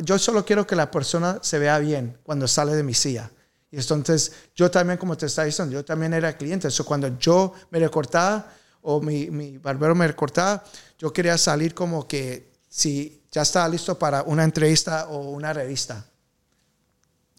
Yo 0.00 0.18
solo 0.18 0.44
quiero 0.44 0.66
que 0.66 0.76
la 0.76 0.90
persona 0.90 1.38
se 1.42 1.58
vea 1.58 1.78
bien 1.78 2.18
cuando 2.22 2.48
sale 2.48 2.74
de 2.74 2.82
mi 2.82 2.94
silla. 2.94 3.30
Y 3.70 3.76
entonces 3.76 4.32
yo 4.54 4.70
también, 4.70 4.98
como 4.98 5.16
te 5.16 5.26
estaba 5.26 5.46
diciendo, 5.46 5.72
yo 5.72 5.84
también 5.84 6.12
era 6.14 6.36
cliente. 6.36 6.68
Eso 6.68 6.84
cuando 6.84 7.18
yo 7.18 7.54
me 7.70 7.78
recortaba 7.78 8.52
o 8.82 9.00
mi, 9.00 9.30
mi 9.30 9.58
barbero 9.58 9.94
me 9.94 10.06
recortaba, 10.06 10.62
yo 10.98 11.12
quería 11.12 11.38
salir 11.38 11.74
como 11.74 12.06
que 12.06 12.52
si 12.68 13.22
ya 13.30 13.42
estaba 13.42 13.68
listo 13.68 13.98
para 13.98 14.22
una 14.24 14.44
entrevista 14.44 15.08
o 15.08 15.30
una 15.30 15.52
revista. 15.52 16.04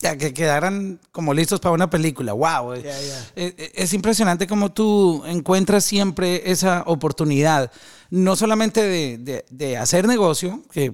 Ya, 0.03 0.17
que 0.17 0.33
quedaran 0.33 0.99
como 1.13 1.33
listos 1.33 1.59
para 1.61 1.73
una 1.73 1.89
película. 1.89 2.33
¡Wow! 2.33 2.75
Ya, 2.75 2.81
ya. 2.81 2.91
Eh, 3.37 3.55
eh, 3.57 3.71
Es 3.75 3.93
impresionante 3.93 4.45
cómo 4.47 4.71
tú 4.73 5.23
encuentras 5.25 5.85
siempre 5.85 6.51
esa 6.51 6.83
oportunidad, 6.87 7.71
no 8.09 8.35
solamente 8.35 8.81
de, 8.83 9.17
de- 9.17 9.45
de 9.49 9.77
hacer 9.77 10.05
negocio, 10.07 10.61
que 10.71 10.91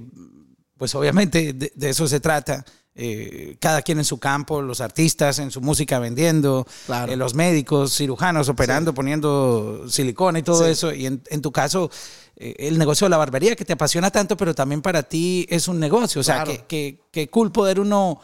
pues 0.77 0.93
obviamente 0.95 1.53
de, 1.53 1.71
de 1.75 1.89
eso 1.89 2.07
se 2.07 2.19
trata, 2.19 2.63
eh, 2.95 3.57
cada 3.59 3.81
quien 3.81 3.97
en 3.97 4.05
su 4.05 4.19
campo, 4.19 4.61
los 4.61 4.79
artistas 4.79 5.39
en 5.39 5.49
su 5.51 5.59
música 5.61 5.97
vendiendo, 5.99 6.65
Claro. 6.85 7.11
eh, 7.11 7.15
los 7.17 7.33
médicos, 7.33 7.95
cirujanos 7.97 8.47
operando, 8.47 8.93
poniendo 8.93 9.85
silicona 9.89 10.39
y 10.39 10.43
todo 10.43 10.65
Sí. 10.65 10.71
eso, 10.71 10.93
y 10.93 11.05
en, 11.07 11.21
en 11.31 11.41
tu 11.41 11.51
caso... 11.51 11.89
eh, 12.35 12.55
El 12.59 12.77
negocio 12.77 13.05
de 13.05 13.09
la 13.09 13.17
barbería 13.17 13.55
que 13.55 13.65
te 13.65 13.73
apasiona 13.73 14.11
tanto, 14.11 14.37
pero 14.37 14.53
también 14.55 14.81
para 14.81 15.03
ti 15.03 15.45
es 15.49 15.67
un 15.67 15.79
negocio. 15.79 16.21
O 16.21 16.23
sea, 16.23 16.43
Claro. 16.43 16.51
que, 16.51 16.65
que, 16.67 16.99
que 17.11 17.29
cool 17.29 17.51
poder 17.51 17.79
uno 17.81 18.21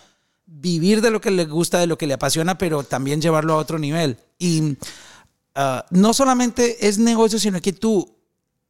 vivir 0.48 1.02
de 1.02 1.12
lo 1.12 1.20
que 1.22 1.32
le 1.32 1.46
gusta, 1.46 1.80
de 1.80 1.88
lo 1.88 1.98
que 1.98 2.08
le 2.08 2.14
apasiona, 2.14 2.58
pero 2.58 2.84
también 2.84 3.22
llevarlo 3.22 3.54
a 3.54 3.58
otro 3.58 3.80
nivel. 3.80 4.18
Y 4.40 4.78
ah, 5.56 5.86
no 5.92 6.14
solamente 6.14 6.88
es 6.88 6.98
negocio, 6.98 7.40
sino 7.40 7.60
que 7.62 7.74
tú 7.74 8.16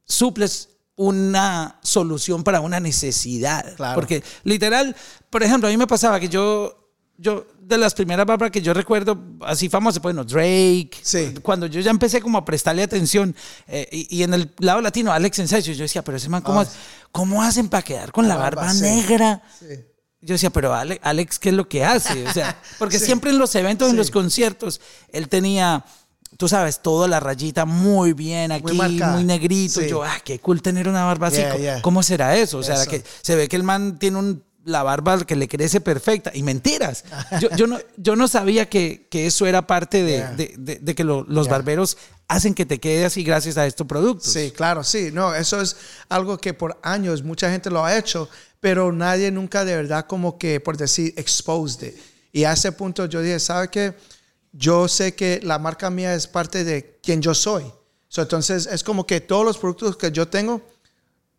suples 0.04 0.70
una 0.96 1.78
solución 1.82 2.42
para 2.42 2.60
una 2.60 2.80
necesidad. 2.80 3.74
Claro. 3.76 3.94
Porque 3.94 4.22
literal, 4.44 4.96
por 5.28 5.42
ejemplo, 5.42 5.68
a 5.68 5.70
mí 5.70 5.76
me 5.76 5.86
pasaba 5.86 6.18
que 6.18 6.28
yo, 6.28 6.90
yo 7.18 7.46
de 7.60 7.76
las 7.76 7.92
primeras 7.92 8.24
barbas 8.24 8.50
que 8.50 8.62
yo 8.62 8.72
recuerdo, 8.72 9.18
así 9.42 9.68
famosas, 9.68 10.00
bueno, 10.00 10.24
Drake, 10.24 10.92
Sí. 11.02 11.34
cuando 11.42 11.66
yo 11.66 11.80
ya 11.80 11.90
empecé 11.90 12.22
como 12.22 12.38
a 12.38 12.44
prestarle 12.44 12.82
atención, 12.82 13.34
eh, 13.66 13.86
y, 13.92 14.18
y 14.18 14.22
en 14.22 14.32
el 14.32 14.50
lado 14.60 14.80
latino, 14.80 15.12
Alex 15.12 15.38
Ensayo, 15.40 15.72
yo 15.74 15.82
decía, 15.82 16.02
pero 16.02 16.16
ese 16.16 16.28
man, 16.30 16.40
¿cómo, 16.42 16.60
Ah, 16.60 16.66
¿cómo 17.12 17.42
hacen 17.42 17.68
para 17.68 17.82
quedar 17.82 18.12
con 18.12 18.26
la 18.28 18.34
La 18.36 18.40
barba, 18.40 18.62
barba 18.62 18.74
sí. 18.74 18.82
negra? 18.82 19.42
Sí. 19.58 19.66
Yo 20.26 20.34
decía, 20.34 20.50
pero 20.50 20.74
Ale- 20.74 21.00
Alex, 21.02 21.38
¿qué 21.38 21.48
es 21.50 21.54
lo 21.54 21.68
que 21.68 21.84
hace? 21.84 22.26
O 22.26 22.32
sea, 22.32 22.60
porque 22.78 22.98
Sí. 22.98 23.06
siempre 23.06 23.30
en 23.30 23.38
los 23.38 23.54
eventos, 23.54 23.86
en 23.88 23.92
Sí. 23.92 23.96
los 23.98 24.10
conciertos, 24.10 24.80
él 25.12 25.28
tenía, 25.28 25.84
tú 26.36 26.48
sabes, 26.48 26.82
toda 26.82 27.08
la 27.08 27.20
rayita 27.20 27.64
muy 27.64 28.12
bien 28.12 28.52
aquí, 28.52 28.64
muy, 28.74 28.76
marcada. 28.98 29.22
negrito. 29.22 29.80
Sí. 29.80 29.88
Yo, 29.88 30.02
ah, 30.04 30.18
qué 30.24 30.38
cool 30.40 30.60
tener 30.60 30.88
una 30.88 31.04
barba 31.04 31.28
así. 31.28 31.36
Yeah, 31.38 31.50
¿Cómo- 31.50 31.62
yeah. 31.62 31.82
¿Cómo 31.82 32.02
será 32.02 32.36
eso? 32.36 32.58
O 32.58 32.62
sea, 32.62 32.74
Eso. 32.82 32.90
que 32.90 33.02
se 33.22 33.36
ve 33.36 33.48
que 33.48 33.56
el 33.56 33.62
man 33.62 33.98
tiene 33.98 34.18
un, 34.18 34.44
la 34.64 34.82
barba 34.82 35.20
que 35.24 35.36
le 35.36 35.46
crece 35.46 35.80
perfecta. 35.80 36.32
Y 36.34 36.42
mentiras. 36.42 37.04
Yo, 37.40 37.48
yo, 37.56 37.68
no, 37.68 37.78
yo 37.96 38.16
no 38.16 38.26
sabía 38.26 38.68
que, 38.68 39.06
que 39.08 39.26
eso 39.28 39.46
era 39.46 39.64
parte 39.68 40.02
de, 40.02 40.16
Yeah. 40.16 40.32
de- 40.32 40.54
de- 40.58 40.78
de 40.82 40.94
que 40.96 41.04
lo- 41.04 41.24
los 41.28 41.46
barberos 41.48 41.96
hacen 42.26 42.52
que 42.52 42.66
te 42.66 42.80
quede 42.80 43.04
así 43.04 43.22
gracias 43.22 43.56
a 43.58 43.64
estos 43.66 43.86
productos. 43.86 44.32
Sí, 44.32 44.50
claro, 44.50 44.82
sí. 44.82 45.10
No, 45.12 45.32
eso 45.36 45.60
es 45.62 45.76
algo 46.08 46.38
que 46.38 46.52
por 46.52 46.80
años 46.82 47.22
mucha 47.22 47.48
gente 47.48 47.70
lo 47.70 47.84
ha 47.84 47.96
hecho, 47.96 48.28
pero 48.60 48.92
nadie 48.92 49.30
nunca 49.30 49.64
de 49.64 49.76
verdad 49.76 50.06
como 50.06 50.38
que, 50.38 50.60
por 50.60 50.76
decir, 50.76 51.14
exposed 51.16 51.86
it. 51.88 51.96
Y 52.32 52.44
a 52.44 52.52
ese 52.52 52.72
punto 52.72 53.06
yo 53.06 53.20
dije, 53.22 53.38
¿sabe 53.40 53.68
qué? 53.68 53.94
yo 54.58 54.88
sé 54.88 55.14
que 55.14 55.40
la 55.42 55.58
marca 55.58 55.90
mía 55.90 56.14
es 56.14 56.26
parte 56.26 56.64
de 56.64 56.98
quien 57.02 57.20
yo 57.20 57.34
soy. 57.34 57.70
So, 58.08 58.22
entonces 58.22 58.66
es 58.66 58.82
como 58.82 59.06
que 59.06 59.20
todos 59.20 59.44
los 59.44 59.58
productos 59.58 59.98
que 59.98 60.10
yo 60.10 60.28
tengo, 60.28 60.62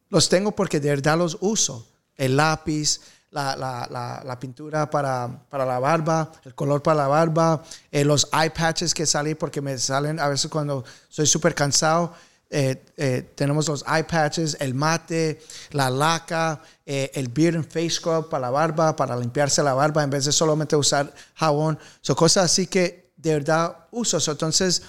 los 0.10 0.30
tengo 0.30 0.52
porque 0.52 0.80
de 0.80 0.90
verdad 0.90 1.18
los 1.18 1.38
uso. 1.42 1.88
El 2.16 2.38
lápiz, 2.38 3.00
la, 3.32 3.56
la- 3.56 3.88
la- 3.90 4.22
la 4.24 4.40
pintura 4.40 4.88
para, 4.90 5.28
para 5.50 5.66
la 5.66 5.80
barba, 5.80 6.32
el 6.46 6.54
color 6.54 6.84
para 6.84 6.98
la 7.04 7.08
barba, 7.08 7.64
eh, 7.92 8.04
los 8.06 8.28
eye 8.34 8.52
patches 8.52 8.94
que 8.94 9.06
salí 9.08 9.34
porque 9.34 9.62
me 9.62 9.78
salen 9.80 10.20
a 10.20 10.28
veces 10.28 10.50
cuando 10.52 10.84
estoy 11.10 11.26
súper 11.26 11.56
cansado. 11.56 12.14
Eh, 12.50 12.82
eh, 12.96 13.30
tenemos 13.36 13.68
los 13.68 13.84
eye 13.88 14.06
patches, 14.06 14.56
el 14.60 14.74
mate, 14.74 15.42
la 15.72 15.90
laca, 15.90 16.62
eh, 16.86 17.12
el 17.14 17.28
beard 17.28 17.56
and 17.56 17.68
face 17.68 17.92
scrub 17.92 18.30
para 18.30 18.42
la 18.42 18.50
barba, 18.50 18.96
para 18.96 19.18
limpiarse 19.18 19.62
la 19.62 19.74
barba 19.74 20.04
en 20.04 20.10
vez 20.10 20.26
de 20.26 20.32
solamente 20.32 20.76
usar 20.76 21.14
jabón. 21.36 21.78
Son 22.02 22.16
cosas 22.16 22.46
así 22.46 22.68
que 22.68 23.12
de 23.18 23.34
verdad 23.34 23.76
uso. 23.92 24.20
So, 24.20 24.32
entonces, 24.32 24.82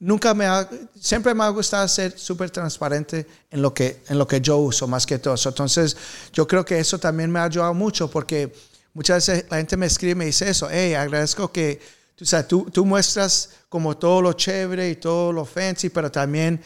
nunca 0.00 0.34
me 0.34 0.46
ha, 0.46 0.68
siempre 0.98 1.32
me 1.32 1.44
ha 1.44 1.48
gustado 1.50 1.86
ser 1.86 2.18
súper 2.18 2.50
transparente 2.50 3.26
en 3.50 3.62
lo, 3.62 3.72
que, 3.72 4.02
en 4.08 4.18
lo 4.18 4.26
que 4.26 4.40
yo 4.40 4.56
uso 4.56 4.88
más 4.88 5.06
que 5.06 5.18
todo. 5.20 5.36
Entonces, 5.44 5.96
yo 6.32 6.48
creo 6.48 6.64
que 6.64 6.80
eso 6.80 6.98
también 6.98 7.30
me 7.30 7.38
ha 7.38 7.44
ayudado 7.44 7.74
mucho 7.74 8.10
porque 8.10 8.52
muchas 8.94 9.28
veces 9.28 9.44
la 9.48 9.58
gente 9.58 9.76
me 9.76 9.86
escribe 9.86 10.12
y 10.12 10.16
me 10.16 10.24
dice 10.24 10.50
eso, 10.50 10.68
hey, 10.68 10.94
agradezco 10.94 11.52
que 11.52 11.80
tú, 12.16 12.24
sabes, 12.24 12.48
tú, 12.48 12.68
tú 12.72 12.84
muestras 12.84 13.50
como 13.68 13.96
todo 13.96 14.20
lo 14.20 14.32
chévere 14.32 14.90
y 14.90 14.96
todo 14.96 15.32
lo 15.32 15.44
fancy, 15.44 15.90
pero 15.90 16.10
también 16.10 16.60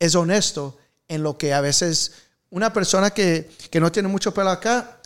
es 0.00 0.16
honesto 0.16 0.76
en 1.06 1.22
lo 1.22 1.38
que 1.38 1.54
a 1.54 1.60
veces 1.60 2.12
una 2.50 2.72
persona 2.72 3.10
que, 3.10 3.48
que 3.70 3.78
no 3.78 3.92
tiene 3.92 4.08
mucho 4.08 4.34
pelo 4.34 4.50
acá, 4.50 5.00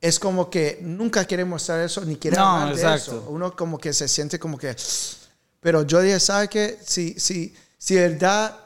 es 0.00 0.18
como 0.18 0.50
que 0.50 0.78
nunca 0.82 1.24
quiere 1.24 1.46
mostrar 1.46 1.80
eso 1.80 2.04
ni 2.04 2.16
quiere 2.16 2.36
No, 2.36 2.44
hablar 2.44 2.76
de 2.76 2.82
exacto. 2.82 3.12
eso. 3.12 3.26
Uno 3.30 3.56
como 3.56 3.78
que 3.78 3.94
se 3.94 4.06
siente 4.06 4.38
como 4.38 4.58
que... 4.58 4.76
Pero 5.60 5.82
yo 5.82 6.02
dije, 6.02 6.20
¿sabe 6.20 6.48
qué? 6.48 6.78
Si, 6.84 7.18
si, 7.18 7.54
si 7.78 7.94
de 7.94 8.08
verdad 8.10 8.58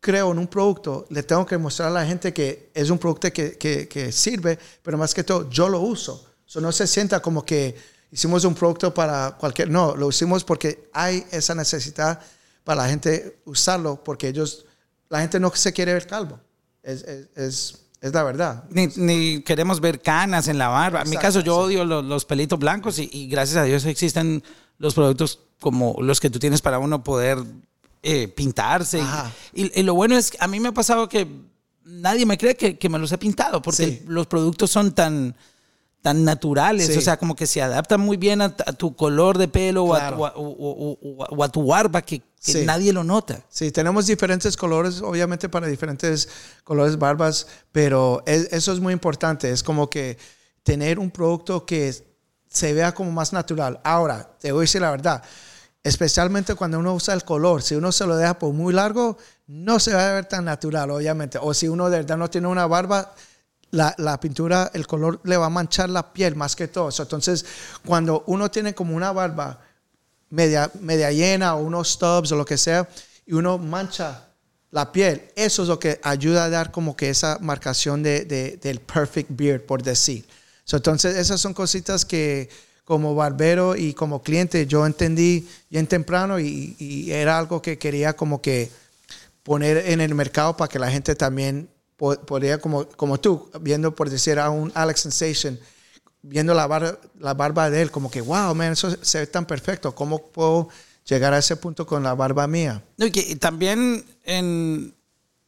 creo 0.00 0.32
en 0.32 0.38
un 0.38 0.46
producto, 0.46 1.06
le 1.08 1.22
tengo 1.22 1.46
que 1.46 1.56
mostrar 1.56 1.88
a 1.88 1.92
la 1.92 2.04
gente 2.04 2.34
que 2.34 2.70
es 2.74 2.90
un 2.90 2.98
producto 2.98 3.32
que, 3.32 3.56
que, 3.56 3.88
que 3.88 4.12
sirve, 4.12 4.58
pero 4.82 4.98
más 4.98 5.14
que 5.14 5.24
todo, 5.24 5.48
yo 5.48 5.70
lo 5.70 5.80
uso. 5.80 6.26
So, 6.44 6.60
no 6.60 6.70
se 6.72 6.86
sienta 6.86 7.20
como 7.20 7.44
que 7.44 7.74
hicimos 8.12 8.44
un 8.44 8.54
producto 8.54 8.92
para 8.92 9.36
cualquier... 9.38 9.70
No, 9.70 9.96
lo 9.96 10.10
hicimos 10.10 10.44
porque 10.44 10.90
hay 10.92 11.26
esa 11.30 11.54
necesidad 11.54 12.20
para 12.66 12.82
la 12.82 12.88
gente 12.90 13.38
usarlo, 13.46 14.02
porque 14.04 14.28
ellos... 14.28 14.66
La 15.08 15.20
gente 15.20 15.38
no 15.38 15.52
se 15.54 15.72
quiere 15.72 15.92
ver 15.94 16.04
calvo. 16.08 16.40
Es, 16.82 17.02
es, 17.04 17.28
es, 17.36 17.78
es 18.00 18.12
la 18.12 18.24
verdad. 18.24 18.64
Ni, 18.70 18.88
ni 18.96 19.40
queremos 19.42 19.80
ver 19.80 20.02
canas 20.02 20.48
en 20.48 20.58
la 20.58 20.66
barba. 20.66 21.02
En 21.02 21.08
mi 21.10 21.16
caso, 21.16 21.38
yo 21.40 21.56
odio 21.58 21.84
los, 21.84 22.04
los 22.04 22.24
pelitos 22.24 22.58
blancos 22.58 22.98
y, 22.98 23.08
y 23.12 23.28
gracias 23.28 23.56
a 23.58 23.62
Dios 23.62 23.84
existen 23.84 24.42
los 24.78 24.94
productos 24.94 25.38
como 25.60 25.94
los 26.00 26.18
que 26.18 26.28
tú 26.28 26.40
tienes 26.40 26.60
para 26.60 26.80
uno 26.80 27.04
poder 27.04 27.38
eh, 28.02 28.26
pintarse. 28.26 28.98
Y-. 29.54 29.62
Y, 29.62 29.80
y 29.80 29.82
lo 29.84 29.94
bueno 29.94 30.16
es 30.18 30.32
que 30.32 30.38
a 30.40 30.48
mí 30.48 30.58
me 30.58 30.68
ha 30.70 30.72
pasado 30.74 31.08
que 31.08 31.28
nadie 31.84 32.26
me 32.26 32.36
cree 32.36 32.56
que, 32.56 32.76
que 32.76 32.88
me 32.88 32.98
los 32.98 33.12
he 33.12 33.18
pintado 33.18 33.62
porque 33.62 33.86
Sí. 33.86 34.02
los 34.08 34.26
productos 34.26 34.72
son 34.72 34.92
tan 34.92 35.36
tan 36.02 36.22
naturales, 36.24 36.86
Sí. 36.86 36.98
o 36.98 37.00
sea, 37.00 37.16
como 37.16 37.34
que 37.34 37.48
se 37.48 37.60
adaptan 37.60 38.00
muy 38.00 38.16
bien 38.16 38.40
a, 38.40 38.44
a 38.44 38.72
tu 38.72 38.94
color 38.94 39.38
de 39.38 39.48
pelo 39.48 39.82
o 39.84 39.94
a 39.94 39.98
Claro. 39.98 40.16
tu- 40.16 40.22
o- 40.40 40.98
o- 41.02 41.24
o 41.36 41.42
a 41.44 41.48
tu 41.48 41.66
barba 41.66 42.00
que, 42.00 42.22
que 42.46 42.52
Sí. 42.60 42.64
nadie 42.64 42.92
lo 42.92 43.04
nota. 43.04 43.40
Sí, 43.50 43.70
tenemos 43.72 44.06
diferentes 44.06 44.56
colores, 44.56 45.02
obviamente 45.02 45.48
para 45.48 45.66
diferentes 45.66 46.28
colores 46.64 46.98
barbas, 46.98 47.46
pero 47.72 48.22
es- 48.26 48.48
eso 48.52 48.72
es 48.72 48.80
muy 48.80 48.92
importante. 48.92 49.50
Es 49.50 49.62
como 49.62 49.90
que 49.90 50.16
tener 50.62 50.98
un 50.98 51.10
producto 51.10 51.66
que 51.66 51.92
se 52.48 52.72
vea 52.72 52.94
como 52.94 53.10
más 53.12 53.32
natural. 53.32 53.80
Ahora, 53.84 54.30
te 54.40 54.52
voy 54.52 54.60
a 54.60 54.62
decir 54.62 54.80
la 54.80 54.90
verdad, 54.90 55.22
especialmente 55.82 56.54
cuando 56.54 56.78
uno 56.78 56.94
usa 56.94 57.14
el 57.14 57.24
color, 57.24 57.62
si 57.62 57.74
uno 57.74 57.92
se 57.92 58.06
lo 58.06 58.16
deja 58.16 58.38
por 58.38 58.52
muy 58.52 58.72
largo, 58.72 59.16
no 59.46 59.78
se 59.78 59.94
va 59.94 60.08
a 60.08 60.12
ver 60.14 60.24
tan 60.26 60.44
natural, 60.44 60.90
obviamente. 60.90 61.38
O 61.40 61.54
si 61.54 61.68
uno 61.68 61.88
de 61.90 61.98
verdad 61.98 62.16
no 62.16 62.28
tiene 62.30 62.48
una 62.48 62.66
barba, 62.66 63.12
la, 63.70 63.94
la 63.98 64.18
pintura, 64.18 64.70
el 64.74 64.86
color 64.86 65.20
le 65.24 65.36
va 65.36 65.46
a 65.46 65.50
manchar 65.50 65.90
la 65.90 66.12
piel 66.12 66.34
más 66.36 66.56
que 66.56 66.68
todo. 66.68 66.88
Entonces, 66.98 67.44
cuando 67.84 68.24
uno 68.26 68.50
tiene 68.50 68.74
como 68.74 68.96
una 68.96 69.12
barba 69.12 69.60
media, 70.30 70.70
media 70.80 71.10
llena 71.12 71.54
o 71.56 71.62
unos 71.62 71.92
stubs 71.92 72.32
o 72.32 72.36
lo 72.36 72.44
que 72.44 72.58
sea, 72.58 72.88
y 73.26 73.32
uno 73.34 73.58
mancha 73.58 74.22
la 74.70 74.92
piel, 74.92 75.22
eso 75.36 75.62
es 75.62 75.68
lo 75.68 75.78
que 75.78 76.00
ayuda 76.02 76.44
a 76.44 76.50
dar 76.50 76.70
como 76.70 76.96
que 76.96 77.08
esa 77.08 77.38
marcación 77.40 78.02
de, 78.02 78.24
de- 78.24 78.58
del 78.62 78.80
perfect 78.80 79.30
beard, 79.32 79.62
por 79.62 79.82
decir. 79.82 80.24
So, 80.64 80.76
entonces, 80.76 81.16
esas 81.16 81.40
son 81.40 81.54
cositas 81.54 82.04
que 82.04 82.48
como 82.84 83.14
barbero 83.14 83.74
y 83.76 83.94
como 83.94 84.22
cliente 84.22 84.66
yo 84.66 84.84
entendí 84.86 85.48
bien 85.70 85.86
temprano 85.86 86.38
y, 86.38 87.08
era 87.10 87.38
algo 87.38 87.62
que 87.62 87.78
quería 87.78 88.14
como 88.14 88.40
que 88.42 88.70
poner 89.42 89.78
en 89.90 90.00
el 90.00 90.14
mercado 90.14 90.56
para 90.56 90.68
que 90.68 90.78
la 90.78 90.90
gente 90.90 91.14
también 91.14 91.68
po- 91.96 92.16
podría, 92.20 92.58
como, 92.58 92.86
como 92.90 93.18
tú, 93.18 93.50
viendo 93.60 93.94
por 93.94 94.10
decir 94.10 94.38
a 94.38 94.50
un 94.50 94.70
Alex 94.74 95.00
Sensation, 95.00 95.58
viendo 96.28 96.54
la, 96.54 96.66
bar- 96.66 97.00
la 97.18 97.34
barba 97.34 97.70
de 97.70 97.82
él, 97.82 97.90
como 97.90 98.10
que, 98.10 98.20
wow, 98.20 98.54
man, 98.54 98.72
eso 98.72 98.94
se 99.00 99.18
ve 99.20 99.26
tan 99.26 99.46
perfecto, 99.46 99.94
¿cómo 99.94 100.18
puedo 100.30 100.68
llegar 101.08 101.32
a 101.32 101.38
ese 101.38 101.56
punto 101.56 101.86
con 101.86 102.02
la 102.02 102.14
barba 102.14 102.46
mía? 102.46 102.82
No, 102.96 103.06
y 103.06 103.10
que 103.10 103.20
y 103.20 103.36
también 103.36 104.04
en, 104.24 104.94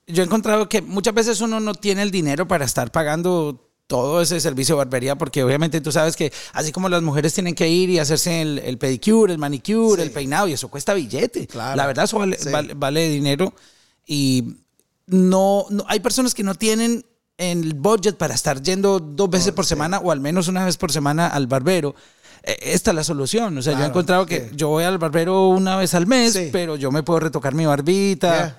yo 0.07 0.23
he 0.23 0.27
encontrado 0.27 0.69
que 0.69 0.81
muchas 0.83 1.15
veces 1.15 1.41
uno 1.41 1.61
no 1.61 1.75
tiene 1.75 2.03
el 2.03 2.11
dinero 2.11 2.47
para 2.47 2.65
estar 2.65 2.91
pagando 2.93 3.65
todo 3.87 4.21
ese 4.21 4.39
servicio 4.41 4.75
de 4.75 4.85
barbería, 4.85 5.17
porque 5.17 5.43
obviamente 5.43 5.81
tú 5.81 5.91
sabes 5.91 6.15
que 6.15 6.31
así 6.53 6.73
como 6.73 6.89
las 6.91 7.01
mujeres 7.03 7.33
tienen 7.33 7.55
que 7.55 7.69
ir 7.69 7.89
y 7.89 7.99
hacerse 7.99 8.43
el, 8.43 8.59
el 8.59 8.77
pedicure, 8.77 9.33
el 9.33 9.39
manicure, 9.39 10.03
Sí. 10.03 10.09
el 10.09 10.13
peinado, 10.13 10.47
y 10.47 10.53
eso 10.53 10.69
cuesta 10.69 10.93
billete. 10.93 11.47
Claro. 11.47 11.75
La 11.77 11.87
verdad, 11.87 12.05
eso 12.05 12.19
vale, 12.19 12.37
Sí. 12.39 12.51
vale, 12.51 12.75
vale 12.75 13.09
dinero. 13.09 13.55
Y 14.07 14.57
no, 15.07 15.65
no- 15.71 15.85
hay 15.89 16.01
personas 16.01 16.35
que 16.35 16.43
no 16.43 16.55
tienen 16.55 17.05
el 17.39 17.75
budget 17.75 18.17
para 18.17 18.35
estar 18.35 18.61
yendo 18.61 18.99
dos 18.99 19.31
veces 19.31 19.53
por 19.53 19.65
semana 19.65 19.99
o 20.01 20.11
al 20.13 20.21
menos 20.21 20.49
una 20.49 20.65
vez 20.65 20.77
por 20.77 20.93
semana 20.93 21.29
al 21.29 21.47
barbero. 21.47 21.95
Eh, 22.43 22.57
Esta 22.63 22.91
es 22.91 22.95
la 22.97 23.05
solución. 23.05 23.57
O 23.57 23.63
sea, 23.63 23.73
yo 23.73 23.77
he 23.79 23.81
Claro, 23.81 23.91
encontrado 23.93 24.27
que 24.27 24.51
yo 24.55 24.69
voy 24.69 24.85
al 24.85 24.99
barbero 24.99 25.49
una 25.49 25.77
vez 25.77 25.95
al 25.95 26.07
mes, 26.07 26.33
Sí. 26.35 26.49
pero 26.53 26.77
yo 26.77 26.91
me 26.91 27.03
puedo 27.03 27.21
retocar 27.21 27.55
mi 27.55 27.65
barbita. 27.65 28.59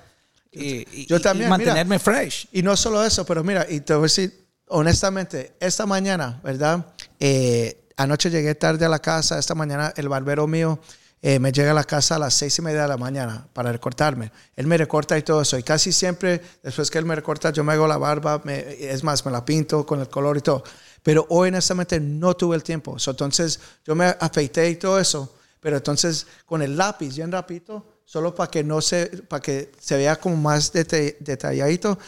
Yeah. 0.51 0.63
Y, 0.63 1.01
y- 1.01 1.05
Yo 1.05 1.17
y 1.17 1.21
también, 1.21 1.49
mantenerme 1.49 1.99
fresh. 1.99 2.47
Y 2.53 2.63
no 2.63 2.75
solo 2.75 3.03
eso, 3.05 3.25
pero 3.25 3.43
mira, 3.43 3.67
y 3.69 3.81
te 3.81 3.93
voy 3.93 4.01
a 4.01 4.03
decir 4.03 4.47
honestamente, 4.69 5.53
esta 5.59 5.85
mañana, 5.85 6.39
¿verdad? 6.43 6.85
Eh, 7.19 7.85
anoche 7.97 8.29
llegué 8.29 8.55
tarde 8.55 8.85
a 8.85 8.89
la 8.89 8.99
casa, 8.99 9.37
esta 9.39 9.55
mañana 9.55 9.93
el 9.97 10.07
barbero 10.07 10.47
mío 10.47 10.79
eh, 11.21 11.39
me 11.39 11.51
llega 11.51 11.71
a 11.71 11.73
la 11.73 11.83
casa 11.83 12.15
a 12.15 12.19
las 12.19 12.33
seis 12.33 12.57
y 12.59 12.61
media 12.61 12.83
de 12.83 12.87
la 12.87 12.97
mañana 12.97 13.45
para 13.51 13.71
recortarme. 13.71 14.31
Él 14.55 14.67
me 14.67 14.77
recorta 14.77 15.17
y 15.17 15.21
todo 15.21 15.41
eso. 15.41 15.57
Y 15.57 15.63
casi 15.63 15.91
siempre, 15.91 16.41
después 16.63 16.89
que 16.89 16.97
él 16.97 17.05
me 17.05 17.15
recorta, 17.15 17.51
yo 17.51 17.63
me 17.63 17.73
hago 17.73 17.87
la 17.87 17.97
barba, 17.97 18.41
es 18.45 19.03
más, 19.03 19.25
me 19.25 19.31
la 19.31 19.43
pinto 19.43 19.85
con 19.85 19.99
el 19.99 20.07
color 20.07 20.37
y 20.37 20.41
todo. 20.41 20.63
Pero 21.03 21.25
hoy, 21.29 21.49
honestamente, 21.49 21.99
no 21.99 22.35
tuve 22.35 22.55
el 22.55 22.63
tiempo. 22.63 22.95
Entonces, 23.05 23.59
yo 23.85 23.95
me 23.95 24.05
afeité 24.19 24.69
y 24.69 24.75
todo 24.75 24.99
eso. 24.99 25.35
Pero 25.59 25.77
entonces, 25.77 26.25
con 26.45 26.61
el 26.61 26.77
lápiz 26.77 27.15
bien 27.15 27.31
rapidito, 27.31 28.01
solo 28.05 28.33
para 28.33 28.49
que 28.49 28.63
no 28.63 28.81
se, 28.81 29.07
para 29.27 29.41
que 29.41 29.71
se 29.79 29.97
vea 29.97 30.15
como 30.15 30.37
más 30.37 30.71
detalladito, 30.71 31.99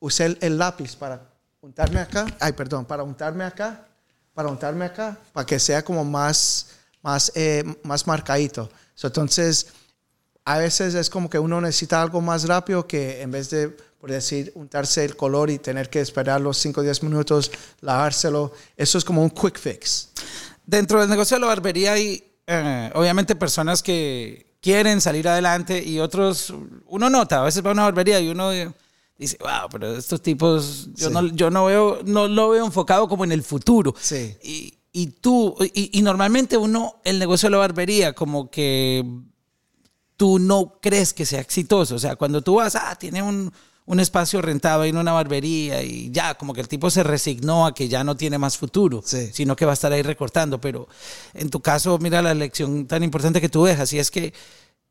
usé 0.00 0.26
el, 0.26 0.38
el 0.40 0.58
lápiz 0.58 0.96
para 0.96 1.28
untarme 1.60 2.00
acá, 2.00 2.26
ay, 2.40 2.52
perdón, 2.52 2.86
para 2.86 3.02
untarme 3.02 3.44
acá, 3.44 3.86
para 4.32 4.48
untarme 4.48 4.86
acá, 4.86 5.18
para 5.32 5.44
que 5.44 5.58
sea 5.58 5.84
como 5.84 6.04
más, 6.04 6.77
más, 7.02 7.32
eh, 7.34 7.64
más 7.84 8.06
marcadito. 8.06 8.70
So, 8.94 9.06
entonces, 9.08 9.68
a 10.44 10.58
veces 10.58 10.94
es 10.94 11.10
como 11.10 11.28
que 11.30 11.38
uno 11.38 11.60
necesita 11.60 12.00
algo 12.02 12.20
más 12.20 12.46
rápido 12.48 12.86
que 12.86 13.20
en 13.22 13.30
vez 13.30 13.50
de, 13.50 13.68
por 13.68 14.10
decir, 14.10 14.52
untarse 14.54 15.04
el 15.04 15.16
color 15.16 15.50
y 15.50 15.58
tener 15.58 15.90
que 15.90 16.00
esperar 16.00 16.40
los 16.40 16.56
5 16.58 16.80
o 16.80 16.84
10 16.84 17.02
minutos, 17.02 17.50
lavárselo. 17.80 18.52
Eso 18.76 18.98
es 18.98 19.04
como 19.04 19.22
un 19.22 19.30
quick 19.30 19.58
fix. 19.58 20.10
Dentro 20.66 21.00
del 21.00 21.08
negocio 21.10 21.36
de 21.36 21.40
la 21.40 21.46
barbería 21.48 21.92
hay 21.92 22.24
eh, 22.46 22.90
obviamente 22.94 23.36
personas 23.36 23.82
que 23.82 24.46
quieren 24.60 25.00
salir 25.00 25.28
adelante 25.28 25.82
y 25.82 26.00
otros, 26.00 26.52
uno 26.86 27.10
nota, 27.10 27.40
a 27.40 27.44
veces 27.44 27.64
va 27.64 27.70
a 27.70 27.72
una 27.74 27.82
barbería 27.84 28.18
y 28.20 28.28
uno 28.28 28.50
dice, 29.18 29.36
wow, 29.40 29.68
pero 29.70 29.96
estos 29.96 30.22
tipos, 30.22 30.88
yo, 30.94 31.08
Sí. 31.08 31.14
no, 31.14 31.26
yo 31.26 31.50
no 31.50 31.66
veo, 31.66 32.00
no 32.04 32.26
lo 32.26 32.50
veo 32.50 32.64
enfocado 32.64 33.08
como 33.08 33.24
en 33.24 33.32
el 33.32 33.42
futuro. 33.42 33.94
Sí. 34.00 34.36
Y, 34.42 34.77
y 34.92 35.06
tú, 35.08 35.54
y, 35.74 35.98
y 35.98 36.02
normalmente 36.02 36.56
uno, 36.56 36.96
el 37.04 37.18
negocio 37.18 37.46
de 37.48 37.50
la 37.52 37.58
barbería, 37.58 38.14
como 38.14 38.50
que 38.50 39.04
tú 40.16 40.38
no 40.38 40.78
crees 40.80 41.12
que 41.14 41.26
sea 41.26 41.40
exitoso. 41.40 41.94
O 41.94 41.98
sea, 41.98 42.16
cuando 42.16 42.42
tú 42.42 42.56
vas, 42.56 42.74
ah, 42.74 42.96
tiene 42.98 43.22
un, 43.22 43.52
un 43.86 44.00
espacio 44.00 44.42
rentado 44.42 44.82
ahí 44.82 44.90
en 44.90 44.96
una 44.96 45.12
barbería 45.12 45.82
y 45.82 46.10
ya, 46.10 46.34
como 46.36 46.52
que 46.52 46.60
el 46.60 46.68
tipo 46.68 46.90
se 46.90 47.02
resignó 47.02 47.66
a 47.66 47.74
que 47.74 47.88
ya 47.88 48.02
no 48.02 48.16
tiene 48.16 48.36
más 48.38 48.56
futuro, 48.58 49.02
Sí. 49.04 49.30
sino 49.32 49.54
que 49.54 49.64
va 49.64 49.72
a 49.72 49.74
estar 49.74 49.92
ahí 49.92 50.02
recortando. 50.02 50.60
Pero 50.60 50.88
en 51.34 51.50
tu 51.50 51.60
caso, 51.60 51.98
mira 51.98 52.20
la 52.20 52.34
lección 52.34 52.86
tan 52.86 53.02
importante 53.04 53.40
que 53.40 53.48
tú 53.48 53.64
dejas, 53.64 53.92
y 53.92 53.98
es 53.98 54.10
que 54.10 54.32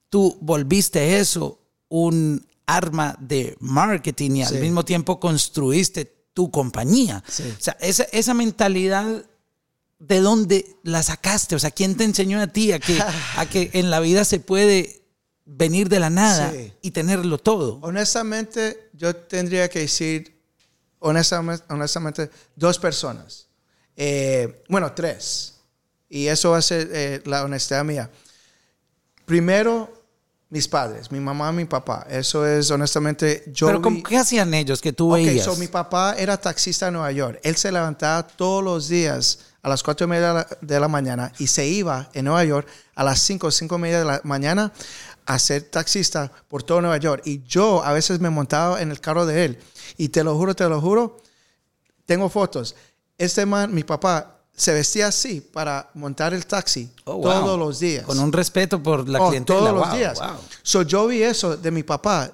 tú 0.10 0.38
volviste 0.41 1.20
eso 1.20 1.60
un 1.89 2.45
arma 2.66 3.16
de 3.20 3.56
marketing 3.60 4.32
y 4.38 4.43
al 4.43 4.54
Sí. 4.54 4.60
mismo 4.60 4.84
tiempo 4.86 5.20
construiste 5.20 6.06
tu 6.34 6.52
compañía. 6.52 7.24
Sí. 7.28 7.43
O 7.58 7.62
sea, 7.62 7.76
esa, 7.80 8.04
esa 8.12 8.34
mentalidad 8.34 9.26
¿de 10.00 10.22
dónde 10.22 10.76
la 10.84 11.02
sacaste? 11.04 11.56
O 11.56 11.60
sea, 11.60 11.72
¿quién 11.72 11.95
te 11.98 12.04
enseñó 12.04 12.41
a 12.41 12.48
ti 12.48 12.72
a 12.72 12.80
que, 12.80 12.98
a 13.36 13.45
que 13.45 13.70
en 13.74 13.89
la 13.89 14.00
vida 14.00 14.24
se 14.26 14.39
puede 14.39 15.02
venir 15.45 15.89
de 15.89 16.00
la 16.00 16.10
nada 16.10 16.52
Sí. 16.52 16.74
y 16.82 16.91
tenerlo 16.91 17.38
todo? 17.38 17.80
Honestamente, 17.82 18.89
yo 18.93 19.16
tendría 19.16 19.70
que 19.70 19.80
decir, 19.80 20.39
honestamente, 21.00 21.64
honestamente 21.70 22.30
dos 22.56 22.78
personas. 22.80 23.48
Eh, 23.95 24.64
bueno, 24.70 24.91
tres. 24.93 25.56
Y 26.10 26.28
eso 26.28 26.52
va 26.52 26.58
a 26.58 26.62
ser 26.62 26.89
eh, 26.91 27.22
la 27.26 27.43
honestidad 27.43 27.84
mía. 27.84 28.10
Primero, 29.26 29.91
mis 30.50 30.68
padres, 30.68 31.12
mi 31.12 31.20
mamá 31.20 31.50
y 31.52 31.56
mi 31.56 31.66
papá. 31.66 32.08
Eso 32.10 32.45
es, 32.48 32.72
honestamente, 32.72 33.43
yo 33.48 33.68
Pero 33.68 33.80
vi- 33.80 33.84
¿cómo- 33.84 34.04
¿qué 34.04 34.18
hacían 34.18 34.54
ellos 34.54 34.80
que 34.82 34.93
tú 34.93 35.10
Ok, 35.12 35.16
veías? 35.18 35.43
so 35.45 35.56
mi 35.58 35.68
papá 35.68 36.16
era 36.18 36.38
taxista 36.39 36.88
en 36.88 36.93
Nueva 36.93 37.12
York. 37.12 37.39
Él 37.43 37.58
se 37.58 37.72
levantaba 37.72 38.26
todos 38.26 38.64
los 38.64 38.88
días 38.88 39.39
a 39.68 39.70
las 39.70 39.84
cuatro 39.84 40.05
y 40.05 40.09
media 40.09 40.47
de 40.61 40.80
la, 40.80 40.88
mañana 40.88 41.34
y 41.39 41.47
se 41.47 41.68
iba 41.68 42.09
en 42.13 42.24
Nueva 42.24 42.45
York 42.45 42.65
a 42.95 43.03
las 43.03 43.20
cinco, 43.20 43.51
cinco 43.51 43.76
y 43.76 43.80
media 43.80 43.99
de 43.99 44.05
la 44.05 44.22
mañana 44.24 44.72
a 45.26 45.38
ser 45.39 45.63
taxista 45.63 46.32
por 46.47 46.63
todo 46.63 46.80
Nueva 46.80 46.95
York. 46.95 47.22
Y 47.26 47.43
yo 47.43 47.84
a 47.84 47.91
veces 47.91 48.22
me 48.22 48.30
montaba 48.30 48.82
en 48.82 48.91
el 48.91 49.01
carro 49.01 49.26
de 49.26 49.43
él. 49.43 49.59
Y 49.97 50.07
te 50.07 50.24
lo 50.24 50.38
juro, 50.38 50.55
te 50.55 50.70
lo 50.70 50.80
juro, 50.80 51.18
tengo 52.05 52.30
fotos. 52.30 52.76
Este 53.18 53.45
man, 53.45 53.74
mi 53.74 53.84
papá, 53.84 54.38
se 54.55 54.74
vestía 54.74 55.07
así 55.07 55.41
para 55.41 55.89
montar 55.95 56.34
el 56.34 56.45
taxi 56.47 56.89
Oh, 57.03 57.15
wow. 57.15 57.24
todos 57.24 57.59
los 57.59 57.80
días. 57.80 58.05
Con 58.05 58.20
un 58.20 58.32
respeto 58.32 58.82
por 58.82 59.07
la 59.09 59.22
Oh, 59.22 59.28
clientela. 59.28 59.59
Todos 59.59 59.74
los 59.74 59.91
días. 59.93 60.18
wow. 60.18 60.38
So, 60.63 60.82
yo 60.84 61.07
vi 61.07 61.24
eso 61.24 61.57
de 61.57 61.72
mi 61.72 61.84
papá. 61.84 62.32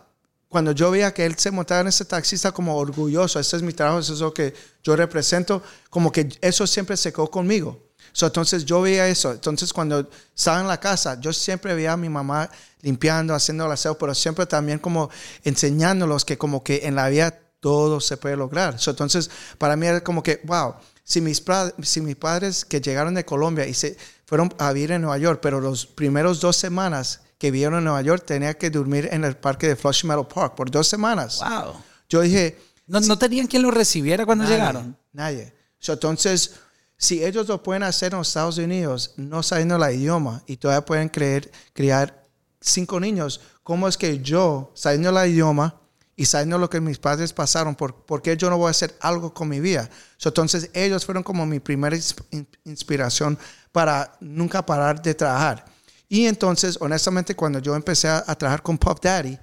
Cuando 0.53 0.71
yo 0.71 0.91
veía 0.91 1.11
que 1.11 1.25
él 1.25 1.35
se 1.35 1.49
montaba 1.49 1.81
en 1.81 1.87
ese 1.87 2.05
taxista 2.05 2.51
como 2.51 2.77
orgulloso, 2.77 3.39
ese 3.39 3.55
es 3.55 3.63
mi 3.63 3.73
trabajo, 3.73 3.97
eso 3.97 4.13
es 4.13 4.19
lo 4.19 4.31
que 4.31 4.53
yo 4.83 4.95
represento, 4.95 5.63
como 5.89 6.11
que 6.11 6.29
eso 6.41 6.67
siempre 6.67 6.95
se 6.95 7.11
quedó 7.11 7.31
conmigo. 7.31 7.81
So, 8.11 8.27
entonces 8.27 8.63
yo 8.63 8.79
veía 8.79 9.07
eso. 9.07 9.31
Entonces 9.31 9.73
cuando 9.73 10.07
estaba 10.35 10.61
en 10.61 10.67
la 10.67 10.79
casa, 10.79 11.19
yo 11.19 11.33
siempre 11.33 11.73
veía 11.73 11.93
a 11.93 11.97
mi 11.97 12.07
mamá 12.07 12.51
limpiando, 12.83 13.33
haciendo 13.33 13.65
el 13.65 13.71
aseo, 13.71 13.97
pero 13.97 14.13
siempre 14.13 14.45
también 14.45 14.77
como 14.77 15.09
enseñándolos 15.43 16.23
que 16.23 16.37
como 16.37 16.63
que 16.63 16.81
en 16.83 16.93
la 16.93 17.09
vida 17.09 17.31
todo 17.59 17.99
se 17.99 18.17
puede 18.17 18.37
lograr. 18.37 18.79
So, 18.79 18.91
entonces 18.91 19.31
para 19.57 19.75
mí 19.75 19.87
era 19.87 20.03
como 20.03 20.21
que, 20.21 20.39
wow, 20.43 20.75
si 21.03 21.19
mis, 21.19 21.43
si 21.81 22.01
mis 22.01 22.15
padres 22.15 22.63
que 22.63 22.79
llegaron 22.79 23.15
de 23.15 23.25
Colombia 23.25 23.65
y 23.65 23.73
se 23.73 23.97
fueron 24.27 24.53
a 24.59 24.71
vivir 24.71 24.91
en 24.91 25.01
Nueva 25.01 25.17
York, 25.17 25.39
pero 25.41 25.59
los 25.59 25.87
primeros 25.87 26.39
dos 26.41 26.55
semanas 26.57 27.22
que 27.43 27.51
vivieron 27.51 27.77
en 27.79 27.83
Nueva 27.83 28.01
York 28.01 28.23
tenía 28.25 28.53
que 28.53 28.69
dormir 28.69 29.09
en 29.11 29.25
el 29.25 29.35
parque 29.35 29.67
de 29.67 29.75
Flushing 29.75 30.07
Meadow 30.07 30.25
Park 30.25 30.55
por 30.55 30.71
dos 30.71 30.87
semanas. 30.87 31.41
Wow. 31.41 31.73
Yo 32.07 32.21
dije, 32.21 32.57
¿No, 32.87 33.01
no 33.01 33.17
tenían 33.19 33.47
quien 33.47 33.63
los 33.63 33.73
recibiera 33.73 34.25
cuando 34.25 34.45
Nadie, 34.45 34.55
llegaron? 34.55 34.97
Nadie. 35.11 35.53
So, 35.77 35.91
entonces, 35.91 36.51
si 36.95 37.21
ellos 37.21 37.49
lo 37.49 37.61
pueden 37.61 37.83
hacer 37.83 38.13
en 38.13 38.19
los 38.19 38.29
Estados 38.29 38.57
Unidos, 38.59 39.11
no 39.17 39.43
sabiendo 39.43 39.75
el 39.75 39.93
idioma, 39.93 40.41
y 40.45 40.55
todavía 40.55 40.85
pueden 40.85 41.09
creer, 41.09 41.51
criar 41.73 42.25
cinco 42.61 42.97
niños, 42.97 43.41
¿cómo 43.61 43.89
es 43.89 43.97
que 43.97 44.19
yo, 44.19 44.71
sabiendo 44.73 45.09
el 45.09 45.29
idioma 45.29 45.81
y 46.15 46.23
sabiendo 46.23 46.57
lo 46.57 46.69
que 46.69 46.79
mis 46.79 46.97
padres 46.97 47.33
pasaron, 47.33 47.75
por, 47.75 48.05
por 48.05 48.21
qué 48.21 48.37
yo 48.37 48.49
no 48.49 48.57
voy 48.57 48.67
a 48.67 48.71
hacer 48.71 48.95
algo 49.01 49.33
con 49.33 49.49
mi 49.49 49.59
vida? 49.59 49.89
So, 50.15 50.29
entonces, 50.29 50.69
ellos 50.73 51.05
fueron 51.05 51.23
como 51.23 51.45
mi 51.45 51.59
primera 51.59 51.93
ins- 51.93 52.15
in- 52.31 52.47
inspiración 52.63 53.37
para 53.73 54.15
nunca 54.21 54.65
parar 54.65 55.01
de 55.01 55.13
trabajar. 55.13 55.65
Y 56.13 56.27
entonces, 56.27 56.77
honestamente, 56.79 57.35
cuando 57.35 57.57
yo 57.57 57.75
empecé 57.75 58.07
a, 58.07 58.23
a 58.27 58.35
trabajar 58.35 58.61
con 58.61 58.77
Pop 58.77 58.99
Daddy, 59.01 59.35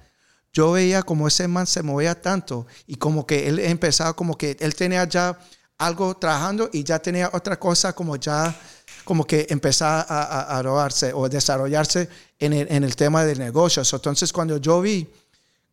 yo 0.53 0.71
veía 0.71 1.03
como 1.03 1.27
ese 1.27 1.45
man 1.45 1.67
se 1.67 1.83
movía 1.83 2.15
tanto 2.15 2.65
y 2.87 2.95
como 2.95 3.27
que 3.27 3.49
él 3.49 3.59
empezaba 3.59 4.13
como 4.13 4.37
que 4.37 4.55
él 4.57 4.73
tenía 4.73 5.03
ya 5.03 5.37
algo 5.77 6.15
trabajando 6.15 6.69
y 6.71 6.85
ya 6.85 6.97
tenía 6.99 7.29
otra 7.33 7.59
cosa 7.59 7.91
como 7.91 8.15
ya 8.15 8.55
como 9.03 9.25
que 9.25 9.47
empezaba 9.49 9.99
a, 10.07 10.23
a, 10.23 10.59
a 10.59 10.61
robarse 10.61 11.11
o 11.13 11.27
desarrollarse 11.27 12.07
en 12.39 12.53
el, 12.53 12.71
en 12.71 12.85
el 12.85 12.95
tema 12.95 13.25
de 13.25 13.35
negocios. 13.35 13.91
Entonces 13.91 14.31
cuando 14.31 14.55
yo 14.55 14.79
vi 14.79 15.11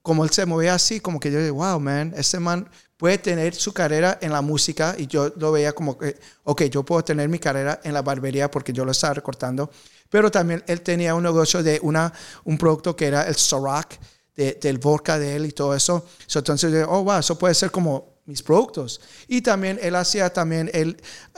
como 0.03 0.24
él 0.24 0.30
se 0.30 0.46
movía 0.46 0.74
así, 0.74 0.99
como 0.99 1.20
que 1.20 1.30
yo 1.30 1.38
dije, 1.38 1.53
wow, 1.53 1.78
man, 1.78 2.12
este 2.16 2.40
man 2.40 2.68
puede 2.96 3.18
tener 3.18 3.55
su 3.55 3.72
carrera 3.72 4.18
en 4.20 4.32
la 4.32 4.42
música 4.42 4.94
y 4.99 5.07
yo 5.07 5.32
lo 5.36 5.53
veía 5.53 5.72
como 5.72 5.96
que, 5.96 6.18
ok, 6.42 6.62
yo 6.64 6.82
puedo 6.82 7.05
tener 7.05 7.28
mi 7.28 7.38
carrera 7.38 7.80
en 7.84 7.94
la 7.94 8.03
barbería 8.03 8.51
porque 8.51 8.72
yo 8.72 8.84
lo 8.84 8.90
estaba 8.90 9.14
recortando, 9.14 9.70
pero 10.11 10.30
también 10.30 10.62
él 10.66 10.80
tenía 10.80 11.14
un 11.14 11.22
negocio 11.22 11.62
de 11.62 11.78
una, 11.82 12.12
un 12.44 12.56
producto 12.59 12.94
que 12.96 13.06
era 13.06 13.26
el 13.28 13.34
Ciroc, 13.34 13.94
de- 14.36 14.59
del 14.61 14.78
vodka 14.78 15.18
de 15.18 15.36
él 15.36 15.46
y 15.46 15.52
todo 15.52 15.74
eso. 15.74 16.06
So, 16.26 16.38
entonces, 16.38 16.86
oh, 16.88 17.02
wow, 17.02 17.18
eso 17.18 17.36
puede 17.38 17.54
ser 17.54 17.70
como 17.70 18.18
mis 18.26 18.42
productos. 18.42 19.00
Y 19.26 19.40
también 19.40 19.78
él 19.82 19.96
hacía 19.96 20.32
también 20.32 20.70
él, 20.72 20.96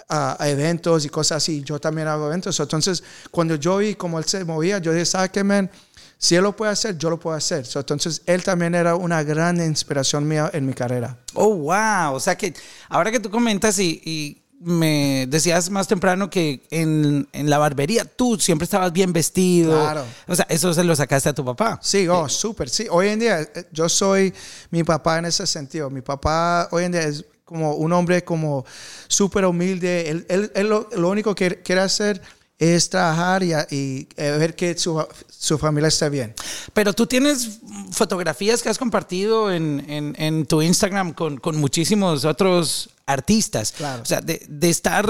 ah, 0.09 0.37
eventos 0.41 1.05
y 1.05 1.09
cosas 1.09 1.39
así. 1.39 1.63
Yo 1.63 1.81
también 1.81 2.09
hago 2.09 2.27
eventos. 2.27 2.57
So, 2.57 2.65
entonces, 2.65 3.03
cuando 3.31 3.55
yo 3.55 3.79
vi 3.79 3.95
cómo 3.95 4.19
él 4.19 4.25
se 4.27 4.45
movía, 4.45 4.79
yo 4.79 4.93
dije, 4.93 5.07
¿sabes 5.07 5.31
qué, 5.31 5.43
man? 5.45 5.71
Si 6.19 6.37
él 6.37 6.43
lo 6.43 6.55
puede 6.55 6.73
hacer, 6.73 6.99
yo 6.99 7.09
lo 7.09 7.19
puedo 7.19 7.35
hacer. 7.35 7.65
So, 7.65 7.79
entonces, 7.81 8.21
él 8.27 8.43
también 8.43 8.75
era 8.75 8.95
una 8.97 9.23
gran 9.23 9.59
inspiración 9.65 10.29
mía 10.29 10.51
en 10.53 10.67
mi 10.67 10.75
carrera. 10.75 11.17
Oh, 11.33 11.55
wow. 11.55 12.13
O 12.13 12.21
sea 12.21 12.37
que 12.37 12.53
ahora 12.91 13.11
que 13.11 13.21
tú 13.21 13.31
comentas 13.31 13.79
y, 13.79 14.03
y 14.05 14.40
me 14.63 15.27
decías 15.29 15.71
más 15.71 15.89
temprano 15.89 16.29
que 16.29 16.63
en, 16.71 17.27
en 17.33 17.49
la 17.49 17.57
barbería 17.59 18.05
tú 18.05 18.39
siempre 18.39 18.65
estabas 18.65 18.93
bien 18.93 19.13
vestido. 19.13 19.73
Claro. 19.73 20.05
O 20.29 20.37
sea, 20.37 20.47
eso 20.51 20.73
se 20.75 20.85
lo 20.85 20.95
sacaste 20.95 21.31
a 21.31 21.33
tu 21.35 21.45
papá. 21.45 21.79
Sí, 21.83 22.07
oh, 22.09 22.29
súper, 22.29 22.69
sí. 22.69 22.87
Hoy 22.91 23.09
en 23.09 23.19
día 23.21 23.41
eh, 23.41 23.65
yo 23.73 23.89
soy 23.89 24.35
mi 24.71 24.85
papá 24.85 25.19
en 25.19 25.25
ese 25.25 25.47
sentido. 25.47 25.89
Mi 25.89 26.03
papá 26.03 26.69
hoy 26.73 26.85
en 26.85 26.93
día 26.93 27.03
es 27.03 27.25
como 27.45 27.73
un 27.75 27.93
hombre 27.93 28.23
como 28.23 28.65
súper 29.09 29.47
humilde. 29.47 30.09
Él, 30.11 30.27
él- 30.29 30.53
él 30.55 30.69
lo, 30.69 30.89
lo 30.95 31.09
único 31.09 31.35
que 31.35 31.63
quiere 31.63 31.81
hacer 31.81 32.21
es 32.59 32.91
trabajar 32.91 33.43
y, 33.43 33.53
y, 33.71 34.07
eh, 34.19 34.33
ver 34.39 34.55
que 34.55 34.77
su, 34.77 35.03
su 35.31 35.57
familia 35.57 35.89
esté 35.89 36.11
bien. 36.11 36.35
Pero 36.75 36.93
tú 36.93 37.07
tienes 37.07 37.59
fotografías 37.91 38.63
que 38.63 38.69
has 38.69 38.77
compartido 38.79 39.51
en, 39.51 39.83
en- 39.89 40.15
en 40.19 40.45
tu 40.45 40.61
Instagram 40.61 41.15
con, 41.15 41.39
con 41.39 41.57
muchísimos 41.57 42.27
otros 42.27 42.91
artistas. 43.13 43.73
Claro. 43.73 44.03
O 44.03 44.07
sea, 44.07 44.21
de, 44.21 44.45
de 44.49 44.71
estar 44.71 45.07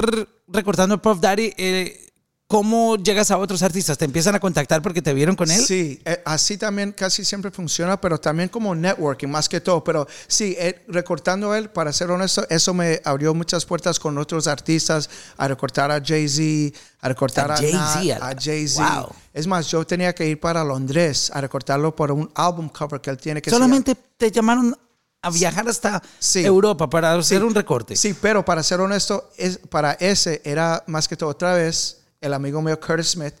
recortando 0.47 0.95
a 0.95 1.01
Puff 1.01 1.19
Daddy, 1.19 1.53
eh, 1.57 2.07
¿cómo 2.47 2.97
llegas 2.97 3.31
a 3.31 3.37
otros 3.37 3.63
artistas? 3.63 3.97
¿Te 3.97 4.03
empiezan 4.03 4.35
a 4.35 4.39
contactar 4.41 4.81
porque 4.81 5.01
te 5.01 5.13
vieron 5.13 5.37
con 5.37 5.49
él? 5.49 5.63
Sí, 5.65 6.01
eh, 6.03 6.21
así 6.25 6.57
también 6.57 6.91
casi 6.91 7.23
siempre 7.23 7.49
funciona, 7.51 8.01
pero 8.01 8.19
también 8.19 8.49
como 8.49 8.75
networking 8.75 9.29
más 9.29 9.47
que 9.47 9.61
todo. 9.61 9.81
Pero 9.85 10.05
sí, 10.27 10.55
eh, 10.59 10.83
recortando 10.89 11.55
él, 11.55 11.69
para 11.69 11.93
ser 11.93 12.11
honesto, 12.11 12.45
eso 12.49 12.73
me 12.73 13.01
abrió 13.05 13.33
muchas 13.33 13.65
puertas 13.65 13.97
con 13.99 14.17
otros 14.17 14.47
artistas, 14.47 15.09
a 15.37 15.47
recortar 15.47 15.89
a 15.91 16.01
Jay-Z, 16.03 16.77
a 16.99 17.07
recortar 17.07 17.51
A 17.51 17.53
a, 17.53 17.57
Jay-Z, 17.57 18.17
a- 18.25 18.29
a 18.31 18.35
Jay-Z. 18.37 18.99
Wow. 18.99 19.09
Es 19.33 19.47
más, 19.47 19.67
yo 19.71 19.85
tenía 19.87 20.13
que 20.13 20.27
ir 20.27 20.37
para 20.37 20.61
Londres 20.65 21.31
a 21.33 21.39
recortarlo 21.39 21.95
por 21.95 22.11
un 22.11 22.29
álbum 22.35 22.67
cover 22.67 22.99
que 22.99 23.09
él 23.11 23.17
tiene 23.17 23.41
que 23.41 23.49
se 23.49 23.55
Solamente 23.55 23.95
te 24.17 24.29
llamaron 24.29 24.75
a 25.21 25.29
viajar 25.29 25.67
hasta 25.69 26.01
Sí. 26.19 26.43
Europa 26.45 26.89
para 26.89 27.13
hacer 27.13 27.39
Sí. 27.39 27.43
un 27.43 27.53
recorte. 27.53 27.95
Sí, 27.95 28.13
pero 28.19 28.43
para 28.43 28.63
ser 28.63 28.79
honesto, 28.79 29.29
es, 29.37 29.57
para 29.69 29.93
ese 29.93 30.41
era 30.43 30.83
más 30.87 31.07
que 31.07 31.15
todo 31.15 31.29
otra 31.29 31.53
vez 31.53 31.99
el 32.21 32.33
amigo 32.33 32.61
mío 32.61 32.79
Curtis 32.79 33.09
Smith. 33.11 33.33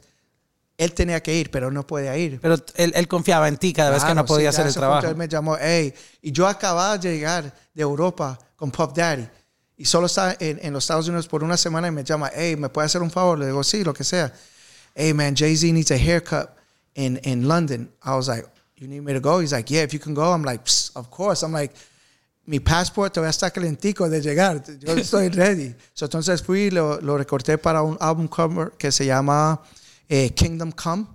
Él 0.77 0.93
tenía 0.93 1.21
que 1.21 1.35
ir, 1.35 1.51
pero 1.51 1.69
no 1.69 1.85
podía 1.85 2.15
ir. 2.17 2.39
Pero 2.41 2.55
él, 2.75 2.91
él 2.95 3.07
confiaba 3.07 3.47
en 3.47 3.57
ti 3.57 3.71
cada 3.73 3.91
vez 3.91 4.03
que 4.03 4.15
no 4.15 4.25
podía 4.25 4.51
sí, 4.51 4.55
hacer 4.55 4.67
el 4.67 4.73
trabajo. 4.73 5.07
Él 5.07 5.15
me 5.15 5.27
llamó, 5.27 5.55
hey, 5.59 5.93
y 6.21 6.31
yo 6.31 6.47
acababa 6.47 6.97
de 6.97 7.09
llegar 7.11 7.53
de 7.73 7.81
Europa 7.81 8.39
con 8.55 8.71
Puff 8.71 8.93
Daddy 8.93 9.27
y 9.77 9.85
solo 9.85 10.07
estaba 10.07 10.35
en, 10.39 10.59
en 10.61 10.73
los 10.73 10.83
Estados 10.83 11.07
Unidos 11.07 11.27
por 11.27 11.43
una 11.43 11.57
semana 11.57 11.87
y 11.87 11.91
me 11.91 12.03
llama, 12.03 12.31
hey, 12.33 12.55
¿me 12.55 12.69
puede 12.69 12.85
hacer 12.87 13.01
un 13.01 13.11
favor? 13.11 13.37
Le 13.37 13.47
digo, 13.47 13.63
sí, 13.63 13.83
lo 13.83 13.93
que 13.93 14.03
sea. 14.03 14.33
Hey, 14.95 15.13
man, 15.13 15.35
Jay-Z 15.35 15.71
needs 15.73 15.91
a 15.91 15.95
haircut 15.95 16.49
in, 16.95 17.19
in 17.23 17.47
London. 17.47 17.91
I 18.03 18.11
was 18.11 18.27
like, 18.27 18.47
you 18.81 18.87
need 18.87 19.01
me 19.01 19.13
to 19.13 19.19
go? 19.19 19.39
He's 19.39 19.51
like, 19.51 19.69
yeah, 19.73 19.83
if 19.83 19.93
you 19.93 19.99
can 19.99 20.13
go. 20.13 20.33
I'm 20.33 20.43
like, 20.43 20.63
"Psst, 20.65 20.91
of 20.95 21.09
course. 21.09 21.43
I'm 21.43 21.53
like, 21.53 21.73
mi 22.45 22.59
passport 22.59 23.13
todavía 23.13 23.29
está 23.29 23.51
calentico 23.51 24.09
de 24.09 24.19
llegar. 24.21 24.61
Yo 24.79 24.93
estoy 24.95 25.29
ready. 25.29 25.75
So, 25.93 26.05
entonces 26.05 26.41
fui 26.41 26.71
lo, 26.71 26.99
lo 26.99 27.17
recorté 27.17 27.57
para 27.57 27.83
un 27.83 27.97
álbum 27.99 28.27
cover 28.27 28.71
que 28.77 28.91
se 28.91 29.05
llama 29.05 29.61
eh, 30.09 30.31
Kingdom 30.33 30.71
Come. 30.71 31.05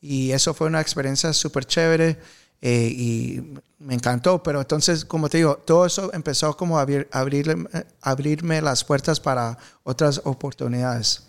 Y 0.00 0.30
eso 0.32 0.54
fue 0.54 0.66
una 0.68 0.80
experiencia 0.80 1.32
súper 1.34 1.66
chévere 1.66 2.18
eh, 2.62 2.88
y 2.90 3.54
me 3.78 3.94
encantó. 3.94 4.42
Pero 4.42 4.60
entonces, 4.62 5.04
como 5.04 5.28
te 5.28 5.36
digo, 5.38 5.56
todo 5.58 5.84
eso 5.84 6.10
empezó 6.14 6.56
como 6.56 6.78
a 6.78 6.82
abrir- 6.86 7.06
eh, 7.12 7.84
abrirme 8.00 8.62
las 8.62 8.82
puertas 8.82 9.20
para 9.20 9.58
otras 9.84 10.22
oportunidades. 10.24 11.24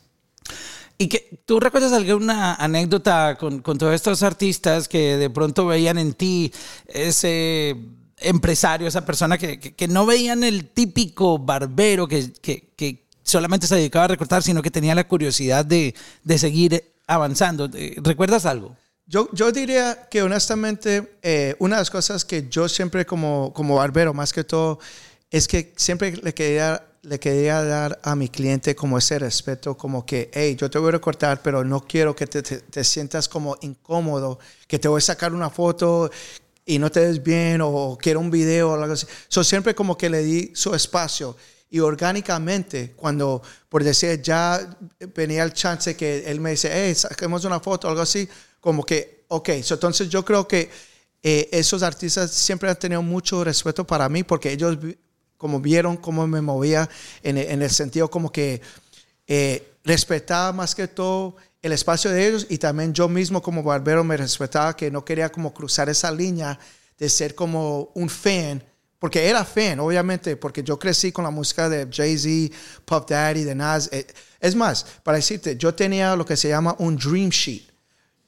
¿Y 1.02 1.08
que 1.08 1.42
tú 1.46 1.60
recuerdas 1.60 1.94
alguna 1.94 2.54
anécdota 2.56 3.36
con, 3.40 3.62
con 3.62 3.78
todos 3.78 3.94
estos 3.96 4.22
artistas 4.24 4.88
que 4.88 5.18
de 5.18 5.30
pronto 5.30 5.66
veían 5.66 5.98
en 5.98 6.14
ti 6.14 6.52
ese 6.88 7.76
empresario, 8.18 8.88
esa 8.88 9.04
persona 9.06 9.38
que, 9.38 9.60
que- 9.60 9.74
que 9.74 9.88
no 9.88 10.06
veían 10.06 10.44
el 10.44 10.70
típico 10.70 11.40
barbero 11.40 12.08
que, 12.08 12.32
que- 12.42 13.08
solamente 13.24 13.66
se 13.68 13.76
dedicaba 13.76 14.06
a 14.06 14.08
recortar, 14.10 14.44
sino 14.44 14.62
que 14.62 14.70
tenía 14.72 14.94
la 14.94 15.08
curiosidad 15.08 15.64
de, 15.66 15.96
de 16.24 16.38
seguir 16.38 16.84
avanzando? 17.08 17.70
Eh, 17.74 17.96
¿Recuerdas 18.04 18.46
algo? 18.46 18.76
Yo, 19.08 19.28
yo 19.34 19.52
diría 19.52 20.08
que 20.10 20.22
honestamente 20.22 21.18
eh, 21.24 21.56
una 21.60 21.78
de 21.78 21.82
las 21.82 21.90
cosas 21.92 22.26
que 22.26 22.48
yo 22.50 22.68
siempre 22.70 23.06
como, 23.06 23.54
como 23.54 23.76
barbero, 23.76 24.14
más 24.14 24.34
que 24.34 24.44
todo, 24.44 24.80
es 25.32 25.48
que 25.48 25.74
siempre 25.78 26.16
le 26.18 26.34
quería 26.34 26.84
le 27.04 27.20
quería 27.20 27.64
dar 27.64 28.00
a 28.04 28.16
mi 28.16 28.30
cliente 28.30 28.76
como 28.76 28.98
ese 28.98 29.18
respeto, 29.18 29.76
como 29.76 30.06
que, 30.06 30.30
hey, 30.34 30.56
yo 30.56 30.70
te 30.70 30.78
voy 30.78 30.90
a 30.90 30.92
recortar, 30.92 31.42
pero 31.42 31.64
no 31.64 31.82
quiero 31.82 32.16
que 32.16 32.28
te, 32.28 32.84
sientas 32.84 33.28
como 33.28 33.58
incómodo, 33.62 34.40
que 34.68 34.78
te 34.78 34.88
voy 34.88 35.00
a 35.00 35.02
sacar 35.02 35.34
una 35.34 35.50
foto 35.50 36.12
y 36.64 36.78
no 36.78 36.92
te 36.92 37.00
des 37.00 37.24
bien 37.24 37.62
o 37.64 37.98
quiero 38.00 38.20
un 38.20 38.30
video 38.30 38.72
o 38.72 38.74
algo 38.76 38.94
así. 38.94 39.08
So, 39.28 39.44
siempre 39.44 39.74
como 39.74 39.98
que 39.98 40.10
le 40.10 40.22
di 40.22 40.52
su 40.54 40.76
espacio 40.76 41.36
y 41.72 41.80
orgánicamente, 41.80 42.94
cuando, 42.96 43.42
por 43.68 43.84
decir, 43.84 44.22
ya 44.22 44.78
venía 45.16 45.44
el 45.44 45.54
chance 45.54 45.96
que 45.96 46.24
él 46.28 46.40
me 46.40 46.52
dice, 46.52 46.70
hey, 46.72 46.94
saquemos 46.94 47.46
una 47.46 47.60
foto 47.60 47.88
o 47.88 47.90
algo 47.90 48.04
así, 48.04 48.30
como 48.60 48.86
que, 48.86 49.26
ok, 49.30 49.50
so, 49.64 49.74
entonces 49.74 50.08
yo 50.08 50.24
creo 50.24 50.48
que 50.48 50.70
eh, 51.24 51.50
esos 51.52 51.82
artistas 51.82 52.30
siempre 52.32 52.70
han 52.70 52.78
tenido 52.78 53.02
mucho 53.02 53.44
respeto 53.44 53.88
para 53.88 54.08
mí 54.08 54.24
porque 54.24 54.52
ellos 54.52 54.78
como 55.42 55.60
vieron 55.60 55.98
cómo 55.98 56.28
me 56.28 56.40
movía 56.40 56.88
en, 57.24 57.38
el- 57.40 57.50
en 57.50 57.62
el 57.64 57.72
sentido 57.72 58.12
como 58.12 58.32
que 58.32 58.62
eh, 59.28 59.74
respetaba 59.84 60.54
más 60.54 60.76
que 60.76 60.88
todo 60.88 61.36
el 61.64 61.72
espacio 61.72 62.12
de 62.12 62.28
ellos 62.28 62.46
y 62.48 62.60
también 62.60 62.94
yo 62.94 63.10
mismo 63.10 63.42
como 63.42 63.64
barbero 63.64 64.04
me 64.04 64.16
respetaba 64.18 64.76
que 64.76 64.92
no 64.92 65.04
quería 65.04 65.32
como 65.32 65.52
cruzar 65.52 65.90
esa 65.90 66.12
línea 66.12 66.60
de 67.00 67.10
ser 67.10 67.34
como 67.34 67.90
un 67.96 68.08
fan 68.08 68.64
porque 69.00 69.28
era 69.28 69.44
fan 69.44 69.80
obviamente 69.80 70.38
porque 70.38 70.62
yo 70.64 70.78
crecí 70.78 71.12
con 71.12 71.24
la 71.24 71.32
música 71.32 71.68
de 71.70 71.88
Jay-Z, 71.92 72.56
Puff 72.86 73.06
Daddy, 73.10 73.44
de 73.44 73.56
Nas 73.56 73.90
Eh, 73.92 74.06
es 74.40 74.54
más, 74.56 74.86
para 75.04 75.18
decirte, 75.18 75.58
yo 75.58 75.74
tenía 75.74 76.16
lo 76.16 76.24
que 76.26 76.38
se 76.38 76.50
llama 76.50 76.76
un 76.78 76.96
dream 76.98 77.30
sheet 77.30 77.64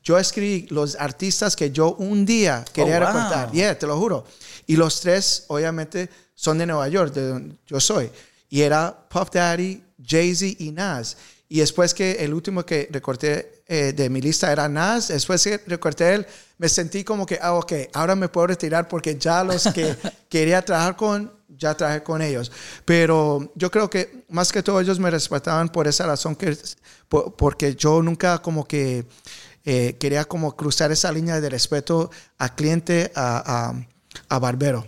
yo 0.03 0.17
escribí 0.19 0.67
los 0.69 0.95
artistas 0.97 1.55
que 1.55 1.71
yo 1.71 1.93
un 1.95 2.25
día 2.25 2.65
quería 2.73 2.97
Oh, 2.97 2.99
wow. 2.99 3.07
recortar. 3.07 3.51
Yeah, 3.51 3.79
te 3.79 3.87
lo 3.87 3.97
juro. 3.97 4.25
Y 4.67 4.75
los 4.75 4.99
tres, 4.99 5.45
obviamente, 5.47 6.09
son 6.35 6.57
de 6.57 6.65
Nueva 6.65 6.87
York, 6.87 7.13
de 7.13 7.27
donde 7.27 7.55
yo 7.67 7.79
soy. 7.79 8.09
Y 8.49 8.61
era 8.61 9.07
Puff 9.09 9.29
Daddy, 9.31 9.83
Jay-Z 10.05 10.63
y 10.63 10.71
Nas. 10.71 11.17
Y 11.49 11.59
después 11.59 11.93
que 11.93 12.13
el 12.23 12.33
último 12.33 12.65
que 12.65 12.87
recorté 12.91 13.63
eh, 13.67 13.93
de 13.93 14.09
mi 14.09 14.21
lista 14.21 14.51
era 14.51 14.67
Nas, 14.67 15.09
después 15.09 15.43
que 15.43 15.59
recorté 15.67 16.15
él, 16.15 16.25
me 16.57 16.67
sentí 16.67 17.03
como 17.03 17.25
que, 17.25 17.37
ah, 17.41 17.53
ok, 17.53 17.73
ahora 17.93 18.15
me 18.15 18.27
puedo 18.29 18.47
retirar 18.47 18.87
porque 18.87 19.17
ya 19.17 19.43
los 19.43 19.63
que 19.73 19.95
quería 20.29 20.63
trabajar 20.63 20.95
con, 20.95 21.31
ya 21.49 21.75
trabajé 21.75 22.01
con 22.03 22.21
ellos. 22.21 22.51
Pero 22.85 23.51
yo 23.55 23.69
creo 23.69 23.89
que 23.89 24.25
más 24.29 24.51
que 24.51 24.63
todo 24.63 24.79
ellos 24.79 24.99
me 24.99 25.11
respetaban 25.11 25.69
por 25.69 25.87
esa 25.87 26.05
razón, 26.07 26.35
que, 26.35 26.57
por- 27.07 27.35
porque 27.35 27.75
yo 27.75 28.01
nunca 28.01 28.39
como 28.41 28.67
que 28.67 29.05
eh, 29.65 29.95
quería 29.99 30.25
como 30.25 30.55
cruzar 30.55 30.91
esa 30.91 31.11
línea 31.11 31.39
de 31.39 31.49
respeto 31.49 32.09
a 32.39 32.55
cliente, 32.55 33.11
a, 33.15 33.69
a- 33.69 33.87
a 34.29 34.39
barbero. 34.39 34.87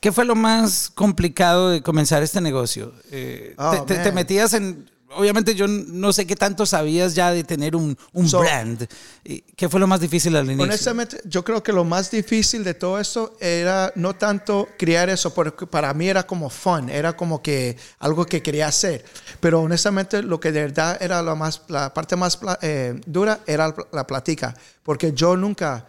¿Qué 0.00 0.12
fue 0.12 0.24
lo 0.24 0.34
más 0.34 0.90
complicado 0.94 1.70
de 1.70 1.82
comenzar 1.82 2.22
este 2.22 2.40
negocio? 2.40 2.92
Eh, 3.10 3.54
Oh, 3.58 3.84
te, 3.86 3.96
te- 3.96 4.12
metías 4.12 4.52
en... 4.54 4.90
Obviamente 5.10 5.54
yo 5.54 5.66
no 5.66 6.12
sé 6.12 6.26
qué 6.26 6.36
tanto 6.36 6.66
sabías 6.66 7.14
ya 7.14 7.32
de 7.32 7.42
tener 7.42 7.74
un, 7.74 7.96
un 8.12 8.28
So- 8.28 8.40
brand. 8.40 8.86
¿Y 9.24 9.40
¿Qué 9.40 9.66
fue 9.70 9.80
lo 9.80 9.86
más 9.86 10.00
difícil 10.00 10.36
al 10.36 10.44
inicio? 10.44 10.64
Honestamente, 10.64 11.18
yo 11.24 11.42
creo 11.42 11.62
que 11.62 11.72
lo 11.72 11.82
más 11.82 12.10
difícil 12.10 12.62
de 12.62 12.74
todo 12.74 13.00
esto 13.00 13.34
era 13.40 13.90
no 13.94 14.14
tanto 14.16 14.68
criar 14.78 15.08
eso, 15.08 15.32
porque 15.32 15.66
para 15.66 15.94
mí 15.94 16.08
era 16.10 16.26
como 16.26 16.50
fun, 16.50 16.90
era 16.90 17.16
como 17.16 17.40
que 17.42 17.78
algo 18.00 18.26
que 18.26 18.42
quería 18.42 18.66
hacer. 18.68 19.02
Pero 19.40 19.62
honestamente, 19.62 20.22
lo 20.22 20.38
que 20.40 20.52
de 20.52 20.60
verdad 20.60 20.98
era 21.00 21.22
lo 21.22 21.34
más, 21.36 21.62
la 21.68 21.94
parte 21.94 22.14
más 22.14 22.38
eh, 22.60 23.00
dura 23.06 23.40
era 23.46 23.74
la 23.92 24.06
platica, 24.06 24.54
porque 24.82 25.12
yo 25.14 25.38
nunca 25.38 25.86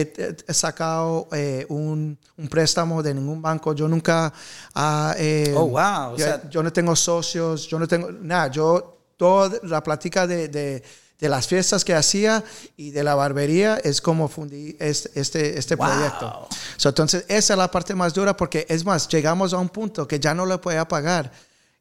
he, 0.00 0.12
he- 0.48 0.52
sacado 0.54 1.28
eh, 1.32 1.64
un, 1.68 2.18
un 2.36 2.48
préstamo 2.48 3.02
de 3.02 3.14
ningún 3.14 3.40
banco, 3.40 3.72
yo 3.74 3.86
nunca... 3.88 4.32
ah, 4.74 5.14
eh, 5.18 5.54
Oh, 5.56 5.66
wow, 5.68 6.14
o 6.14 6.16
yo- 6.16 6.24
sea- 6.26 6.48
yo 6.50 6.62
no 6.62 6.72
tengo 6.72 6.96
socios, 6.96 7.66
yo 7.68 7.78
no 7.78 7.86
tengo 7.86 8.10
nada, 8.10 8.48
yo 8.50 8.98
toda 9.16 9.58
la 9.62 9.82
plática 9.82 10.26
de, 10.26 10.48
de- 10.48 10.82
de 11.20 11.28
las 11.28 11.46
fiestas 11.46 11.84
que 11.84 11.94
hacía 11.94 12.42
y 12.76 12.90
de 12.90 13.02
la 13.04 13.14
barbería 13.14 13.76
es 13.82 14.00
como 14.00 14.26
fundí 14.28 14.76
este, 14.80 15.08
este, 15.18 15.58
este 15.58 15.76
Wow. 15.76 15.86
proyecto. 15.86 16.48
So, 16.76 16.88
entonces, 16.88 17.24
esa 17.28 17.54
es 17.54 17.58
la 17.58 17.70
parte 17.70 17.94
más 17.94 18.12
dura 18.12 18.36
porque 18.36 18.66
es 18.68 18.84
más, 18.84 19.08
llegamos 19.08 19.52
a 19.54 19.58
un 19.58 19.68
punto 19.68 20.06
que 20.08 20.18
ya 20.18 20.34
no 20.34 20.44
le 20.44 20.58
podía 20.58 20.86
pagar 20.88 21.30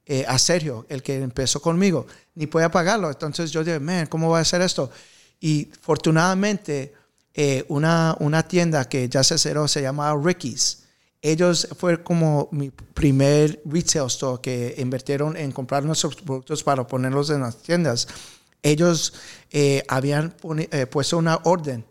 eh, 0.05 0.23
a 0.27 0.37
Sergio, 0.37 0.85
el 0.87 1.01
que 1.01 1.15
empezó 1.21 1.59
conmigo, 1.61 2.05
ni 2.35 2.45
podía 2.45 2.69
pagarlo. 2.69 3.09
Entonces 3.09 3.51
yo 3.51 3.63
dije, 3.63 3.79
man, 3.79 4.05
¿cómo 4.05 4.27
voy 4.27 4.37
a 4.37 4.41
hacer 4.41 4.61
esto? 4.61 4.91
Y 5.41 5.69
afortunadamente, 5.81 6.93
eh, 7.33 7.65
una, 7.67 8.15
una 8.19 8.47
tienda 8.47 8.85
que 8.87 9.09
ya 9.09 9.23
se 9.23 9.37
cerró 9.37 9.67
se 9.67 9.81
llamaba 9.81 10.19
Ricky's. 10.21 10.83
Ellos 11.21 11.69
fue 11.77 12.03
como 12.03 12.49
mi 12.51 12.69
primer 12.69 13.61
retail 13.65 14.07
store 14.07 14.41
que 14.41 14.75
invirtieron 14.77 15.37
en 15.37 15.51
comprar 15.51 15.83
nuestros 15.83 16.15
productos 16.15 16.63
para 16.63 16.85
ponerlos 16.85 17.29
en 17.29 17.41
las 17.41 17.57
tiendas. 17.57 18.07
Ellos 18.61 19.13
eh, 19.51 19.83
habían 19.87 20.35
eh, 20.71 20.85
puesto 20.85 21.17
una 21.17 21.39
orden 21.43 21.85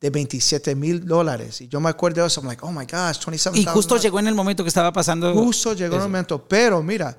de 0.00 0.10
27 0.10 0.74
mil 0.76 1.04
dólares. 1.04 1.60
Y 1.60 1.68
yo 1.68 1.80
me 1.80 1.88
acuerdo 1.88 2.20
de 2.22 2.28
eso. 2.28 2.40
I'm 2.40 2.48
like, 2.48 2.64
oh 2.64 2.70
my 2.70 2.84
gosh, 2.84 3.24
27 3.26 3.58
y 3.58 3.64
justo 3.64 3.96
llegó 3.96 4.20
en 4.20 4.28
el 4.28 4.34
momento 4.34 4.62
que 4.62 4.68
estaba 4.68 4.92
pasando... 4.92 5.34
Justo 5.34 5.72
llegó 5.72 5.96
el 5.96 6.00
eso. 6.00 6.08
momento. 6.08 6.46
Pero 6.46 6.82
mira, 6.82 7.18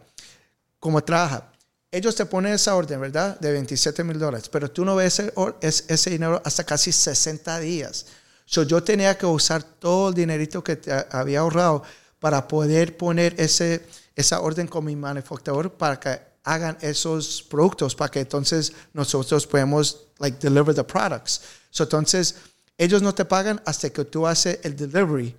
como 0.79 1.03
trabaja, 1.03 1.51
ellos 1.91 2.15
te 2.15 2.25
ponen 2.25 2.53
esa 2.53 2.75
orden, 2.75 2.99
¿verdad? 2.99 3.39
De 3.39 3.51
27 3.51 4.03
mil 4.03 4.19
dólares, 4.19 4.49
pero 4.49 4.69
tú 4.69 4.83
no 4.83 4.95
ves 4.95 5.19
ese, 5.61 5.85
ese 5.87 6.09
dinero 6.09 6.41
hasta 6.43 6.63
casi 6.63 6.91
60 6.91 7.59
días. 7.59 8.05
So, 8.45 8.63
yo 8.63 8.81
tenía 8.81 9.17
que 9.17 9.25
usar 9.25 9.61
todo 9.63 10.09
el 10.09 10.15
dinerito 10.15 10.63
que 10.63 10.77
te 10.77 10.91
había 11.11 11.39
ahorrado 11.39 11.83
para 12.19 12.47
poder 12.47 12.95
poner 12.95 13.35
ese, 13.37 13.85
esa 14.15 14.39
orden 14.41 14.67
con 14.67 14.85
mi 14.85 14.95
manufacturador 14.95 15.73
para 15.73 15.99
que 15.99 16.19
hagan 16.43 16.77
esos 16.81 17.43
productos, 17.43 17.93
para 17.93 18.09
que 18.09 18.21
entonces 18.21 18.71
nosotros 18.93 19.45
podamos 19.45 20.07
like, 20.19 20.37
deliver 20.39 20.73
the 20.73 20.83
products. 20.83 21.41
So, 21.71 21.83
entonces, 21.83 22.35
ellos 22.77 23.01
no 23.01 23.13
te 23.13 23.25
pagan 23.25 23.61
hasta 23.65 23.89
que 23.89 24.05
tú 24.05 24.25
haces 24.25 24.59
el 24.63 24.75
delivery 24.75 25.35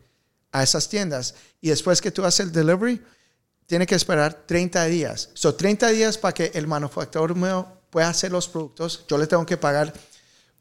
a 0.53 0.63
esas 0.63 0.89
tiendas. 0.89 1.35
Y 1.61 1.71
después 1.71 2.01
que 2.01 2.11
tú 2.11 2.25
haces 2.25 2.47
el 2.47 2.53
delivery, 2.53 3.03
tiene 3.69 3.87
que 3.87 3.95
esperar 3.95 4.33
30 4.47 4.87
días. 4.87 5.29
So, 5.35 5.55
30 5.55 5.89
días 5.89 6.17
para 6.17 6.33
que 6.33 6.51
el 6.55 6.67
manufacturador 6.67 7.37
mío 7.37 7.69
pueda 7.91 8.09
hacer 8.09 8.33
los 8.33 8.49
productos. 8.49 9.05
Yo 9.07 9.19
le 9.19 9.27
tengo 9.27 9.45
que 9.45 9.59
pagar 9.59 9.93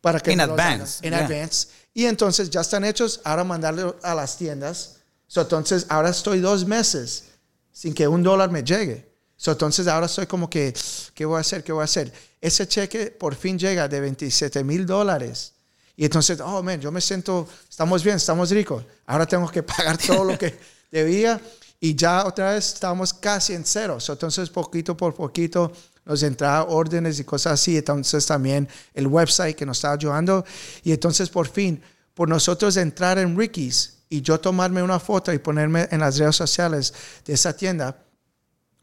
para 0.02 0.20
que 0.20 0.34
haga. 0.34 0.44
advance, 0.44 1.08
En 1.08 1.14
yeah. 1.14 1.26
advance. 1.26 1.70
Y 1.94 2.04
entonces 2.04 2.50
ya 2.50 2.60
están 2.60 2.84
hechos. 2.84 3.22
Ahora 3.24 3.46
mandarle 3.46 3.96
a 4.04 4.14
las 4.14 4.38
tiendas. 4.38 4.98
So, 5.26 5.40
entonces 5.40 5.86
ahora 5.88 6.10
estoy 6.10 6.42
dos 6.42 6.68
meses 6.68 7.24
sin 7.72 7.94
que 7.94 8.10
un 8.10 8.22
dólar 8.22 8.52
me 8.52 8.62
llegue. 8.62 9.10
So, 9.38 9.54
entonces 9.54 9.88
ahora 9.88 10.08
estoy 10.08 10.28
como 10.28 10.50
que, 10.50 10.74
¿qué 11.14 11.24
voy 11.24 11.38
a 11.38 11.42
hacer? 11.42 11.64
¿Qué 11.64 11.72
voy 11.72 11.84
a 11.84 11.86
hacer? 11.86 12.12
Ese 12.42 12.68
cheque 12.68 13.08
por 13.08 13.36
fin 13.36 13.58
llega 13.58 13.88
de 13.88 14.02
27 14.02 14.66
mil 14.66 14.86
dólares. 14.86 15.54
Y 15.96 16.04
entonces, 16.04 16.42
oh, 16.42 16.62
man, 16.62 16.82
yo 16.82 16.92
me 16.92 17.00
siento, 17.00 17.48
estamos 17.70 18.04
bien, 18.04 18.18
estamos 18.18 18.50
ricos. 18.50 18.84
Ahora 19.06 19.26
tengo 19.26 19.50
que 19.50 19.64
pagar 19.64 19.98
todo 19.98 20.26
lo 20.26 20.38
que 20.38 20.60
debía 20.92 21.40
y 21.80 21.96
ya 21.96 22.26
otra 22.26 22.54
vez 22.54 22.74
estamos 22.74 23.14
casi 23.14 23.54
en 23.54 23.64
cero. 23.64 24.00
So, 24.00 24.14
entonces, 24.14 24.50
poquito 24.50 24.98
por 24.98 25.14
poquito 25.14 25.72
nos 26.06 26.24
entraba 26.24 26.66
órdenes 26.66 27.20
y 27.20 27.24
cosas 27.24 27.54
así. 27.54 27.78
Entonces, 27.78 28.26
también 28.26 28.68
el 28.94 29.08
website 29.08 29.56
que 29.56 29.66
nos 29.66 29.78
estaba 29.78 29.94
ayudando. 29.94 30.44
Y 30.84 30.92
entonces, 30.92 31.30
por 31.30 31.48
fin, 31.48 31.82
por 32.14 32.30
nosotros 32.30 32.78
entrar 32.78 33.20
en 33.20 33.38
Ricky's 33.38 33.98
y 34.10 34.22
yo 34.22 34.40
tomarme 34.40 34.82
una 34.82 35.00
foto 35.00 35.32
y 35.34 35.38
ponerme 35.38 35.88
en 35.92 36.00
las 36.00 36.18
redes 36.18 36.36
sociales 36.36 36.94
de 37.26 37.34
esa 37.34 37.56
tienda, 37.56 38.04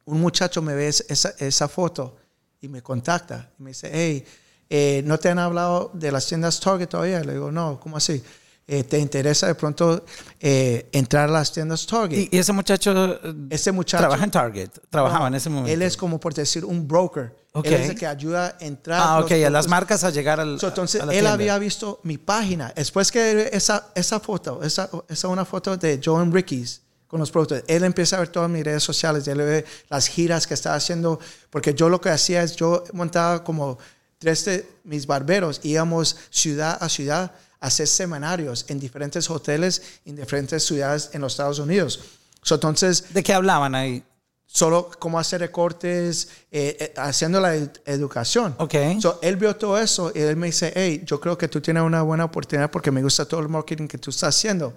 un 0.04 0.20
muchacho 0.20 0.62
me 0.62 0.74
ve 0.74 0.88
esa, 0.88 1.34
esa 1.38 1.66
foto 1.66 2.16
y 2.60 2.68
me 2.68 2.82
contacta 2.82 3.50
y 3.58 3.62
me 3.62 3.70
dice, 3.70 3.90
hey, 3.92 4.24
eh, 4.68 5.02
¿no 5.04 5.18
te 5.18 5.30
han 5.30 5.38
hablado 5.38 5.90
de 5.94 6.12
las 6.12 6.26
tiendas 6.26 6.60
Target 6.60 6.88
todavía? 6.88 7.24
Le 7.24 7.32
digo, 7.32 7.50
no, 7.50 7.80
¿cómo 7.80 7.96
así? 7.96 8.22
Eh, 8.66 8.82
¿Te 8.82 8.98
interesa 8.98 9.46
de 9.46 9.54
pronto 9.54 10.06
eh, 10.40 10.88
entrar 10.92 11.28
a 11.28 11.32
las 11.32 11.52
tiendas 11.52 11.86
Target? 11.86 12.28
Y, 12.32 12.38
ese 12.38 12.52
muchacho... 12.52 13.20
eh, 13.22 13.34
Ese 13.50 13.72
muchacho 13.72 14.00
Trabaja 14.00 14.24
en 14.24 14.30
Target. 14.30 14.70
Trabajaba 14.88 15.28
en 15.28 15.34
ese 15.34 15.50
momento. 15.50 15.70
Él 15.70 15.82
es 15.82 15.96
como 15.98 16.18
por 16.18 16.32
decir 16.32 16.64
un 16.64 16.88
broker. 16.88 17.36
Ok. 17.52 17.66
Él 17.66 17.74
es 17.74 17.90
el 17.90 17.98
que 17.98 18.06
ayuda 18.06 18.56
a 18.58 18.64
entrar. 18.64 19.00
Ah, 19.02 19.20
ok, 19.20 19.32
a 19.32 19.50
las 19.50 19.68
marcas 19.68 20.02
a 20.02 20.10
llegar 20.10 20.40
al. 20.40 20.58
So, 20.58 20.68
entonces, 20.68 21.00
a 21.02 21.06
la 21.06 21.12
él 21.12 21.18
tienda. 21.18 21.34
había 21.34 21.58
visto 21.58 22.00
mi 22.04 22.16
página. 22.16 22.72
Después 22.74 23.12
que 23.12 23.50
esa, 23.52 23.88
esa 23.94 24.18
foto, 24.18 24.62
esa, 24.62 24.88
esa 25.08 25.28
una 25.28 25.44
foto 25.44 25.76
de 25.76 26.00
Joe 26.02 26.22
and 26.22 26.34
Ricky's 26.34 26.80
con 27.06 27.20
los 27.20 27.30
productos, 27.30 27.62
él 27.68 27.84
empieza 27.84 28.16
a 28.16 28.20
ver 28.20 28.28
todas 28.28 28.50
mis 28.50 28.64
redes 28.64 28.82
sociales, 28.82 29.28
él 29.28 29.38
ve 29.38 29.64
las 29.88 30.08
giras 30.08 30.46
que 30.48 30.54
estaba 30.54 30.74
haciendo, 30.74 31.20
porque 31.50 31.74
yo 31.74 31.88
lo 31.88 32.00
que 32.00 32.08
hacía 32.08 32.42
es, 32.42 32.56
yo 32.56 32.82
montaba 32.92 33.44
como 33.44 33.78
tres 34.18 34.44
de 34.46 34.66
mis 34.82 35.06
barberos, 35.06 35.60
íbamos 35.62 36.16
ciudad 36.30 36.76
a 36.80 36.88
ciudad 36.88 37.30
hacer 37.66 37.86
seminarios 37.86 38.64
en 38.68 38.78
diferentes 38.78 39.28
hoteles, 39.30 39.82
en 40.04 40.16
diferentes 40.16 40.64
ciudades 40.64 41.10
en 41.12 41.20
los 41.20 41.32
Estados 41.32 41.58
Unidos. 41.58 42.00
So, 42.42 42.54
entonces, 42.56 43.12
¿De 43.14 43.22
qué 43.22 43.32
hablaban 43.34 43.74
ahí? 43.74 44.02
solo 44.46 44.88
cómo 45.00 45.18
hacer 45.18 45.40
recortes, 45.40 46.28
eh, 46.52 46.76
eh, 46.78 46.94
haciendo 46.96 47.40
la 47.40 47.56
ed- 47.56 47.80
educación. 47.86 48.54
Ok. 48.58 48.74
So, 49.00 49.18
él 49.22 49.36
vio 49.36 49.56
todo 49.56 49.78
eso 49.78 50.12
y 50.14 50.20
él 50.20 50.36
me 50.36 50.46
dice, 50.46 50.72
hey, 50.76 51.02
yo 51.04 51.18
creo 51.20 51.36
que 51.36 51.48
tú 51.48 51.60
tienes 51.60 51.82
una 51.82 52.02
buena 52.02 52.24
oportunidad 52.24 52.70
porque 52.70 52.90
me 52.92 53.02
gusta 53.02 53.24
todo 53.24 53.40
el 53.40 53.48
marketing 53.48 53.88
que 53.88 53.98
tú 53.98 54.10
estás 54.10 54.36
haciendo. 54.36 54.72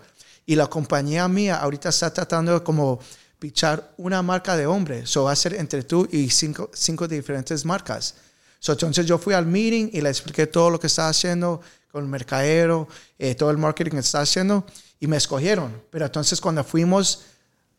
Y 0.48 0.56
la 0.56 0.66
compañía 0.68 1.28
mía 1.28 1.58
ahorita 1.58 1.90
está 1.90 2.12
tratando 2.12 2.54
de 2.54 2.64
como 2.64 3.00
pichar 3.38 3.92
una 3.98 4.22
marca 4.24 4.56
de 4.58 4.66
hombre. 4.66 5.06
So 5.06 5.26
va 5.26 5.34
a 5.34 5.36
ser 5.36 5.54
entre 5.54 5.84
tú 5.84 6.08
y 6.12 6.30
cinco, 6.30 6.72
cinco 6.74 7.08
diferentes 7.08 7.64
marcas. 7.66 8.16
So, 8.60 8.72
entonces 8.72 9.06
yo 9.06 9.20
fui 9.20 9.36
al 9.36 9.46
meeting 9.46 9.90
y 9.94 10.02
le 10.02 10.10
expliqué 10.10 10.48
todo 10.48 10.70
lo 10.72 10.80
que 10.80 10.88
estaba 10.88 11.10
haciendo 11.10 11.62
con 11.92 12.04
el 12.04 12.10
mercadero, 12.10 12.88
eh, 13.18 13.36
todo 13.36 13.52
el 13.52 13.58
marketing 13.58 13.92
que 13.92 14.00
estaba 14.00 14.24
haciendo 14.24 14.66
y 15.00 15.08
me 15.08 15.18
escogieron. 15.18 15.82
Pero 15.90 16.06
entonces 16.06 16.40
cuando 16.42 16.64
fuimos 16.64 17.24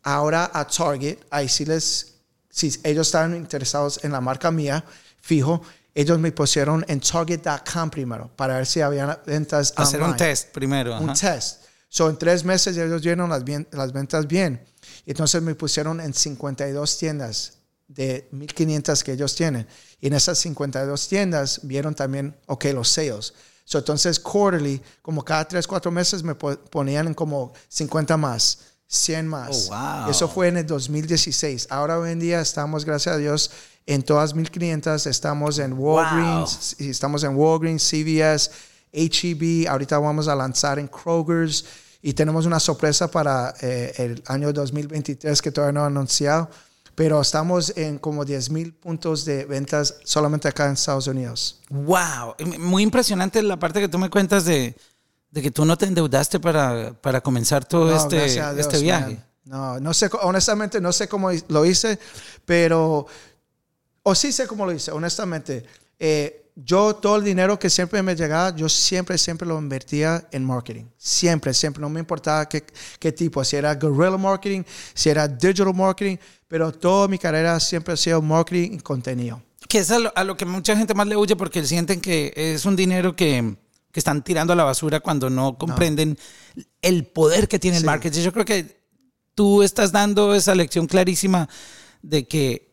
ahora 0.03 0.49
a 0.53 0.65
Target, 0.67 1.17
ahí 1.29 1.47
sí 1.49 1.65
les, 1.65 2.15
si 2.49 2.67
ellos 2.83 3.07
estaban 3.07 3.35
interesados 3.35 3.99
en 4.03 4.11
la 4.11 4.21
marca 4.21 4.51
mía, 4.51 4.83
fijo, 5.21 5.61
ellos 5.93 6.19
me 6.19 6.31
pusieron 6.31 6.85
en 6.87 6.99
Target.com 7.01 7.89
primero 7.89 8.29
para 8.35 8.55
ver 8.57 8.65
si 8.65 8.81
había 8.81 9.21
ventas 9.25 9.73
Hacer 9.75 9.99
un 9.99 10.05
online 10.11 10.17
test 10.17 10.49
primero. 10.51 10.97
un 10.99 11.09
ajá. 11.09 11.33
test. 11.35 11.63
So, 11.91 12.07
en 12.09 12.17
tres 12.17 12.43
meses 12.45 12.77
ellos 12.77 13.01
dieron 13.01 13.29
las, 13.29 13.43
bien- 13.43 13.67
las 13.71 13.91
ventas 13.91 14.27
bien. 14.27 14.63
Entonces 15.07 15.41
me 15.41 15.55
pusieron 15.55 15.99
en 15.99 16.13
52 16.13 16.97
tiendas 16.99 17.53
de 17.87 18.27
1500 18.31 19.03
que 19.03 19.13
ellos 19.13 19.35
tienen. 19.35 19.67
Y 19.99 20.07
en 20.07 20.13
esas 20.13 20.37
52 20.37 21.07
tiendas 21.07 21.61
vieron 21.63 21.95
también, 21.95 22.37
ok, 22.45 22.65
los 22.75 22.89
sales. 22.89 23.33
So, 23.71 23.77
entonces, 23.77 24.19
quarterly, 24.19 24.81
como 25.03 25.23
cada 25.23 25.47
tres, 25.47 25.67
cuatro 25.67 25.91
meses 25.91 26.23
me 26.23 26.33
po- 26.33 26.57
ponían 26.71 27.05
en 27.05 27.13
como 27.13 27.53
50 27.67 28.17
más, 28.17 28.57
100 28.87 29.27
más. 29.27 29.69
Oh, 29.71 29.75
wow. 30.01 30.09
Eso 30.09 30.27
fue 30.27 30.47
en 30.47 30.57
el 30.57 30.65
2016. 30.65 31.67
Ahora 31.69 31.99
hoy 31.99 32.09
en 32.09 32.19
día 32.19 32.41
estamos, 32.41 32.83
gracias 32.83 33.13
a 33.13 33.17
Dios, 33.19 33.51
en 33.85 34.01
todas 34.01 34.33
1500. 34.33 35.05
Estamos 35.05 35.59
en 35.59 35.73
Walgreens, 35.73 36.77
y 36.79 36.89
estamos 36.89 37.23
en 37.23 37.35
Walgreens, 37.35 37.83
CVS, 37.87 38.49
HEB. 38.91 39.69
Ahorita 39.69 39.99
vamos 39.99 40.27
a 40.27 40.35
lanzar 40.35 40.79
en 40.79 40.87
Kroger's 40.87 41.63
y 42.01 42.13
tenemos 42.13 42.47
una 42.47 42.59
sorpresa 42.59 43.11
para 43.11 43.53
eh, 43.61 43.93
el 43.97 44.23
año 44.25 44.51
2023 44.51 45.39
que 45.43 45.51
todavía 45.51 45.73
no 45.73 45.83
he 45.83 45.87
anunciado. 45.87 46.49
Pero 46.99 47.21
estamos 47.21 47.71
en 47.77 47.97
como 47.97 48.25
10 48.25 48.49
mil 48.49 48.73
puntos 48.73 49.23
de 49.23 49.45
ventas 49.45 49.95
solamente 50.03 50.49
acá 50.49 50.65
en 50.65 50.73
Estados 50.73 51.07
Unidos. 51.07 51.61
Wow, 51.69 52.35
muy 52.59 52.83
impresionante 52.83 53.41
la 53.41 53.57
parte 53.57 53.79
que 53.79 53.87
tú 53.87 53.97
me 53.97 54.09
cuentas 54.09 54.43
de, 54.43 54.75
de 55.31 55.41
que 55.41 55.49
tú 55.49 55.63
no 55.63 55.77
te 55.77 55.85
endeudaste 55.85 56.41
para, 56.41 56.91
para 56.91 57.21
comenzar 57.21 57.63
todo 57.63 57.89
No, 57.89 57.95
este, 57.95 58.41
a 58.41 58.53
Dios, 58.53 58.67
este 58.67 58.81
viaje. 58.81 59.13
man. 59.13 59.25
No, 59.45 59.79
no 59.79 59.93
sé, 59.93 60.09
honestamente 60.23 60.81
no 60.81 60.91
sé 60.91 61.07
cómo 61.07 61.29
lo 61.47 61.65
hice, 61.65 61.97
pero, 62.43 63.07
o 64.03 64.13
sí 64.13 64.33
sé 64.33 64.45
cómo 64.45 64.65
lo 64.65 64.73
hice, 64.73 64.91
honestamente. 64.91 65.63
Eh, 65.97 66.51
yo 66.53 66.93
todo 66.95 67.15
el 67.15 67.23
dinero 67.23 67.57
que 67.57 67.69
siempre 67.69 68.03
me 68.03 68.13
llegaba, 68.13 68.53
yo 68.53 68.67
siempre, 68.67 69.17
siempre 69.17 69.47
lo 69.47 69.57
invertía 69.57 70.27
en 70.31 70.43
marketing. 70.43 70.83
Siempre, 70.97 71.53
siempre. 71.53 71.79
No 71.79 71.89
me 71.89 72.01
importaba 72.01 72.47
qué, 72.49 72.65
qué 72.99 73.13
tipo, 73.13 73.41
si 73.45 73.55
era 73.55 73.73
guerrilla 73.75 74.17
marketing, 74.17 74.63
si 74.93 75.09
era 75.09 75.29
digital 75.29 75.73
marketing, 75.73 76.17
pero 76.49 76.73
toda 76.73 77.07
mi 77.07 77.17
carrera 77.17 77.57
siempre 77.61 77.93
ha 77.93 77.97
sido 77.97 78.21
marketing 78.21 78.73
y 78.73 78.79
contenido. 78.79 79.41
Que 79.69 79.77
es 79.79 79.91
a 79.91 79.99
lo, 79.99 80.11
a 80.15 80.23
lo 80.25 80.35
que 80.35 80.45
mucha 80.45 80.75
gente 80.75 80.93
más 80.93 81.07
le 81.07 81.15
huye 81.15 81.35
porque 81.37 81.63
sienten 81.63 82.01
que 82.01 82.33
es 82.35 82.65
un 82.65 82.75
dinero 82.75 83.15
que, 83.15 83.55
que 83.91 83.99
están 83.99 84.23
tirando 84.23 84.51
a 84.51 84.55
la 84.55 84.63
basura 84.63 84.99
cuando 84.99 85.29
no 85.29 85.57
comprenden 85.57 86.17
el 86.81 87.05
poder 87.05 87.47
que 87.47 87.59
tiene 87.59 87.77
el 87.77 87.81
Sí. 87.83 87.85
marketing. 87.85 88.21
Yo 88.21 88.33
creo 88.33 88.45
que 88.45 88.81
tú 89.35 89.61
estás 89.63 89.91
dando 89.91 90.33
esa 90.35 90.55
lección 90.55 90.87
clarísima 90.87 91.47
de 92.01 92.27
que 92.27 92.67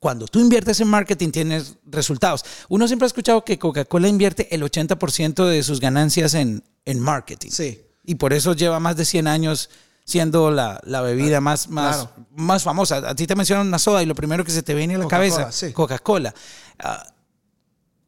cuando 0.00 0.26
tú 0.26 0.40
inviertes 0.40 0.80
en 0.80 0.88
marketing 0.88 1.30
tienes 1.30 1.74
resultados. 1.84 2.44
Uno 2.68 2.86
siempre 2.86 3.04
ha 3.04 3.08
escuchado 3.08 3.44
que 3.44 3.58
Coca-Cola 3.58 4.08
invierte 4.08 4.52
el 4.54 4.62
80% 4.62 5.44
de 5.44 5.62
sus 5.62 5.80
ganancias 5.80 6.34
en, 6.34 6.62
en 6.84 7.00
marketing. 7.00 7.50
Sí. 7.50 7.82
Y 8.04 8.14
por 8.14 8.32
eso 8.32 8.54
lleva 8.54 8.80
más 8.80 8.96
de 8.96 9.04
100 9.04 9.26
años 9.26 9.68
siendo 10.08 10.50
la, 10.50 10.80
la 10.84 11.02
bebida 11.02 11.38
más, 11.42 11.68
más, 11.68 11.96
Claro. 12.06 12.26
más 12.34 12.62
famosa. 12.62 12.96
A 13.10 13.14
ti 13.14 13.26
te 13.26 13.36
mencionan 13.36 13.66
una 13.66 13.78
soda 13.78 14.02
y 14.02 14.06
lo 14.06 14.14
primero 14.14 14.42
que 14.42 14.50
se 14.50 14.62
te 14.62 14.72
viene 14.74 14.94
a 14.94 14.98
la 14.98 15.06
cabeza, 15.06 15.52
sí. 15.52 15.70
Coca-Cola. 15.74 16.32
Ah, 16.78 17.06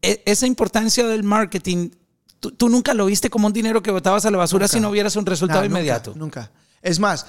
e- 0.01 0.23
esa 0.25 0.47
importancia 0.47 1.07
del 1.07 1.23
marketing, 1.25 1.91
tú, 2.41 2.53
tú 2.53 2.71
nunca 2.71 2.95
lo 2.95 3.05
viste 3.05 3.29
como 3.29 3.49
un 3.49 3.53
dinero 3.53 3.83
que 3.83 3.91
botabas 3.91 4.25
a 4.25 4.31
la 4.31 4.39
basura 4.39 4.65
Nunca. 4.65 4.73
si 4.73 4.81
no 4.81 4.91
vieras 4.91 5.15
un 5.17 5.27
resultado 5.27 5.61
No, 5.61 5.67
inmediato. 5.67 6.15
Nunca, 6.17 6.51
Es 6.81 6.99
más, 6.99 7.27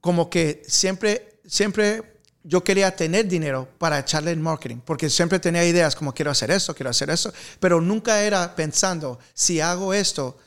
como 0.00 0.30
que 0.30 0.62
siempre, 0.66 1.40
siempre 1.46 2.20
yo 2.44 2.64
quería 2.64 2.96
tener 2.96 3.28
dinero 3.28 3.68
para 3.76 3.98
echarle 3.98 4.30
en 4.30 4.40
marketing, 4.40 4.78
porque 4.86 5.10
siempre 5.10 5.38
tenía 5.38 5.66
ideas 5.66 5.94
como 5.94 6.14
quiero 6.14 6.30
hacer 6.30 6.50
esto, 6.50 6.74
quiero 6.74 6.88
hacer 6.88 7.10
eso, 7.10 7.30
pero 7.60 7.78
nunca 7.82 8.22
era 8.22 8.56
pensando, 8.56 9.18
si 9.34 9.60
hago 9.60 9.92
esto, 9.92 10.38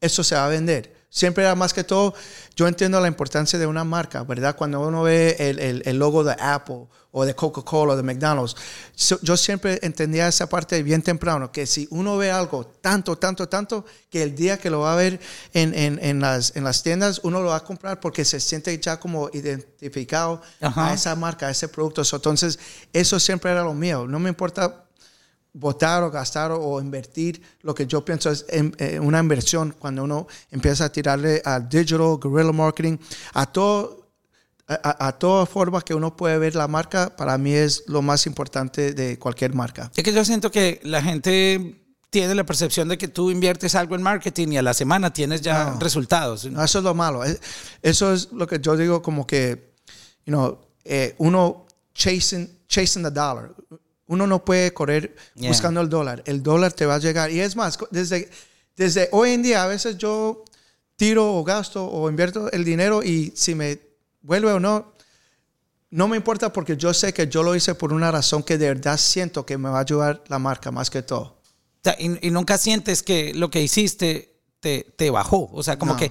esto 0.00 0.22
se 0.22 0.36
va 0.36 0.44
a 0.44 0.48
vender. 0.48 0.99
Siempre 1.12 1.42
era 1.42 1.56
más 1.56 1.72
que 1.74 1.82
todo, 1.82 2.14
yo 2.54 2.68
entiendo 2.68 3.00
la 3.00 3.08
importancia 3.08 3.58
de 3.58 3.66
una 3.66 3.82
marca, 3.82 4.22
¿verdad? 4.22 4.54
Cuando 4.54 4.80
uno 4.80 5.02
ve 5.02 5.34
el, 5.40 5.58
el- 5.58 5.82
el 5.84 5.98
logo 5.98 6.22
de 6.22 6.36
Apple 6.38 6.86
o 7.10 7.24
de 7.24 7.34
Coca-Cola 7.34 7.94
o 7.94 7.96
de 7.96 8.04
McDonald's, 8.04 8.54
so- 8.94 9.18
yo 9.20 9.36
siempre 9.36 9.80
entendía 9.82 10.28
esa 10.28 10.48
parte 10.48 10.80
bien 10.84 11.02
temprano, 11.02 11.50
que 11.50 11.66
si 11.66 11.88
uno 11.90 12.16
ve 12.16 12.30
algo 12.30 12.64
tanto, 12.64 13.18
tanto, 13.18 13.48
tanto, 13.48 13.84
que 14.08 14.22
el 14.22 14.36
día 14.36 14.58
que 14.58 14.70
lo 14.70 14.80
va 14.80 14.92
a 14.92 14.96
ver 14.96 15.18
en, 15.52 15.74
en- 15.74 15.98
en 16.00 16.20
las, 16.20 16.54
en 16.54 16.62
las 16.62 16.84
tiendas, 16.84 17.20
uno 17.24 17.40
lo 17.42 17.48
va 17.48 17.56
a 17.56 17.64
comprar 17.64 17.98
porque 17.98 18.24
se 18.24 18.38
siente 18.38 18.78
ya 18.78 19.00
como 19.00 19.30
identificado 19.32 20.40
Ajá. 20.60 20.90
a 20.90 20.94
esa 20.94 21.16
marca, 21.16 21.48
a 21.48 21.50
ese 21.50 21.66
producto. 21.66 22.04
So, 22.04 22.16
entonces, 22.16 22.58
eso 22.92 23.18
siempre 23.18 23.50
era 23.50 23.64
lo 23.64 23.74
mío. 23.74 24.06
No 24.06 24.20
me 24.20 24.28
importa 24.28 24.84
votar 25.52 26.02
o 26.02 26.10
gastar 26.10 26.52
o, 26.52 26.80
invertir, 26.80 27.42
lo 27.62 27.74
que 27.74 27.86
yo 27.86 28.04
pienso 28.04 28.30
es 28.30 28.44
en- 28.48 28.74
eh, 28.78 29.00
una 29.00 29.18
inversión 29.18 29.74
cuando 29.78 30.04
uno 30.04 30.26
empieza 30.50 30.84
a 30.84 30.88
tirarle 30.92 31.42
al 31.44 31.68
digital, 31.68 32.18
guerrilla 32.22 32.52
marketing, 32.52 32.98
a 33.34 33.46
todo, 33.46 34.08
a, 34.68 34.74
a- 34.74 35.08
a 35.08 35.12
toda 35.18 35.46
forma 35.46 35.80
que 35.82 35.92
uno 35.94 36.16
puede 36.16 36.38
ver 36.38 36.54
la 36.54 36.68
marca, 36.68 37.14
para 37.16 37.36
mí 37.36 37.52
es 37.52 37.82
lo 37.88 38.00
más 38.02 38.26
importante 38.26 38.92
de 38.94 39.18
cualquier 39.18 39.52
marca. 39.54 39.90
Es 39.96 40.04
que 40.04 40.12
yo 40.12 40.24
siento 40.24 40.50
que 40.52 40.80
la 40.84 41.02
gente 41.02 41.76
tiene 42.10 42.34
la 42.34 42.44
percepción 42.44 42.88
de 42.88 42.98
que 42.98 43.08
tú 43.08 43.30
inviertes 43.30 43.74
algo 43.74 43.94
en 43.94 44.02
marketing 44.02 44.48
y 44.52 44.56
a 44.58 44.62
la 44.62 44.74
semana 44.74 45.12
tienes 45.12 45.40
ya 45.42 45.70
No. 45.72 45.80
resultados. 45.80 46.44
No, 46.46 46.62
eso 46.64 46.78
es 46.78 46.84
lo 46.84 46.94
malo. 46.94 47.22
Es- 47.24 47.40
Eso 47.82 48.12
es 48.12 48.30
lo 48.32 48.46
que 48.46 48.58
yo 48.60 48.76
digo 48.76 49.00
como 49.02 49.26
que, 49.26 49.72
you 50.26 50.32
know, 50.32 50.58
eh, 50.84 51.14
uno 51.18 51.66
chasing, 51.94 52.48
chasing 52.68 53.02
the 53.02 53.10
dollar. 53.10 53.52
Uno 54.10 54.26
no 54.26 54.44
puede 54.44 54.72
correr 54.74 55.14
Yeah. 55.36 55.48
buscando 55.50 55.80
el 55.80 55.88
dólar. 55.88 56.22
El 56.26 56.42
dólar 56.42 56.72
te 56.72 56.84
va 56.84 56.96
a 56.96 56.98
llegar. 56.98 57.30
Y 57.30 57.40
es 57.40 57.54
más, 57.54 57.78
desde, 57.90 58.28
desde 58.76 59.08
hoy 59.12 59.30
en 59.30 59.42
día 59.42 59.62
a 59.62 59.66
veces 59.68 59.96
yo 59.98 60.44
tiro 60.96 61.34
o 61.34 61.44
gasto 61.44 61.86
o 61.86 62.10
invierto 62.10 62.50
el 62.52 62.64
dinero 62.64 63.02
y 63.02 63.32
si 63.36 63.54
me 63.54 63.78
vuelve 64.22 64.52
o 64.52 64.58
no, 64.60 64.92
no 65.90 66.08
me 66.08 66.16
importa 66.16 66.52
porque 66.52 66.76
yo 66.76 66.92
sé 66.92 67.12
que 67.14 67.26
yo 67.28 67.42
lo 67.42 67.54
hice 67.54 67.74
por 67.74 67.92
una 67.92 68.10
razón 68.10 68.42
que 68.42 68.58
de 68.58 68.66
verdad 68.68 68.96
siento 68.98 69.46
que 69.46 69.56
me 69.58 69.68
va 69.68 69.78
a 69.78 69.82
ayudar 69.82 70.22
la 70.28 70.38
marca 70.38 70.70
más 70.70 70.90
que 70.90 71.02
todo. 71.02 71.22
O 71.22 71.82
sea, 71.84 71.96
y, 71.98 72.26
y 72.26 72.30
nunca 72.30 72.58
sientes 72.58 73.02
que 73.02 73.32
lo 73.34 73.50
que 73.50 73.62
hiciste 73.62 74.36
te, 74.60 74.86
te 74.96 75.10
bajó. 75.10 75.48
O 75.52 75.62
sea, 75.62 75.78
como 75.78 75.92
No. 75.94 75.98
que 75.98 76.10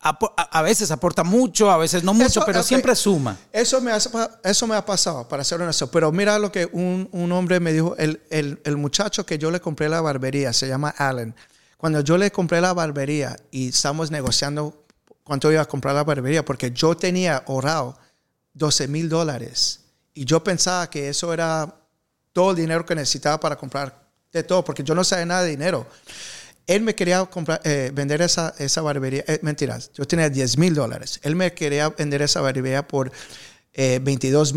a, 0.00 0.18
a- 0.36 0.58
a 0.58 0.62
veces 0.62 0.90
aporta 0.90 1.22
mucho, 1.24 1.70
a 1.70 1.76
veces 1.76 2.02
no 2.02 2.14
mucho, 2.14 2.26
Eso, 2.26 2.42
pero 2.46 2.60
ok. 2.60 2.66
siempre 2.66 2.94
suma. 2.96 3.36
Eso 3.52 3.80
me, 3.80 3.92
ha, 3.92 3.98
eso 4.44 4.66
me 4.66 4.74
ha 4.76 4.84
pasado, 4.84 5.28
para 5.28 5.44
ser 5.44 5.60
honesto. 5.60 5.90
Pero 5.90 6.10
mira 6.12 6.38
lo 6.38 6.50
que 6.50 6.68
un, 6.72 7.08
un 7.12 7.32
hombre 7.32 7.60
me 7.60 7.72
dijo, 7.72 7.94
el, 7.98 8.20
el, 8.30 8.60
el 8.64 8.76
muchacho 8.76 9.26
que 9.26 9.36
yo 9.38 9.50
le 9.50 9.60
compré 9.60 9.88
la 9.88 10.00
barbería, 10.00 10.52
se 10.52 10.66
llama 10.68 10.94
Allen. 10.96 11.34
Cuando 11.76 12.00
yo 12.00 12.16
le 12.18 12.30
compré 12.30 12.60
la 12.60 12.72
barbería 12.72 13.36
y 13.50 13.68
estamos 13.68 14.10
negociando 14.10 14.84
cuánto 15.24 15.50
iba 15.52 15.62
a 15.62 15.66
comprar 15.66 15.94
la 15.94 16.04
barbería, 16.04 16.44
porque 16.44 16.70
yo 16.72 16.96
tenía 16.96 17.36
ahorrado 17.46 17.96
12 18.54 18.88
mil 18.88 19.08
dólares 19.08 19.80
y 20.12 20.24
yo 20.24 20.42
pensaba 20.42 20.90
que 20.90 21.08
eso 21.08 21.32
era 21.32 21.74
todo 22.32 22.50
el 22.50 22.56
dinero 22.56 22.84
que 22.84 22.94
necesitaba 22.94 23.38
para 23.40 23.56
comprar 23.56 23.98
de 24.32 24.42
todo, 24.42 24.64
porque 24.64 24.82
yo 24.84 24.94
no 24.94 25.04
sabía 25.04 25.26
nada 25.26 25.42
de 25.42 25.50
dinero. 25.50 25.86
Él 26.70 26.82
me 26.82 26.94
quería 26.94 27.24
comprar, 27.26 27.60
eh, 27.64 27.90
vender 27.92 28.22
esa, 28.22 28.54
esa 28.58 28.80
barbería. 28.82 29.24
eh, 29.26 29.40
mentiras, 29.42 29.90
yo 29.94 30.04
tenía 30.06 30.28
10 30.30 30.56
mil 30.56 30.74
dólares. 30.74 31.18
Él 31.22 31.34
me 31.34 31.52
quería 31.52 31.88
vender 31.90 32.22
esa 32.22 32.40
barbería 32.40 32.86
por 32.86 33.10
eh, 33.72 34.00
22 34.02 34.52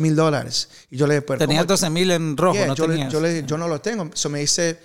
mil 0.00 0.16
dólares. 0.16 0.68
Y 0.90 0.96
yo 0.96 1.06
le 1.06 1.14
dije, 1.20 1.26
Tenías 1.36 1.62
¿cómo? 1.64 1.68
12 1.76 1.90
mil 1.90 2.10
en 2.10 2.36
rojo, 2.36 2.54
Yeah, 2.56 2.66
no 2.66 2.74
yo, 2.74 2.86
le- 2.88 3.08
yo 3.10 3.20
le- 3.20 3.44
yo 3.44 3.56
no 3.58 3.68
lo 3.68 3.80
tengo. 3.80 4.10
Eso 4.12 4.28
me 4.28 4.40
dice, 4.40 4.78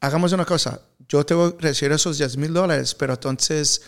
hagamos 0.00 0.32
una 0.32 0.44
cosa. 0.44 0.80
Yo 1.08 1.24
te 1.24 1.34
voy 1.34 1.54
a 1.58 1.60
recibir 1.62 1.92
esos 1.92 2.18
10 2.18 2.36
mil 2.36 2.52
dólares, 2.52 2.94
pero 2.94 3.14
entonces 3.14 3.82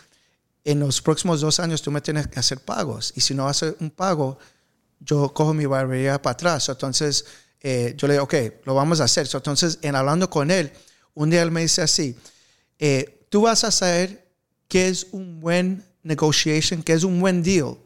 en 0.65 0.81
los 0.81 1.01
próximos 1.03 1.41
dos 1.41 1.59
años 1.61 1.83
tú 1.83 1.91
me 1.91 2.01
tienes 2.01 2.27
que 2.29 2.39
hacer 2.41 2.59
pagos. 2.61 3.13
Y 3.17 3.21
si 3.21 3.35
no 3.35 3.49
haces 3.49 3.75
un 3.81 3.91
pago, 3.91 4.39
yo 5.01 5.33
cojo 5.33 5.55
mi 5.55 5.67
barbería 5.67 6.21
para 6.21 6.33
atrás. 6.33 6.69
Entonces, 6.69 7.25
eh, 7.61 7.95
yo 7.97 8.07
le 8.07 8.15
digo, 8.15 8.25
ok, 8.25 8.35
lo 8.65 8.75
vamos 8.75 9.01
a 9.01 9.05
hacer. 9.05 9.27
So, 9.27 9.39
entonces, 9.39 9.79
en 9.83 9.95
hablando 9.95 10.31
con 10.31 10.51
él, 10.51 10.73
un 11.15 11.31
día 11.31 11.43
él 11.43 11.51
me 11.51 11.63
dice 11.63 11.83
así, 11.83 12.17
eh, 12.79 13.27
tú 13.29 13.43
vas 13.43 13.65
a 13.65 13.71
saber 13.71 14.27
qué 14.69 14.89
es 14.89 15.07
un 15.13 15.41
buen 15.41 15.85
negotiation, 16.03 16.83
qué 16.83 16.93
es 16.93 17.05
un 17.05 17.21
buen 17.21 17.43
deal. 17.43 17.77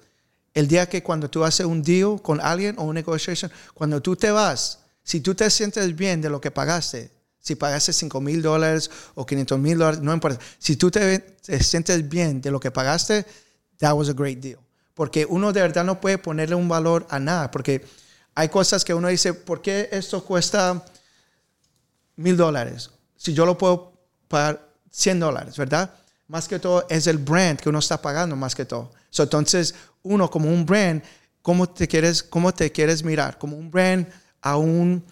El 0.52 0.68
día 0.68 0.88
que 0.88 1.02
cuando 1.02 1.28
tú 1.28 1.44
haces 1.44 1.66
un 1.66 1.82
deal 1.82 2.20
con 2.22 2.40
alguien 2.40 2.76
o 2.78 2.84
un 2.84 2.94
negotiation, 2.94 3.50
cuando 3.74 4.00
tú 4.00 4.14
te 4.14 4.30
vas, 4.30 4.78
si 5.02 5.20
tú 5.20 5.34
te 5.34 5.50
sientes 5.50 5.94
bien 5.96 6.20
de 6.20 6.30
lo 6.30 6.40
que 6.40 6.50
pagaste, 6.50 7.10
si 7.40 7.56
pagaste 7.56 7.92
5 7.92 8.20
mil 8.20 8.40
dólares 8.40 8.90
o 9.14 9.26
500 9.26 9.58
mil 9.58 9.76
dólares, 9.76 10.00
no 10.00 10.14
importa. 10.14 10.38
Si 10.58 10.76
tú 10.76 10.90
te, 10.90 11.18
te 11.18 11.62
sientes 11.62 12.08
bien 12.08 12.40
de 12.40 12.50
lo 12.50 12.60
que 12.60 12.70
pagaste, 12.70 13.26
that 13.78 13.94
was 13.94 14.08
a 14.08 14.12
great 14.12 14.38
deal. 14.38 14.58
porque 14.94 15.26
uno 15.28 15.52
de 15.52 15.60
verdad 15.60 15.84
no 15.84 16.00
puede 16.00 16.18
ponerle 16.18 16.54
un 16.54 16.68
valor 16.68 17.06
a 17.10 17.18
nada, 17.18 17.50
porque 17.50 17.84
hay 18.34 18.48
cosas 18.48 18.84
que 18.84 18.94
uno 18.94 19.08
dice, 19.08 19.32
¿por 19.34 19.62
qué 19.62 19.88
esto 19.92 20.24
cuesta 20.24 20.84
mil 22.16 22.36
dólares? 22.36 22.90
Si 23.16 23.32
yo 23.32 23.46
lo 23.46 23.56
puedo 23.56 23.92
pagar 24.28 24.68
100 24.90 25.20
dólares, 25.20 25.56
¿verdad? 25.56 25.94
Más 26.28 26.48
que 26.48 26.58
todo 26.58 26.86
es 26.88 27.06
el 27.06 27.18
brand 27.18 27.58
que 27.58 27.68
uno 27.68 27.78
está 27.78 28.00
pagando 28.00 28.34
más 28.36 28.54
que 28.54 28.64
todo. 28.64 28.92
So, 29.10 29.22
entonces, 29.22 29.74
uno 30.02 30.30
como 30.30 30.48
un 30.48 30.66
brand, 30.66 31.02
¿cómo 31.42 31.68
te 31.68 31.86
quieres, 31.86 32.22
cómo 32.22 32.52
te 32.52 32.72
quieres 32.72 33.04
mirar? 33.04 33.38
¿Como 33.38 33.56
un 33.56 33.70
brand 33.70 34.06
a 34.40 34.56
un, 34.56 35.04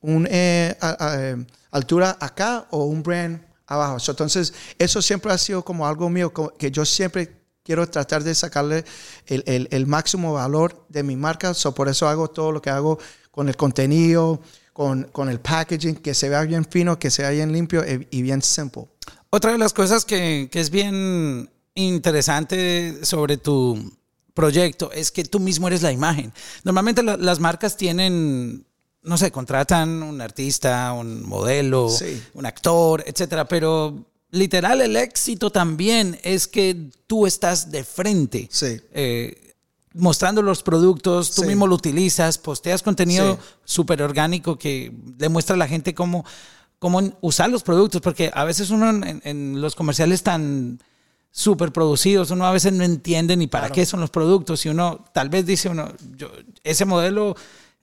un 0.00 0.26
eh, 0.30 0.76
eh, 0.80 1.46
altura 1.70 2.16
acá 2.20 2.66
o 2.70 2.84
un 2.84 3.02
brand 3.02 3.40
abajo? 3.66 4.00
So, 4.00 4.12
entonces, 4.12 4.52
eso 4.78 5.00
siempre 5.00 5.32
ha 5.32 5.38
sido 5.38 5.64
como 5.64 5.86
algo 5.86 6.08
mío, 6.08 6.32
que 6.58 6.70
yo 6.70 6.84
siempre 6.84 7.43
quiero 7.64 7.88
tratar 7.88 8.22
de 8.22 8.34
sacarle 8.34 8.84
el, 9.26 9.42
el- 9.46 9.68
el 9.72 9.86
máximo 9.86 10.34
valor 10.34 10.84
de 10.88 11.02
mi 11.02 11.16
marca. 11.16 11.54
So, 11.54 11.74
por 11.74 11.88
eso 11.88 12.06
hago 12.06 12.28
todo 12.28 12.52
lo 12.52 12.62
que 12.62 12.70
hago 12.70 12.98
con 13.32 13.48
el 13.48 13.56
contenido, 13.56 14.40
con, 14.72 15.04
con 15.04 15.28
el 15.28 15.40
packaging, 15.40 15.96
que 15.96 16.14
se 16.14 16.28
vea 16.28 16.42
bien 16.42 16.64
fino, 16.64 16.98
que 16.98 17.10
se 17.10 17.22
vea 17.22 17.30
bien 17.32 17.52
limpio 17.52 17.82
y, 17.84 18.06
y 18.10 18.22
bien 18.22 18.42
simple. 18.42 18.86
Otra 19.30 19.52
de 19.52 19.58
las 19.58 19.72
cosas 19.72 20.04
que, 20.04 20.48
que 20.52 20.60
es 20.60 20.70
bien 20.70 21.50
interesante 21.74 23.04
sobre 23.04 23.36
tu 23.36 23.92
proyecto 24.34 24.92
es 24.92 25.10
que 25.10 25.24
tú 25.24 25.40
mismo 25.40 25.66
eres 25.68 25.82
la 25.82 25.90
imagen. 25.92 26.32
Normalmente 26.64 27.02
la- 27.02 27.16
las 27.16 27.40
marcas 27.40 27.76
tienen, 27.76 28.66
no 29.02 29.16
sé, 29.16 29.30
contratan 29.30 30.02
un 30.02 30.20
artista, 30.20 30.92
un 30.92 31.22
modelo, 31.26 31.88
Sí. 31.88 32.22
un 32.34 32.46
actor, 32.46 33.02
etcétera, 33.06 33.46
pero 33.46 34.04
literal 34.34 34.80
el 34.80 34.96
éxito 34.96 35.50
también 35.50 36.18
es 36.22 36.46
que 36.46 36.90
tú 37.06 37.26
estás 37.26 37.70
de 37.70 37.84
frente. 37.84 38.48
Sí. 38.50 38.80
eh, 38.92 39.40
mostrando 39.96 40.42
los 40.42 40.64
productos, 40.64 41.30
tú 41.36 41.42
Sí. 41.42 41.46
mismo 41.48 41.68
lo 41.68 41.76
utilizas, 41.76 42.36
posteas 42.36 42.82
contenido 42.82 43.34
Sí. 43.34 43.40
súper 43.64 44.02
orgánico 44.02 44.58
que 44.58 44.90
demuestra 44.92 45.54
a 45.54 45.56
la 45.56 45.68
gente 45.68 45.94
cómo, 45.94 46.24
cómo 46.80 47.00
usar 47.20 47.48
los 47.48 47.62
productos, 47.62 48.00
porque 48.02 48.28
a 48.34 48.42
veces 48.44 48.70
uno 48.70 48.90
en, 48.90 49.22
en 49.24 49.60
los 49.60 49.76
comerciales 49.76 50.24
tan 50.24 50.80
súper 51.30 51.70
producidos, 51.72 52.32
uno 52.32 52.44
a 52.44 52.50
veces 52.50 52.72
no 52.72 52.82
entiende 52.82 53.36
ni 53.36 53.46
para 53.46 53.66
Claro. 53.66 53.74
qué 53.76 53.86
son 53.86 54.00
los 54.00 54.10
productos 54.10 54.66
y 54.66 54.68
uno 54.68 55.04
tal 55.14 55.28
vez 55.28 55.46
dice 55.46 55.68
uno, 55.68 55.92
yo, 56.16 56.28
ese 56.64 56.84
modelo 56.84 57.36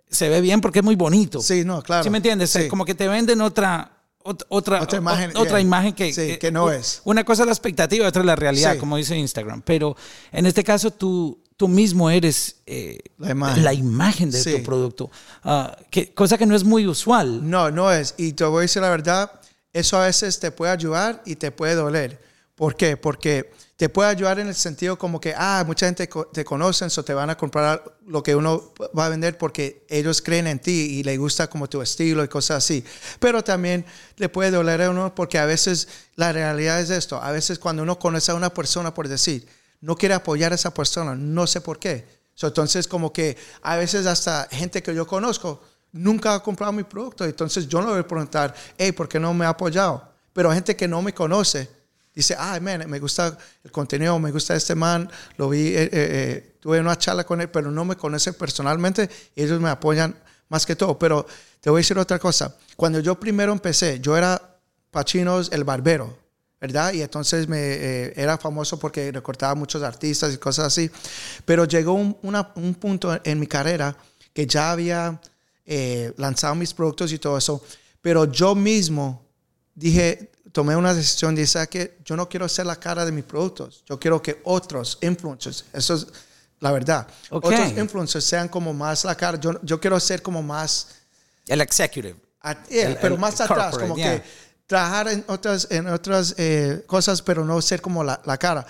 se 0.10 0.28
ve 0.28 0.42
bien 0.42 0.60
porque 0.60 0.80
es 0.80 0.86
muy 0.86 0.96
bonito. 0.96 1.40
Sí, 1.40 1.64
no, 1.64 1.82
claro. 1.82 2.04
¿Sí 2.04 2.10
me 2.10 2.18
entiendes? 2.18 2.50
Sí. 2.50 2.68
Como 2.68 2.84
que 2.84 2.94
te 2.96 3.08
venden 3.08 3.40
otra... 3.40 3.90
ot- 4.24 4.46
Otra, 4.50 4.82
Otra 4.82 4.98
imagen, 4.98 5.32
otra 5.32 5.50
yeah. 5.52 5.60
imagen 5.62 5.94
que, 5.94 6.14
Sí, 6.14 6.38
que 6.38 6.52
no 6.52 6.66
u- 6.66 6.70
es. 6.70 7.02
Una 7.06 7.24
cosa 7.24 7.44
es 7.44 7.48
la 7.48 7.54
expectativa, 7.54 8.08
otra 8.08 8.22
es 8.22 8.26
la 8.26 8.36
realidad, 8.36 8.74
Sí. 8.74 8.80
como 8.80 8.98
dice 8.98 9.16
Instagram. 9.18 9.62
Pero 9.64 9.96
en 10.32 10.46
este 10.46 10.64
caso 10.64 10.92
tú, 10.92 11.40
tú 11.58 11.68
mismo 11.68 12.10
eres 12.10 12.56
eh, 12.66 12.98
La 13.18 13.32
imagen. 13.32 13.64
la 13.64 13.74
imagen 13.74 14.32
de 14.32 14.42
Sí. 14.42 14.58
tu 14.58 14.64
producto. 14.64 15.12
Ah, 15.44 15.78
que, 15.90 16.14
cosa 16.14 16.38
que 16.38 16.46
no 16.46 16.56
es 16.56 16.64
muy 16.64 16.88
usual. 16.88 17.48
No, 17.50 17.70
no 17.72 17.92
es. 17.92 18.16
Y 18.18 18.34
te 18.34 18.44
voy 18.46 18.60
a 18.60 18.62
decir 18.62 18.82
la 18.82 18.90
verdad, 18.90 19.32
eso 19.74 19.98
a 19.98 20.06
veces 20.06 20.40
te 20.40 20.52
puede 20.52 20.72
ayudar 20.72 21.22
y 21.26 21.36
te 21.36 21.52
puede 21.52 21.76
doler. 21.76 22.20
¿Por 22.56 22.76
qué? 22.76 22.98
Porque 22.98 23.52
te 23.78 23.90
puede 23.90 24.12
ayudar 24.12 24.38
en 24.40 24.48
el 24.48 24.54
sentido 24.54 24.98
como 24.98 25.20
que, 25.20 25.34
ah, 25.36 25.64
mucha 25.66 25.88
gente 25.88 26.08
te 26.32 26.46
conocen, 26.46 26.90
o 26.96 27.04
te 27.04 27.14
van 27.16 27.32
a 27.32 27.36
comprar 27.36 27.84
lo 28.06 28.22
que 28.22 28.36
uno 28.36 28.74
va 28.96 29.08
a 29.08 29.10
vender 29.10 29.38
porque 29.40 29.86
ellos 29.90 30.22
creen 30.22 30.46
en 30.46 30.60
ti 30.60 31.00
y 31.00 31.04
les 31.04 31.18
gusta 31.18 31.50
como 31.50 31.68
tu 31.68 31.82
estilo 31.82 32.24
y 32.24 32.28
cosas 32.28 32.64
así. 32.64 32.86
Pero 33.20 33.44
también 33.44 33.84
le 34.18 34.30
puede 34.30 34.52
doler 34.52 34.84
a 34.84 34.92
uno 34.92 35.16
porque 35.16 35.40
a 35.40 35.46
veces 35.46 35.88
la 36.16 36.32
realidad 36.32 36.80
es 36.80 36.92
esto. 36.92 37.20
A 37.20 37.32
veces 37.32 37.58
cuando 37.58 37.82
uno 37.82 37.98
conoce 37.98 38.32
a 38.32 38.36
una 38.36 38.54
persona, 38.54 38.94
por 38.94 39.08
decir, 39.08 39.48
no 39.80 39.96
quiere 39.96 40.14
apoyar 40.14 40.52
a 40.52 40.56
esa 40.56 40.72
persona, 40.74 41.16
no 41.16 41.48
sé 41.48 41.62
por 41.62 41.80
qué. 41.80 42.06
So, 42.36 42.48
entonces, 42.48 42.88
como 42.88 43.12
que 43.12 43.38
a 43.62 43.78
veces 43.78 44.06
hasta 44.06 44.48
gente 44.52 44.82
que 44.82 44.94
yo 44.94 45.06
conozco 45.06 45.62
nunca 45.92 46.36
ha 46.36 46.44
comprado 46.44 46.72
mi 46.72 46.84
producto. 46.84 47.26
Entonces, 47.26 47.68
yo 47.68 47.82
no 47.82 47.90
voy 47.90 48.00
a 48.00 48.08
preguntar, 48.08 48.54
hey, 48.78 48.92
¿por 48.92 49.10
qué 49.10 49.20
no 49.20 49.34
me 49.34 49.46
ha 49.46 49.50
apoyado? 49.50 50.08
Pero 50.34 50.52
gente 50.52 50.76
que 50.76 50.88
no 50.88 51.02
me 51.02 51.14
conoce 51.14 51.81
dice, 52.14 52.36
ah, 52.38 52.60
man, 52.62 52.90
me 52.90 53.00
gusta 53.00 53.38
el 53.64 53.72
contenido, 53.72 54.18
me 54.20 54.32
gusta 54.32 54.56
este 54.56 54.76
man, 54.76 55.10
lo 55.38 55.50
vi, 55.50 55.68
eh, 55.68 55.84
eh, 55.84 55.90
eh, 55.94 56.56
tuve 56.60 56.80
una 56.80 56.98
charla 56.98 57.24
con 57.24 57.42
él, 57.42 57.50
pero 57.50 57.72
no 57.72 57.86
me 57.86 57.96
conoce 57.96 58.34
personalmente 58.34 59.10
ellos 59.36 59.60
me 59.62 59.70
apoyan 59.70 60.16
más 60.50 60.66
que 60.66 60.76
todo. 60.76 60.98
Pero 61.00 61.26
te 61.60 61.70
voy 61.70 61.80
a 61.80 61.82
decir 61.82 61.98
otra 61.98 62.20
cosa. 62.20 62.56
Cuando 62.76 63.00
yo 63.00 63.20
primero 63.20 63.52
empecé, 63.54 64.00
yo 64.00 64.18
era 64.18 64.42
Pachinos 64.92 65.50
el 65.52 65.64
barbero. 65.64 66.20
¿verdad? 66.60 66.94
Y 66.94 67.02
entonces 67.02 67.48
me, 67.48 67.58
eh, 67.60 68.14
era 68.16 68.38
famoso 68.38 68.78
porque 68.78 69.12
recortaba 69.12 69.56
muchos 69.56 69.82
artistas 69.82 70.32
y 70.32 70.38
cosas 70.38 70.68
así. 70.68 70.92
Pero 71.44 71.66
llegó 71.66 71.94
un, 71.94 72.16
una- 72.22 72.52
un 72.56 72.76
punto 72.76 73.20
en 73.24 73.40
mi 73.40 73.48
carrera 73.48 73.98
que 74.32 74.46
ya 74.46 74.72
había 74.72 75.20
eh, 75.66 76.14
lanzado 76.18 76.54
mis 76.54 76.72
productos 76.72 77.12
y 77.14 77.18
todo 77.18 77.36
eso, 77.38 77.64
pero 78.02 78.26
yo 78.32 78.54
mismo 78.54 79.26
dije, 79.74 80.31
tomé 80.52 80.76
una 80.76 80.94
decisión, 80.94 81.36
dije, 81.36 81.48
¿sabes 81.48 81.70
qué? 81.70 81.98
Yo 82.06 82.16
no 82.16 82.28
quiero 82.28 82.48
ser 82.50 82.66
la 82.66 82.76
cara 82.76 83.06
de 83.06 83.12
mis 83.12 83.24
productos, 83.24 83.84
yo 83.88 84.00
quiero 84.00 84.22
que 84.22 84.42
otros 84.44 84.98
influencers, 85.02 85.66
eso 85.74 85.96
es 85.96 86.08
la 86.60 86.72
verdad, 86.72 87.08
Ok. 87.30 87.46
otros 87.46 87.72
influencers 87.78 88.24
sean 88.26 88.48
como 88.48 88.74
más 88.74 89.04
la 89.06 89.16
cara, 89.16 89.40
yo, 89.40 89.60
yo 89.64 89.80
quiero 89.80 90.00
ser 90.00 90.22
como 90.22 90.44
más 90.44 90.88
El 91.48 91.62
executive. 91.62 92.16
a- 92.42 92.64
yeah, 92.68 92.90
El- 92.90 92.98
pero 92.98 93.16
el 93.16 93.20
más 93.22 93.40
atrás, 93.42 93.48
corporate, 93.72 93.82
como 93.82 93.96
yeah. 93.96 94.22
que 94.22 94.28
trabajar 94.68 95.08
en 95.10 95.24
otras, 95.28 95.68
en 95.72 95.88
otras 95.88 96.36
eh, 96.38 96.84
cosas, 96.88 97.22
pero 97.22 97.44
no 97.46 97.62
ser 97.62 97.82
como 97.82 98.04
la, 98.04 98.22
la 98.26 98.38
cara. 98.38 98.66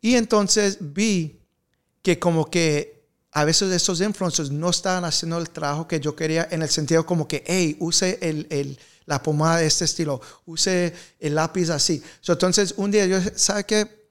Y 0.00 0.14
entonces 0.16 0.76
vi 0.80 1.40
que 2.02 2.18
como 2.18 2.48
que 2.50 3.06
a 3.32 3.44
veces 3.44 3.72
estos 3.72 4.00
influencers 4.00 4.50
no 4.50 4.68
estaban 4.70 5.04
haciendo 5.04 5.38
el 5.38 5.48
trabajo 5.50 5.88
que 5.88 5.98
yo 6.00 6.14
quería 6.14 6.46
en 6.50 6.62
el 6.62 6.68
sentido 6.68 7.06
como 7.06 7.26
que, 7.26 7.42
hey, 7.46 7.76
use 7.80 8.18
el, 8.20 8.46
el- 8.50 8.78
la 9.06 9.22
pomada 9.22 9.58
de 9.58 9.66
este 9.66 9.84
estilo, 9.84 10.20
use 10.46 10.94
el 11.18 11.34
lápiz 11.34 11.70
así. 11.70 12.02
So, 12.20 12.32
entonces 12.32 12.74
un 12.76 12.90
día 12.90 13.06
yo, 13.06 13.18
¿sabe 13.34 13.64
qué? 13.64 14.02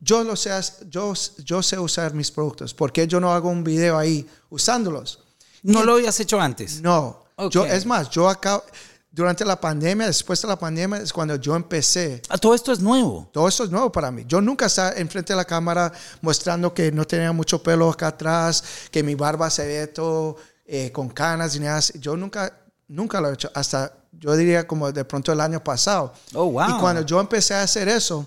Yo, 0.00 0.22
lo 0.24 0.36
sé, 0.36 0.50
yo, 0.88 1.14
yo 1.44 1.62
sé 1.62 1.78
usar 1.78 2.14
mis 2.14 2.30
productos. 2.30 2.74
¿Por 2.74 2.92
qué 2.92 3.06
yo 3.06 3.18
no 3.18 3.32
hago 3.32 3.48
un 3.48 3.64
video 3.64 3.96
ahí 3.98 4.26
usándolos? 4.50 5.20
No 5.62 5.84
lo 5.84 5.94
habías 5.94 6.18
hecho 6.20 6.40
antes. 6.40 6.80
No. 6.80 7.24
Ok. 7.36 7.52
Yo, 7.52 7.66
es 7.66 7.84
más, 7.86 8.10
yo 8.10 8.28
acá, 8.28 8.62
durante 9.10 9.44
la 9.44 9.58
pandemia, 9.58 10.06
después 10.06 10.40
de 10.42 10.48
la 10.48 10.58
pandemia, 10.58 10.98
es 10.98 11.12
cuando 11.12 11.36
yo 11.36 11.56
empecé. 11.56 12.22
Ah, 12.28 12.38
Todo 12.38 12.54
esto 12.54 12.72
es 12.72 12.80
nuevo. 12.80 13.28
Todo 13.32 13.48
esto 13.48 13.64
es 13.64 13.70
nuevo 13.70 13.90
para 13.90 14.10
mí. 14.10 14.24
Yo 14.28 14.40
nunca 14.40 14.66
estaba 14.66 14.92
enfrente 14.92 15.32
de 15.32 15.38
la 15.38 15.44
cámara 15.44 15.92
mostrando 16.20 16.72
que 16.72 16.92
no 16.92 17.06
tenía 17.06 17.32
mucho 17.32 17.62
pelo 17.62 17.90
acá 17.90 18.08
atrás, 18.08 18.62
que 18.90 19.02
mi 19.02 19.14
barba 19.14 19.48
se 19.50 19.66
ve 19.66 19.86
todo 19.86 20.36
eh, 20.66 20.92
con 20.92 21.08
canas 21.08 21.56
y 21.56 21.60
nada. 21.60 21.80
Yo 21.98 22.16
nunca, 22.16 22.52
nunca 22.88 23.20
lo 23.20 23.30
he 23.30 23.34
hecho. 23.34 23.50
Hasta, 23.54 23.92
yo 24.18 24.34
diría 24.36 24.66
como 24.66 24.90
de 24.92 25.04
pronto 25.04 25.32
el 25.32 25.40
año 25.40 25.62
pasado. 25.62 26.12
Oh, 26.34 26.50
wow. 26.50 26.70
Y 26.70 26.80
cuando 26.80 27.02
yo 27.02 27.20
empecé 27.20 27.54
a 27.54 27.62
hacer 27.62 27.88
eso, 27.88 28.26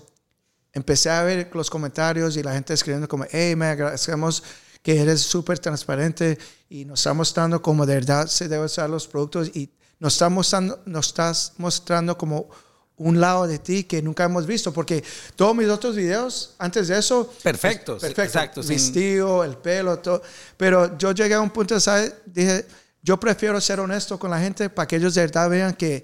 empecé 0.72 1.10
a 1.10 1.22
ver 1.22 1.50
los 1.52 1.68
comentarios 1.70 2.36
y 2.36 2.42
la 2.42 2.52
gente 2.52 2.72
escribiendo 2.74 3.08
como, 3.08 3.24
hey, 3.30 3.56
me 3.56 3.66
agradecemos 3.66 4.42
que 4.82 5.00
eres 5.00 5.20
súper 5.20 5.58
transparente 5.58 6.38
y 6.68 6.84
nos 6.84 7.00
está 7.00 7.12
mostrando 7.12 7.60
cómo 7.60 7.84
de 7.84 7.94
verdad 7.94 8.26
se 8.28 8.48
deben 8.48 8.64
usar 8.66 8.88
los 8.88 9.06
productos 9.06 9.48
y 9.54 9.70
nos, 9.98 10.14
está 10.14 10.28
mostrando, 10.28 10.80
nos 10.86 11.08
estás 11.08 11.52
mostrando 11.58 12.16
como 12.16 12.48
un 12.96 13.20
lado 13.20 13.46
de 13.46 13.58
ti 13.58 13.84
que 13.84 14.00
nunca 14.02 14.24
hemos 14.24 14.46
visto, 14.46 14.72
porque 14.72 15.02
todos 15.34 15.56
mis 15.56 15.68
otros 15.68 15.96
videos, 15.96 16.54
antes 16.58 16.88
de 16.88 16.98
eso, 16.98 17.30
Perfectos, 17.42 18.00
perfecto, 18.00 18.22
exacto, 18.22 18.62
sin- 18.62 18.76
vestido, 18.76 19.42
el 19.42 19.56
pelo, 19.56 19.98
todo, 19.98 20.22
pero 20.56 20.96
yo 20.98 21.12
llegué 21.12 21.34
a 21.34 21.40
un 21.40 21.50
punto, 21.50 21.78
¿sabes? 21.80 22.14
Dije, 22.26 22.66
yo 23.02 23.18
prefiero 23.18 23.60
ser 23.60 23.80
honesto 23.80 24.18
con 24.18 24.30
la 24.30 24.40
gente 24.40 24.68
para 24.70 24.86
que 24.86 24.96
ellos 24.96 25.14
de 25.14 25.22
verdad 25.22 25.48
vean 25.50 25.74
que 25.74 26.02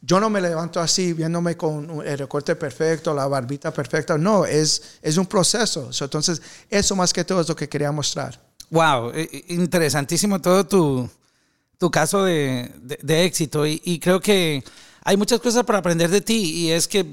yo 0.00 0.20
no 0.20 0.30
me 0.30 0.40
levanto 0.40 0.78
así 0.80 1.12
viéndome 1.12 1.56
con 1.56 2.06
el 2.06 2.18
recorte 2.18 2.54
perfecto, 2.54 3.12
la 3.14 3.26
barbita 3.26 3.72
perfecta. 3.72 4.16
No, 4.16 4.44
es, 4.44 4.98
es 5.02 5.16
un 5.16 5.26
proceso. 5.26 5.92
So, 5.92 6.04
entonces, 6.04 6.40
eso 6.70 6.94
más 6.94 7.12
que 7.12 7.24
todo 7.24 7.40
es 7.40 7.48
lo 7.48 7.56
que 7.56 7.68
quería 7.68 7.90
mostrar. 7.90 8.40
Wow, 8.70 9.10
eh, 9.10 9.28
eh, 9.32 9.44
interesantísimo 9.48 10.40
todo 10.40 10.64
tu, 10.66 11.08
tu 11.78 11.90
caso 11.90 12.22
de, 12.24 12.70
de- 12.82 12.98
de 13.02 13.24
éxito 13.24 13.66
y, 13.66 13.80
y 13.84 13.98
creo 13.98 14.20
que 14.20 14.62
hay 15.02 15.16
muchas 15.16 15.40
cosas 15.40 15.64
para 15.64 15.78
aprender 15.78 16.10
de 16.10 16.20
ti 16.20 16.36
y 16.66 16.70
es 16.70 16.86
que 16.86 17.04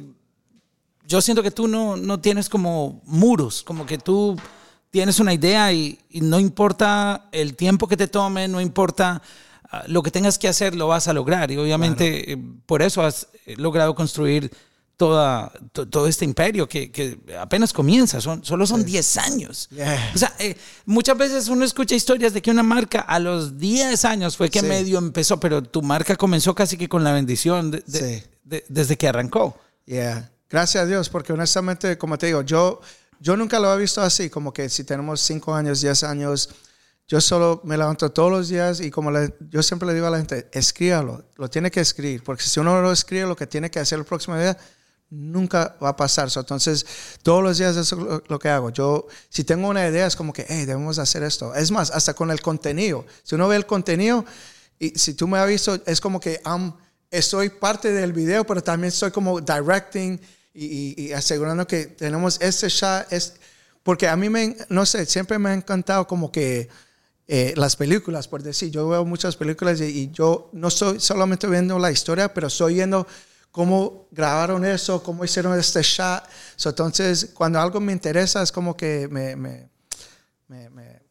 yo 1.07 1.22
siento 1.22 1.41
que 1.41 1.51
tú 1.51 1.68
no, 1.68 1.95
no 1.95 2.20
tienes 2.20 2.49
como 2.49 3.01
muros, 3.05 3.63
como 3.63 3.86
que 3.86 3.97
tú 3.97 4.36
tienes 4.96 5.20
una 5.20 5.34
idea 5.34 5.74
y, 5.74 6.00
y 6.10 6.22
no 6.22 6.39
importa 6.39 7.28
el 7.34 7.54
tiempo 7.58 7.86
que 7.86 7.98
te 7.98 8.08
tome, 8.08 8.48
no 8.48 8.62
importa 8.62 9.22
ah, 9.70 9.84
lo 9.88 10.02
que 10.02 10.10
tengas 10.10 10.39
que 10.39 10.48
hacer, 10.48 10.74
lo 10.74 10.88
vas 10.88 11.10
a 11.10 11.14
lograr 11.14 11.52
y 11.52 11.58
obviamente 11.58 12.32
eh, 12.32 12.38
por 12.66 12.82
eso 12.82 13.02
has 13.02 13.28
eh, 13.46 13.56
logrado 13.58 13.93
construir 13.93 14.50
toda, 14.96 15.52
to- 15.74 15.86
todo 15.89 16.08
este 16.08 16.24
imperio 16.24 16.70
que, 16.70 16.93
que 16.93 17.20
apenas 17.38 17.74
comienza, 17.74 18.22
son, 18.22 18.46
solo 18.46 18.66
son 18.66 18.86
10 18.86 19.18
años. 19.18 19.68
Yeah. 19.70 20.12
O 20.16 20.18
sea, 20.18 20.34
eh, 20.39 20.56
muchas 20.86 21.18
veces 21.18 21.50
uno 21.50 21.66
escucha 21.66 21.93
historias 21.93 22.34
de 22.34 22.41
que 22.41 22.50
una 22.52 22.64
marca 22.64 23.02
a 23.02 23.20
los 23.20 23.58
10 23.58 24.06
años 24.06 24.38
fue 24.38 24.50
que 24.50 24.62
Sí. 24.62 24.66
medio 24.66 24.98
empezó, 24.98 25.41
pero 25.41 25.62
tu 25.62 25.82
marca 25.82 26.16
comenzó 26.16 26.56
casi 26.56 26.78
que 26.78 26.88
con 26.88 27.04
la 27.04 27.12
bendición 27.12 27.70
de- 27.72 27.84
de- 27.86 28.20
Sí. 28.22 28.24
de- 28.46 28.64
desde 28.70 28.96
que 28.96 29.10
arrancó. 29.10 29.60
Yeah. 29.86 30.32
Gracias 30.50 30.84
a 30.84 30.88
Dios, 30.88 31.10
porque 31.10 31.34
honestamente, 31.34 31.98
como 31.98 32.18
te 32.18 32.28
digo, 32.28 32.43
yo 32.43 32.80
yo 33.20 33.36
nunca 33.38 33.59
lo 33.59 33.74
he 33.74 33.78
visto 33.80 34.01
así, 34.01 34.30
como 34.30 34.51
que 34.53 34.70
si 34.70 34.84
tenemos 34.84 35.22
5 35.22 35.53
años, 35.55 35.82
10 35.82 36.03
años, 36.03 36.49
yo 37.07 37.22
solo 37.22 37.61
me 37.63 37.78
levanto 37.78 38.11
todos 38.11 38.32
los 38.32 38.47
días 38.49 38.80
y 38.80 38.89
como 38.89 39.11
le- 39.11 39.36
yo 39.49 39.61
siempre 39.61 39.88
le 39.88 39.93
digo 39.93 40.07
a 40.07 40.09
la 40.09 40.18
gente, 40.18 40.49
escríbalo, 40.51 41.24
lo 41.36 41.49
tiene 41.49 41.70
que 41.70 41.80
escribir, 41.82 42.24
porque 42.24 42.43
si 42.43 42.59
uno 42.59 42.74
no 42.74 42.82
lo 42.82 42.91
escribe, 42.91 43.28
lo 43.28 43.36
que 43.36 43.47
tiene 43.47 43.70
que 43.70 43.80
hacer 43.80 43.99
el 43.99 44.05
próximo 44.05 44.38
día, 44.38 44.57
nunca 45.09 45.78
va 45.82 45.89
a 45.89 45.95
pasar. 45.95 46.32
So, 46.32 46.39
entonces, 46.39 46.86
todos 47.22 47.43
los 47.43 47.57
días 47.57 47.78
eso 47.78 47.95
es 47.95 48.01
lo, 48.01 48.24
lo 48.28 48.39
que 48.39 48.49
hago. 48.49 48.72
Yo, 48.72 49.05
si 49.30 49.43
tengo 49.43 49.68
una 49.70 49.88
idea, 49.88 50.07
es 50.07 50.16
como 50.16 50.34
que, 50.34 50.45
hey, 50.49 50.66
debemos 50.66 50.97
hacer 50.97 51.22
esto. 51.24 51.53
Es 51.53 51.70
más, 51.72 51.91
hasta 51.91 52.16
con 52.16 52.32
el 52.32 52.41
contenido. 52.41 53.05
Si 53.24 53.36
uno 53.36 53.47
ve 53.47 53.55
el 53.55 53.66
contenido, 53.68 54.26
y 54.80 54.89
si 54.97 55.13
tú 55.13 55.28
me 55.28 55.38
has 55.38 55.47
visto, 55.47 55.80
es 55.86 56.01
como 56.01 56.20
que 56.20 56.41
am, 56.43 56.76
estoy 57.11 57.49
parte 57.49 57.91
del 57.91 58.13
video, 58.13 58.45
pero 58.45 58.61
también 58.63 58.89
estoy 58.89 59.11
como 59.11 59.39
directing 59.39 60.20
y, 60.56 60.95
y- 61.08 61.12
asegurando 61.14 61.68
que 61.68 61.86
tenemos 61.88 62.38
este 62.41 62.70
shot. 62.70 63.12
Es, 63.12 63.34
porque 63.84 64.08
a 64.08 64.16
mí 64.16 64.30
me, 64.30 64.56
no 64.70 64.86
sé, 64.86 65.06
siempre 65.06 65.38
me 65.38 65.49
ha 65.49 65.53
encantado 65.53 66.08
como 66.08 66.32
que 66.32 66.70
eh, 67.28 67.53
las 67.56 67.76
películas, 67.76 68.28
por 68.28 68.41
decir, 68.41 68.72
yo 68.72 68.88
veo 68.88 69.03
muchas 69.06 69.36
películas 69.36 69.82
y, 69.82 69.86
y 69.86 70.12
yo 70.12 70.49
no 70.53 70.70
estoy 70.70 70.99
solamente 70.99 71.47
viendo 71.47 71.78
la 71.78 71.91
historia, 71.91 72.34
pero 72.34 72.47
estoy 72.47 72.76
viendo 72.76 73.06
cómo 73.51 74.08
grabaron 74.12 74.66
eso, 74.66 75.01
cómo 75.03 75.24
hicieron 75.26 75.58
este 75.60 75.82
shot. 75.82 76.24
So, 76.56 76.70
entonces, 76.70 77.32
cuando 77.34 77.60
algo 77.60 77.80
me 77.80 77.91
interesa, 77.93 78.41
es 78.41 78.51
como 78.51 78.76
que 78.76 79.08
me, 79.10 79.36
me, 79.36 79.70
me, 80.47 80.70
me- 80.70 81.01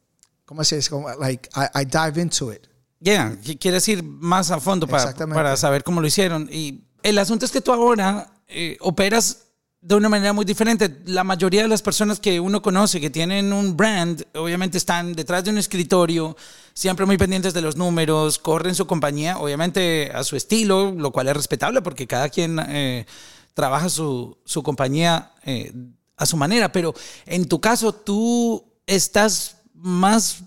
¿cómo 0.45 0.63
se 0.65 0.77
dice? 0.77 0.91
Como, 0.91 1.09
like, 1.15 1.49
I, 1.57 1.83
I 1.83 1.85
dive 1.85 2.21
into 2.21 2.53
it. 2.53 2.67
Yeah, 3.01 3.37
quieres 3.61 3.87
ir 3.89 4.03
más 4.03 4.51
a 4.51 4.59
fondo 4.61 4.87
para, 4.87 5.05
para 5.35 5.57
saber 5.57 5.83
cómo 5.85 6.01
lo 6.01 6.07
hicieron. 6.07 6.49
Y 6.51 6.85
el 7.03 7.19
asunto 7.19 7.45
es 7.45 7.51
que 7.53 7.61
tú 7.61 7.73
ahora 7.73 8.33
eh, 8.55 8.77
operas 8.81 9.45
de 9.85 9.95
una 9.95 10.09
manera 10.09 10.33
muy 10.33 10.47
diferente. 10.47 11.03
La 11.05 11.25
mayoría 11.25 11.63
de 11.63 11.69
las 11.69 11.83
personas 11.83 12.19
que 12.19 12.41
uno 12.41 12.63
conoce 12.63 13.01
que 13.01 13.11
tienen 13.11 13.53
un 13.53 13.77
brand, 13.77 14.25
obviamente 14.35 14.79
están 14.79 15.13
detrás 15.13 15.45
de 15.45 15.51
un 15.51 15.59
escritorio, 15.59 16.37
siempre 16.73 17.05
muy 17.05 17.19
pendientes 17.19 17.53
de 17.53 17.61
los 17.61 17.77
números, 17.77 18.39
corren 18.39 18.75
su 18.75 18.87
compañía, 18.87 19.39
obviamente 19.39 20.11
a 20.15 20.25
su 20.25 20.37
estilo, 20.37 20.93
lo 20.93 21.11
cual 21.11 21.29
es 21.29 21.37
respetable 21.37 21.83
porque 21.83 22.07
cada 22.07 22.31
quien 22.31 22.59
eh, 22.67 23.05
trabaja 23.53 23.91
su, 23.91 24.39
su 24.47 24.63
compañía 24.63 25.33
eh, 25.45 25.71
a 26.17 26.25
su 26.25 26.39
manera. 26.39 26.73
Pero 26.73 26.95
en 27.27 27.47
tu 27.47 27.61
caso, 27.61 27.93
tú 27.93 28.65
estás 28.87 29.59
más 29.75 30.45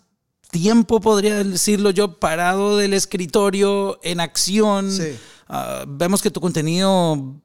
tiempo, 0.50 1.00
podría 1.00 1.44
decirlo 1.44 1.92
yo, 1.92 2.20
parado 2.20 2.78
del 2.78 2.94
escritorio 2.94 4.00
en 4.02 4.20
acción. 4.20 4.92
Sí. 4.92 5.16
Ah, 5.48 5.86
vemos 5.88 6.24
que 6.24 6.32
tu 6.32 6.42
contenido 6.42 7.36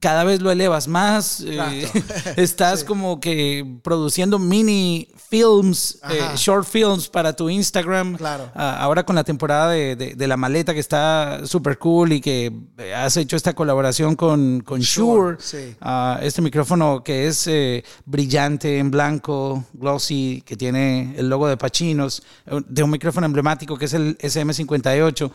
cada 0.00 0.24
vez 0.24 0.40
lo 0.40 0.50
elevas 0.50 0.86
más. 0.88 1.40
eh, 1.46 1.88
estás 2.36 2.80
Sí. 2.80 2.86
como 2.86 3.20
que 3.20 3.64
produciendo 3.82 4.38
mini 4.38 5.08
films, 5.30 5.98
eh, 6.10 6.20
short 6.36 6.66
films 6.66 7.08
para 7.08 7.34
tu 7.34 7.50
Instagram. 7.50 8.16
Claro. 8.16 8.50
Ah, 8.54 8.78
ahora 8.80 9.04
con 9.04 9.14
la 9.16 9.24
temporada 9.24 9.70
de, 9.70 9.94
de- 9.96 10.14
de 10.14 10.26
la 10.26 10.36
maleta 10.36 10.72
que 10.72 10.80
está 10.80 11.40
súper 11.46 11.78
cool 11.78 12.12
y 12.12 12.20
que 12.20 12.52
eh, 12.78 12.94
has 12.94 13.16
hecho 13.16 13.36
esta 13.36 13.52
colaboración 13.54 14.16
con, 14.16 14.60
con 14.60 14.80
Shure. 14.80 15.36
Shure, 15.36 15.36
sí. 15.40 15.76
Ah, 15.80 16.18
este 16.22 16.40
micrófono 16.42 17.02
que 17.04 17.26
es 17.26 17.46
eh, 17.46 17.84
brillante 18.06 18.78
en 18.78 18.90
blanco, 18.90 19.64
glossy, 19.74 20.42
que 20.46 20.56
tiene 20.56 21.14
el 21.18 21.28
logo 21.28 21.46
de 21.48 21.56
Pachinos, 21.56 22.22
de 22.66 22.82
un 22.82 22.90
micrófono 22.90 23.26
emblemático 23.26 23.76
que 23.76 23.84
es 23.86 23.92
el 23.94 24.16
SM58. 24.18 25.30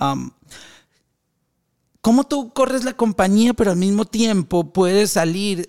Um, 0.00 0.30
¿Cómo 2.06 2.22
tú 2.22 2.52
corres 2.52 2.84
la 2.84 2.92
compañía, 2.92 3.52
pero 3.52 3.72
al 3.72 3.76
mismo 3.78 4.04
tiempo 4.04 4.72
puedes 4.72 5.10
salir? 5.10 5.68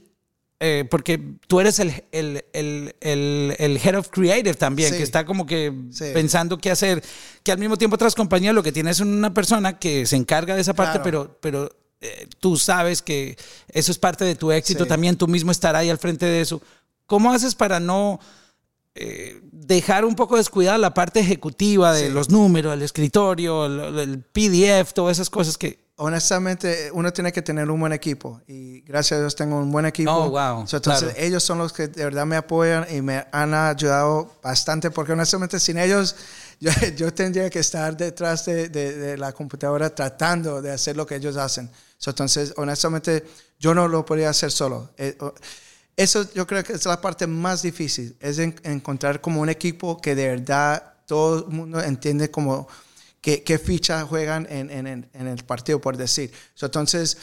eh, 0.60 0.86
porque 0.90 1.20
tú 1.48 1.60
eres 1.60 1.78
el, 1.80 2.04
el, 2.12 2.44
el, 2.54 2.96
el, 3.02 3.56
el 3.60 3.78
head 3.78 3.96
of 3.96 4.10
creative 4.10 4.54
también, 4.56 4.92
Sí. 4.92 4.98
que 4.98 5.04
está 5.04 5.24
como 5.26 5.46
que 5.48 5.72
Sí. 5.92 6.06
pensando 6.14 6.58
qué 6.58 6.70
hacer, 6.72 7.04
que 7.44 7.52
al 7.52 7.58
mismo 7.60 7.76
tiempo 7.78 7.94
otras 7.96 8.16
compañías 8.16 8.56
lo 8.56 8.62
que 8.64 8.72
tienes 8.72 8.98
es 8.98 9.02
una 9.02 9.34
persona 9.34 9.78
que 9.80 10.06
se 10.08 10.16
encarga 10.16 10.54
de 10.56 10.62
esa 10.62 10.74
parte, 10.76 11.00
Claro. 11.00 11.38
pero, 11.40 11.40
pero 11.42 11.76
eh, 12.02 12.28
tú 12.40 12.58
sabes 12.58 13.02
que 13.04 13.36
eso 13.70 13.92
es 13.92 13.98
parte 14.00 14.26
de 14.26 14.34
tu 14.36 14.52
éxito, 14.52 14.84
Sí. 14.84 14.90
también 14.90 15.16
tú 15.16 15.28
mismo 15.28 15.52
estar 15.52 15.76
ahí 15.76 15.90
al 15.92 15.98
frente 16.00 16.26
de 16.28 16.42
eso. 16.42 16.60
¿Cómo 17.08 17.32
haces 17.32 17.54
para 17.56 17.80
no 17.80 18.20
eh, 18.96 19.40
dejar 19.52 20.06
un 20.06 20.16
poco 20.16 20.38
descuidada 20.38 20.80
la 20.80 20.94
parte 20.96 21.20
ejecutiva 21.20 21.94
de 21.94 22.08
Sí. 22.08 22.12
los 22.14 22.32
números, 22.32 22.74
el 22.74 22.82
escritorio, 22.82 23.68
el, 23.68 24.00
el 24.00 24.20
PDF, 24.24 24.92
todas 24.94 25.18
esas 25.18 25.30
cosas 25.30 25.56
que... 25.56 25.86
honestamente, 25.98 26.90
uno 26.94 27.12
tiene 27.12 27.32
que 27.32 27.42
tener 27.42 27.70
un 27.70 27.80
buen 27.80 27.94
equipo. 27.94 28.42
Y 28.48 28.82
gracias 28.82 29.18
a 29.18 29.22
Dios 29.22 29.36
tengo 29.36 29.58
un 29.58 29.72
buen 29.72 29.86
equipo. 29.86 30.12
Oh, 30.12 30.30
wow, 30.30 30.66
So, 30.68 30.78
entonces, 30.78 31.10
claro. 31.14 31.20
ellos 31.26 31.44
son 31.44 31.58
los 31.58 31.74
que 31.74 31.88
de 31.88 32.04
verdad 32.06 32.26
me 32.26 32.36
apoyan 32.36 32.86
y 32.90 33.02
me 33.02 33.26
han 33.32 33.54
ayudado 33.54 34.32
bastante. 34.42 34.92
Porque 34.92 35.12
honestamente, 35.14 35.60
sin 35.60 35.78
ellos, 35.78 36.16
yo, 36.60 36.72
yo 36.96 37.14
tendría 37.14 37.50
que 37.50 37.60
estar 37.60 37.96
detrás 37.98 38.46
de, 38.46 38.70
de- 38.70 38.96
de 38.98 39.18
la 39.18 39.32
computadora 39.34 39.94
tratando 39.94 40.62
de 40.62 40.72
hacer 40.72 40.96
lo 40.96 41.06
que 41.06 41.16
ellos 41.16 41.36
hacen. 41.38 41.70
So, 41.98 42.12
entonces, 42.12 42.54
honestamente, 42.58 43.26
yo 43.60 43.74
no 43.74 43.88
lo 43.88 44.06
podría 44.06 44.30
hacer 44.30 44.52
solo. 44.52 44.90
Eh, 44.98 45.18
eso 45.96 46.32
yo 46.34 46.46
creo 46.46 46.64
que 46.64 46.74
es 46.74 46.86
la 46.86 47.02
parte 47.02 47.26
más 47.26 47.64
difícil, 47.64 48.16
es 48.20 48.38
en- 48.38 48.56
encontrar 48.64 49.20
como 49.20 49.42
un 49.42 49.50
equipo 49.50 50.00
que 50.00 50.14
de 50.14 50.28
verdad 50.28 50.94
todo 51.08 51.40
el 51.40 51.46
mundo 51.48 51.82
entiende 51.82 52.30
como 52.30 52.68
qué, 53.22 53.44
qué 53.44 53.58
ficha 53.60 54.06
juegan 54.06 54.48
en, 54.50 54.70
en- 54.70 55.10
en- 55.14 55.28
el 55.28 55.44
partido, 55.46 55.80
por 55.82 55.98
decir. 55.98 56.32
So, 56.54 56.66
entonces, 56.68 57.18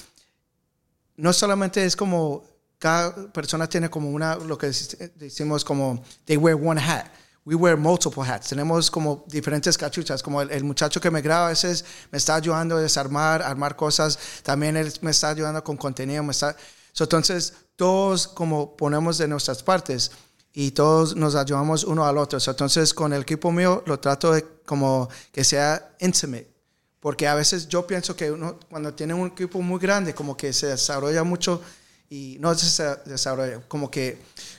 no 1.17 1.33
solamente 1.33 1.85
es 1.85 1.97
como 1.97 2.45
cada 2.79 3.33
persona 3.33 3.69
tiene 3.69 3.89
como 3.89 4.11
una, 4.11 4.37
lo 4.37 4.59
que 4.59 4.69
dec- 4.69 5.13
decimos 5.15 5.65
como, 5.65 6.03
they 6.25 6.37
wear 6.37 6.57
one 6.57 6.81
hat. 6.81 7.07
We 7.47 7.55
wear 7.55 7.77
multiple 7.77 8.23
hats. 8.23 8.49
Tenemos 8.49 8.91
como 8.91 9.23
diferentes 9.29 9.77
cachuchas. 9.77 10.23
Como 10.23 10.41
el, 10.41 10.51
el 10.51 10.65
muchacho 10.65 10.99
que 10.99 11.11
me 11.11 11.21
graba 11.21 11.47
a 11.47 11.49
veces 11.51 11.85
me 12.11 12.17
está 12.17 12.37
ayudando 12.37 12.79
a 12.79 12.81
desarmar, 12.81 13.43
armar 13.43 13.77
cosas. 13.77 14.19
También 14.43 14.79
él 14.79 14.91
me 15.03 15.11
está 15.11 15.29
ayudando 15.29 15.63
con 15.63 15.77
contenido. 15.77 16.23
Me 16.23 16.31
está, 16.33 16.57
So, 16.93 17.05
entonces, 17.05 17.53
todos 17.77 18.29
como 18.29 18.75
ponemos 18.77 19.19
de 19.19 19.29
nuestras 19.29 19.63
partes 19.63 20.11
y 20.57 20.71
todos 20.71 21.17
nos 21.17 21.35
ayudamos 21.35 21.83
uno 21.83 22.07
al 22.07 22.17
otro. 22.17 22.39
Entonces, 22.47 22.95
con 22.95 23.13
el 23.13 23.23
equipo 23.23 23.51
mío 23.51 23.83
lo 23.87 23.99
trato 23.99 24.33
de 24.33 24.45
como 24.65 25.09
que 25.33 25.43
sea 25.43 25.97
intimate. 25.99 26.49
Porque 27.01 27.27
a 27.27 27.35
veces 27.35 27.69
yo 27.69 27.87
pienso 27.87 28.17
que 28.17 28.31
uno, 28.31 28.59
cuando 28.71 28.95
tiene 28.95 29.13
un 29.13 29.27
equipo 29.29 29.61
muy 29.61 29.81
grande, 29.81 30.15
como 30.15 30.37
que 30.37 30.53
se 30.53 30.69
desarrolla 30.69 31.25
mucho 31.25 31.61
y 32.09 32.37
no 32.39 32.55
se 32.55 32.97
desarrolla, 33.05 33.61
como 33.67 33.91
que 33.91 34.19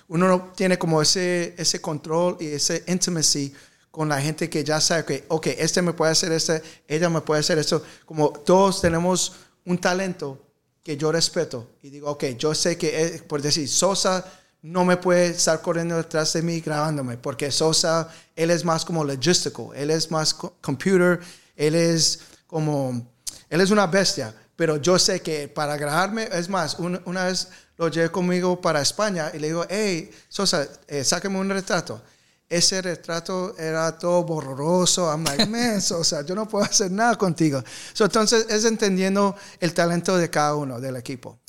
uno 0.09 0.27
no 0.27 0.51
tiene 0.55 0.77
como 0.77 1.01
ese, 1.01 1.55
ese 1.57 1.79
control 1.79 2.37
y 2.41 2.47
ese 2.47 2.83
intimacy 2.87 3.53
con 3.89 4.09
la 4.09 4.21
gente 4.21 4.49
que 4.49 4.63
ya 4.63 4.81
sabe 4.81 5.05
que, 5.05 5.25
ok, 5.29 5.47
este 5.57 5.81
me 5.81 5.93
puede 5.93 6.11
hacer 6.11 6.33
este, 6.33 6.61
ella 6.87 7.09
me 7.09 7.21
puede 7.21 7.39
hacer 7.39 7.57
esto. 7.57 7.81
Como 8.05 8.31
todos 8.31 8.81
tenemos 8.81 9.31
un 9.63 9.77
talento 9.77 10.45
que 10.83 10.97
yo 10.97 11.11
respeto 11.11 11.69
y 11.81 11.89
digo, 11.89 12.11
ok, 12.11 12.25
yo 12.37 12.53
sé 12.53 12.77
que, 12.77 13.01
eh, 13.01 13.23
por 13.25 13.41
decir, 13.41 13.69
Sosa 13.69 14.23
no 14.66 14.84
me 14.84 14.97
puede 14.97 15.28
estar 15.28 15.61
corriendo 15.61 15.95
detrás 15.95 16.34
de 16.34 16.41
mí 16.41 16.59
grabándome, 16.59 17.18
porque 17.18 17.51
Sosa, 17.51 18.09
él 18.36 18.49
es 18.49 18.66
más 18.66 18.84
como 18.84 19.03
logístico, 19.03 19.74
él 19.76 19.91
es 19.91 20.09
más 20.09 20.34
co- 20.34 20.55
computer, 20.59 21.20
él 21.55 21.76
es 21.76 22.20
como, 22.47 23.07
él 23.49 23.61
es 23.61 23.70
una 23.70 23.86
bestia, 23.86 24.34
pero 24.55 24.78
yo 24.78 24.97
sé 24.97 25.22
que 25.22 25.47
para 25.47 25.78
grabarme, 25.78 26.28
es 26.32 26.49
más, 26.49 26.80
un- 26.80 26.99
una 27.05 27.26
vez 27.26 27.49
lo 27.78 27.89
llevé 27.89 28.09
conmigo 28.09 28.59
para 28.59 28.82
España 28.82 29.30
y 29.36 29.38
le 29.39 29.47
digo, 29.47 29.66
hey, 29.70 30.09
Sosa, 30.30 30.68
eh, 30.88 31.03
sáqueme 31.03 31.38
un 31.38 31.49
retrato. 31.49 32.01
Ese 32.47 32.79
retrato 32.81 33.55
era 33.57 33.97
todo 33.97 34.23
borroso. 34.23 35.09
I'm 35.11 35.23
like, 35.23 35.47
man, 35.47 35.81
Sosa, 35.81 36.23
yo 36.23 36.35
no 36.35 36.47
puedo 36.47 36.63
hacer 36.63 36.91
nada 36.91 37.15
contigo. 37.15 37.63
So, 37.93 38.05
entonces, 38.05 38.45
es 38.49 38.65
entendiendo 38.65 39.35
el 39.59 39.73
talento 39.73 40.15
de 40.17 40.29
cada 40.29 40.55
uno 40.55 40.79
del 40.79 40.95
equipo. 40.95 41.39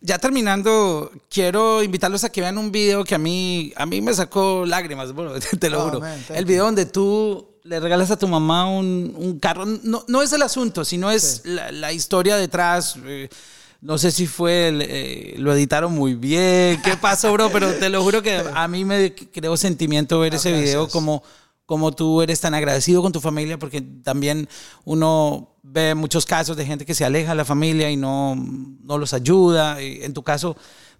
Ya 0.00 0.18
terminando, 0.18 1.10
quiero 1.28 1.82
invitarlos 1.82 2.24
a 2.24 2.30
que 2.30 2.40
vean 2.40 2.56
un 2.58 2.72
video 2.72 3.04
que 3.04 3.14
a 3.14 3.18
mí, 3.18 3.72
a 3.76 3.84
mí 3.86 4.00
me 4.00 4.14
sacó 4.14 4.64
lágrimas, 4.64 5.12
bueno, 5.12 5.32
te 5.60 5.68
lo 5.68 5.80
Oh, 5.82 5.84
juro. 5.88 6.00
man, 6.00 6.24
el 6.30 6.44
video 6.46 6.64
donde 6.64 6.86
tú 6.86 7.56
le 7.64 7.78
regalas 7.80 8.10
a 8.10 8.16
tu 8.18 8.26
mamá 8.28 8.66
un, 8.70 9.12
un 9.16 9.38
carro. 9.38 9.66
No, 9.66 10.04
no 10.08 10.22
es 10.22 10.32
el 10.32 10.40
asunto, 10.42 10.84
sino 10.86 11.10
es 11.10 11.42
la, 11.44 11.70
la 11.70 11.92
historia 11.92 12.36
detrás. 12.36 12.94
eh, 13.04 13.28
no 13.80 13.98
sé 13.98 14.10
si 14.10 14.26
fue, 14.26 14.68
el, 14.68 14.82
eh, 14.82 15.34
lo 15.38 15.52
editaron 15.52 15.92
muy 15.92 16.14
bien, 16.14 16.80
qué 16.82 16.96
pasó, 17.00 17.32
bro, 17.32 17.50
pero 17.52 17.72
te 17.74 17.88
lo 17.88 18.02
juro 18.02 18.22
que 18.22 18.42
a 18.54 18.68
mí 18.68 18.84
me 18.84 19.14
creó 19.14 19.56
sentimiento 19.56 20.18
ver 20.20 20.34
Ah, 20.34 20.36
ese 20.36 20.52
video 20.52 20.88
como 20.88 21.22
como 21.66 21.90
tú 21.92 22.22
eres 22.22 22.40
tan 22.40 22.54
agradecido 22.54 23.02
con 23.02 23.12
tu 23.12 23.20
familia, 23.20 23.58
porque 23.58 23.80
también 23.80 24.48
uno 24.84 25.56
ve 25.64 25.96
muchos 25.96 26.24
casos 26.24 26.56
de 26.56 26.64
gente 26.64 26.86
que 26.86 26.94
se 26.94 27.04
aleja 27.04 27.30
de 27.30 27.36
la 27.36 27.44
familia 27.44 27.90
y 27.90 27.96
no, 27.96 28.36
no 28.36 28.98
los 28.98 29.12
ayuda. 29.12 29.82
Y 29.82 30.04
en 30.04 30.14
tu 30.14 30.22
caso, 30.22 30.56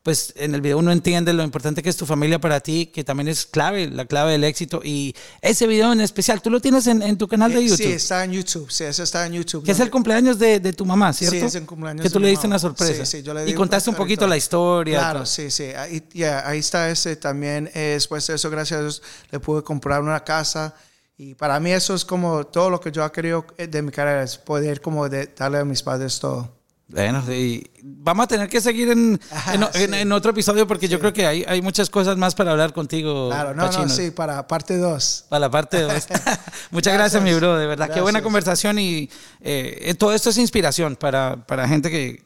pues 0.06 0.32
en 0.36 0.54
el 0.54 0.60
video 0.60 0.78
uno 0.78 0.92
entiende 0.92 1.32
lo 1.32 1.42
importante 1.42 1.82
que 1.82 1.88
es 1.90 1.96
tu 1.96 2.06
familia 2.06 2.38
para 2.40 2.60
ti, 2.60 2.86
que 2.86 3.02
también 3.02 3.26
es 3.26 3.44
clave, 3.44 3.88
la 3.90 4.04
clave 4.04 4.30
del 4.30 4.44
éxito. 4.44 4.80
Y 4.84 5.16
ese 5.42 5.66
video 5.66 5.92
en 5.92 6.00
especial, 6.00 6.40
tú 6.40 6.48
lo 6.48 6.60
tienes 6.60 6.86
en, 6.86 7.02
en 7.02 7.18
tu 7.18 7.26
canal 7.26 7.52
de 7.52 7.58
Eh, 7.58 7.62
YouTube. 7.66 7.76
Sí, 7.88 7.92
está 7.92 8.22
en 8.22 8.30
YouTube. 8.30 8.70
Sí, 8.70 8.84
eso 8.84 9.02
está 9.02 9.26
en 9.26 9.32
YouTube. 9.32 9.64
que 9.64 9.72
es 9.72 9.80
el 9.80 9.90
cumpleaños 9.90 10.38
de, 10.38 10.60
de 10.60 10.72
tu 10.72 10.86
mamá, 10.86 11.12
¿cierto? 11.12 11.36
Sí, 11.36 11.44
es 11.44 11.56
el 11.56 11.66
cumpleaños 11.66 12.04
Que 12.04 12.10
tú 12.10 12.20
le 12.20 12.28
diste 12.28 12.46
mamá. 12.46 12.54
una 12.54 12.58
sorpresa. 12.60 13.04
Sí, 13.04 13.16
sí, 13.18 13.22
yo 13.24 13.34
le 13.34 13.44
di 13.46 13.50
y 13.50 13.54
contaste 13.54 13.90
un 13.90 13.96
poquito 13.96 14.28
la 14.28 14.36
historia. 14.36 14.98
Claro, 15.00 15.18
todo. 15.18 15.26
sí, 15.26 15.50
sí. 15.50 15.64
Ahí, 15.64 16.04
ya, 16.14 16.48
ahí 16.48 16.60
está 16.60 16.88
ese 16.88 17.16
también. 17.16 17.68
Eh, 17.74 17.94
después 17.94 18.24
de 18.28 18.36
eso, 18.36 18.48
gracias 18.48 18.78
a 18.78 18.82
Dios, 18.82 19.02
le 19.32 19.40
pude 19.40 19.64
comprar 19.64 20.02
una 20.02 20.22
casa. 20.22 20.72
Y 21.18 21.34
para 21.34 21.58
mí 21.58 21.72
eso 21.72 21.96
es 21.96 22.04
como 22.04 22.46
todo 22.46 22.70
lo 22.70 22.80
que 22.80 22.92
yo 22.92 23.04
he 23.04 23.10
querido 23.10 23.44
eh, 23.58 23.66
de 23.66 23.82
mi 23.82 23.90
carrera, 23.90 24.22
es 24.22 24.38
poder 24.38 24.80
como 24.80 25.08
de 25.08 25.26
darle 25.36 25.58
a 25.58 25.64
mis 25.64 25.82
padres 25.82 26.20
todo. 26.20 26.54
Bueno, 26.88 27.20
y 27.32 27.68
vamos 27.82 28.24
a 28.24 28.28
tener 28.28 28.48
que 28.48 28.60
seguir 28.60 28.90
en, 28.90 29.20
Ajá, 29.32 29.54
en, 29.54 29.62
en- 29.64 29.72
sí. 29.72 29.84
en 30.00 30.12
otro 30.12 30.30
episodio 30.30 30.68
porque 30.68 30.86
yo 30.86 31.00
creo 31.00 31.12
que 31.12 31.26
hay, 31.26 31.44
hay 31.48 31.60
muchas 31.60 31.90
cosas 31.90 32.16
más 32.16 32.36
para 32.36 32.52
hablar 32.52 32.72
contigo. 32.72 33.28
Claro, 33.28 33.54
no, 33.54 33.64
Pachino. 33.64 33.86
no, 33.86 33.88
sí, 33.92 34.12
para 34.12 34.46
parte 34.46 34.76
2. 34.78 35.26
Para 35.28 35.40
la 35.40 35.50
parte 35.50 35.80
2. 35.80 35.92
Muchas 36.70 36.94
gracias, 36.94 37.20
mi 37.22 37.34
bro. 37.34 37.56
De 37.56 37.66
verdad, 37.66 37.86
qué 37.86 38.00
buena 38.00 38.20
Gracias. 38.20 38.22
conversación 38.22 38.78
y 38.78 39.10
eh, 39.40 39.94
todo 39.98 40.12
esto 40.14 40.30
es 40.30 40.38
inspiración 40.38 40.94
para, 40.94 41.44
para 41.46 41.66
gente 41.66 41.90
que, 41.90 42.24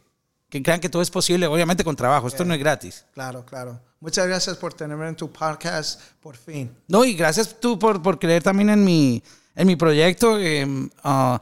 que 0.50 0.62
crean 0.62 0.80
que 0.80 0.90
todo 0.90 1.00
es 1.00 1.10
posible, 1.10 1.46
obviamente 1.46 1.82
con 1.82 1.96
trabajo. 1.96 2.28
Esto 2.28 2.44
no 2.44 2.52
es 2.52 2.60
gratis. 2.60 3.06
Claro, 3.14 3.46
claro. 3.46 3.80
Muchas 4.00 4.26
gracias 4.26 4.58
por 4.58 4.74
tenerme 4.74 5.08
en 5.08 5.16
tu 5.16 5.32
podcast, 5.32 6.00
por 6.20 6.36
fin. 6.36 6.70
No, 6.86 7.04
y 7.06 7.14
gracias 7.14 7.56
tú 7.60 7.78
por, 7.78 8.02
por 8.02 8.18
creer 8.18 8.42
también 8.42 8.68
en 8.68 8.84
mi, 8.84 9.22
en 9.54 9.66
mi 9.66 9.76
proyecto. 9.76 10.38
eh, 10.38 10.66
ah, 11.02 11.40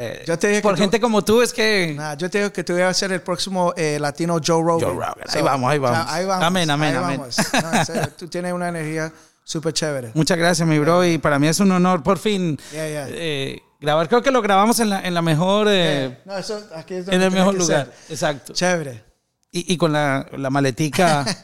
eh, 0.00 0.24
Yo 0.26 0.38
te 0.38 0.48
dije 0.48 0.60
que 0.60 0.62
por 0.62 0.74
tú- 0.76 0.80
gente 0.82 1.00
como 1.00 1.22
tú 1.24 1.42
es 1.42 1.52
que... 1.52 1.96
Yo 2.18 2.30
te 2.30 2.38
digo 2.38 2.52
que 2.52 2.64
tú 2.64 2.72
ibas 2.76 2.90
a 2.90 2.94
ser 2.94 3.12
el 3.12 3.20
próximo 3.20 3.72
eh, 3.76 3.98
latino 4.00 4.40
Joe 4.44 4.62
Rogan. 4.62 4.88
Joe 4.88 4.94
Rogan. 4.94 5.14
Ahí 5.28 5.42
vamos, 5.42 5.70
ahí 5.70 5.78
o 5.78 5.82
sea, 5.82 5.90
vamos. 5.92 6.12
ahí 6.12 6.24
vamos. 6.24 6.44
Amén, 6.44 6.70
amén, 6.70 6.96
ahí 6.96 7.04
amén. 7.04 7.18
vamos. 7.20 7.36
No, 7.62 7.78
en 7.78 7.86
serio, 7.86 8.08
tú 8.18 8.28
tienes 8.28 8.52
una 8.52 8.68
energía 8.68 9.12
súper 9.44 9.72
chévere. 9.72 10.10
Muchas 10.14 10.38
gracias, 10.38 10.66
mi 10.66 10.78
bro. 10.78 11.04
Y 11.04 11.18
para 11.18 11.38
mí 11.38 11.48
es 11.48 11.60
un 11.60 11.70
honor 11.72 12.02
por 12.02 12.18
fin 12.18 12.58
Yeah, 12.72 12.88
yeah. 12.88 13.06
eh, 13.10 13.60
grabar. 13.80 14.08
Creo 14.08 14.22
que 14.22 14.30
lo 14.30 14.40
grabamos 14.42 14.78
en 14.80 14.90
la, 14.90 15.00
en 15.06 15.12
la 15.14 15.22
mejor... 15.22 15.66
No, 15.66 16.36
eso 16.38 16.62
aquí 16.74 16.94
es 16.94 17.06
donde 17.06 17.16
en 17.16 17.22
el 17.22 17.30
mejor 17.30 17.54
lugar. 17.54 17.86
ser. 18.06 18.12
Exacto. 18.14 18.52
Chévere. 18.52 19.04
Y, 19.52 19.72
y 19.74 19.76
con 19.76 19.92
la, 19.92 20.26
la 20.36 20.48
maletica. 20.50 21.24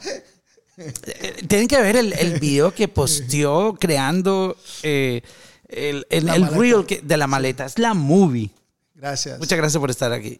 Tienen 1.47 1.67
que 1.67 1.81
ver 1.81 1.95
el, 1.95 2.13
el 2.13 2.39
video 2.39 2.71
que 2.73 2.87
posteó 2.87 3.73
creando 3.79 4.55
eh, 4.83 5.23
el, 5.69 6.05
el, 6.09 6.29
el 6.29 6.47
reel 6.47 6.85
que- 6.85 7.01
de 7.01 7.17
la 7.17 7.27
maleta. 7.27 7.65
Es 7.65 7.77
la 7.79 7.93
movie. 7.93 8.49
Gracias. 8.95 9.37
Muchas 9.39 9.57
gracias 9.57 9.79
por 9.79 9.89
estar 9.89 10.11
aquí. 10.11 10.39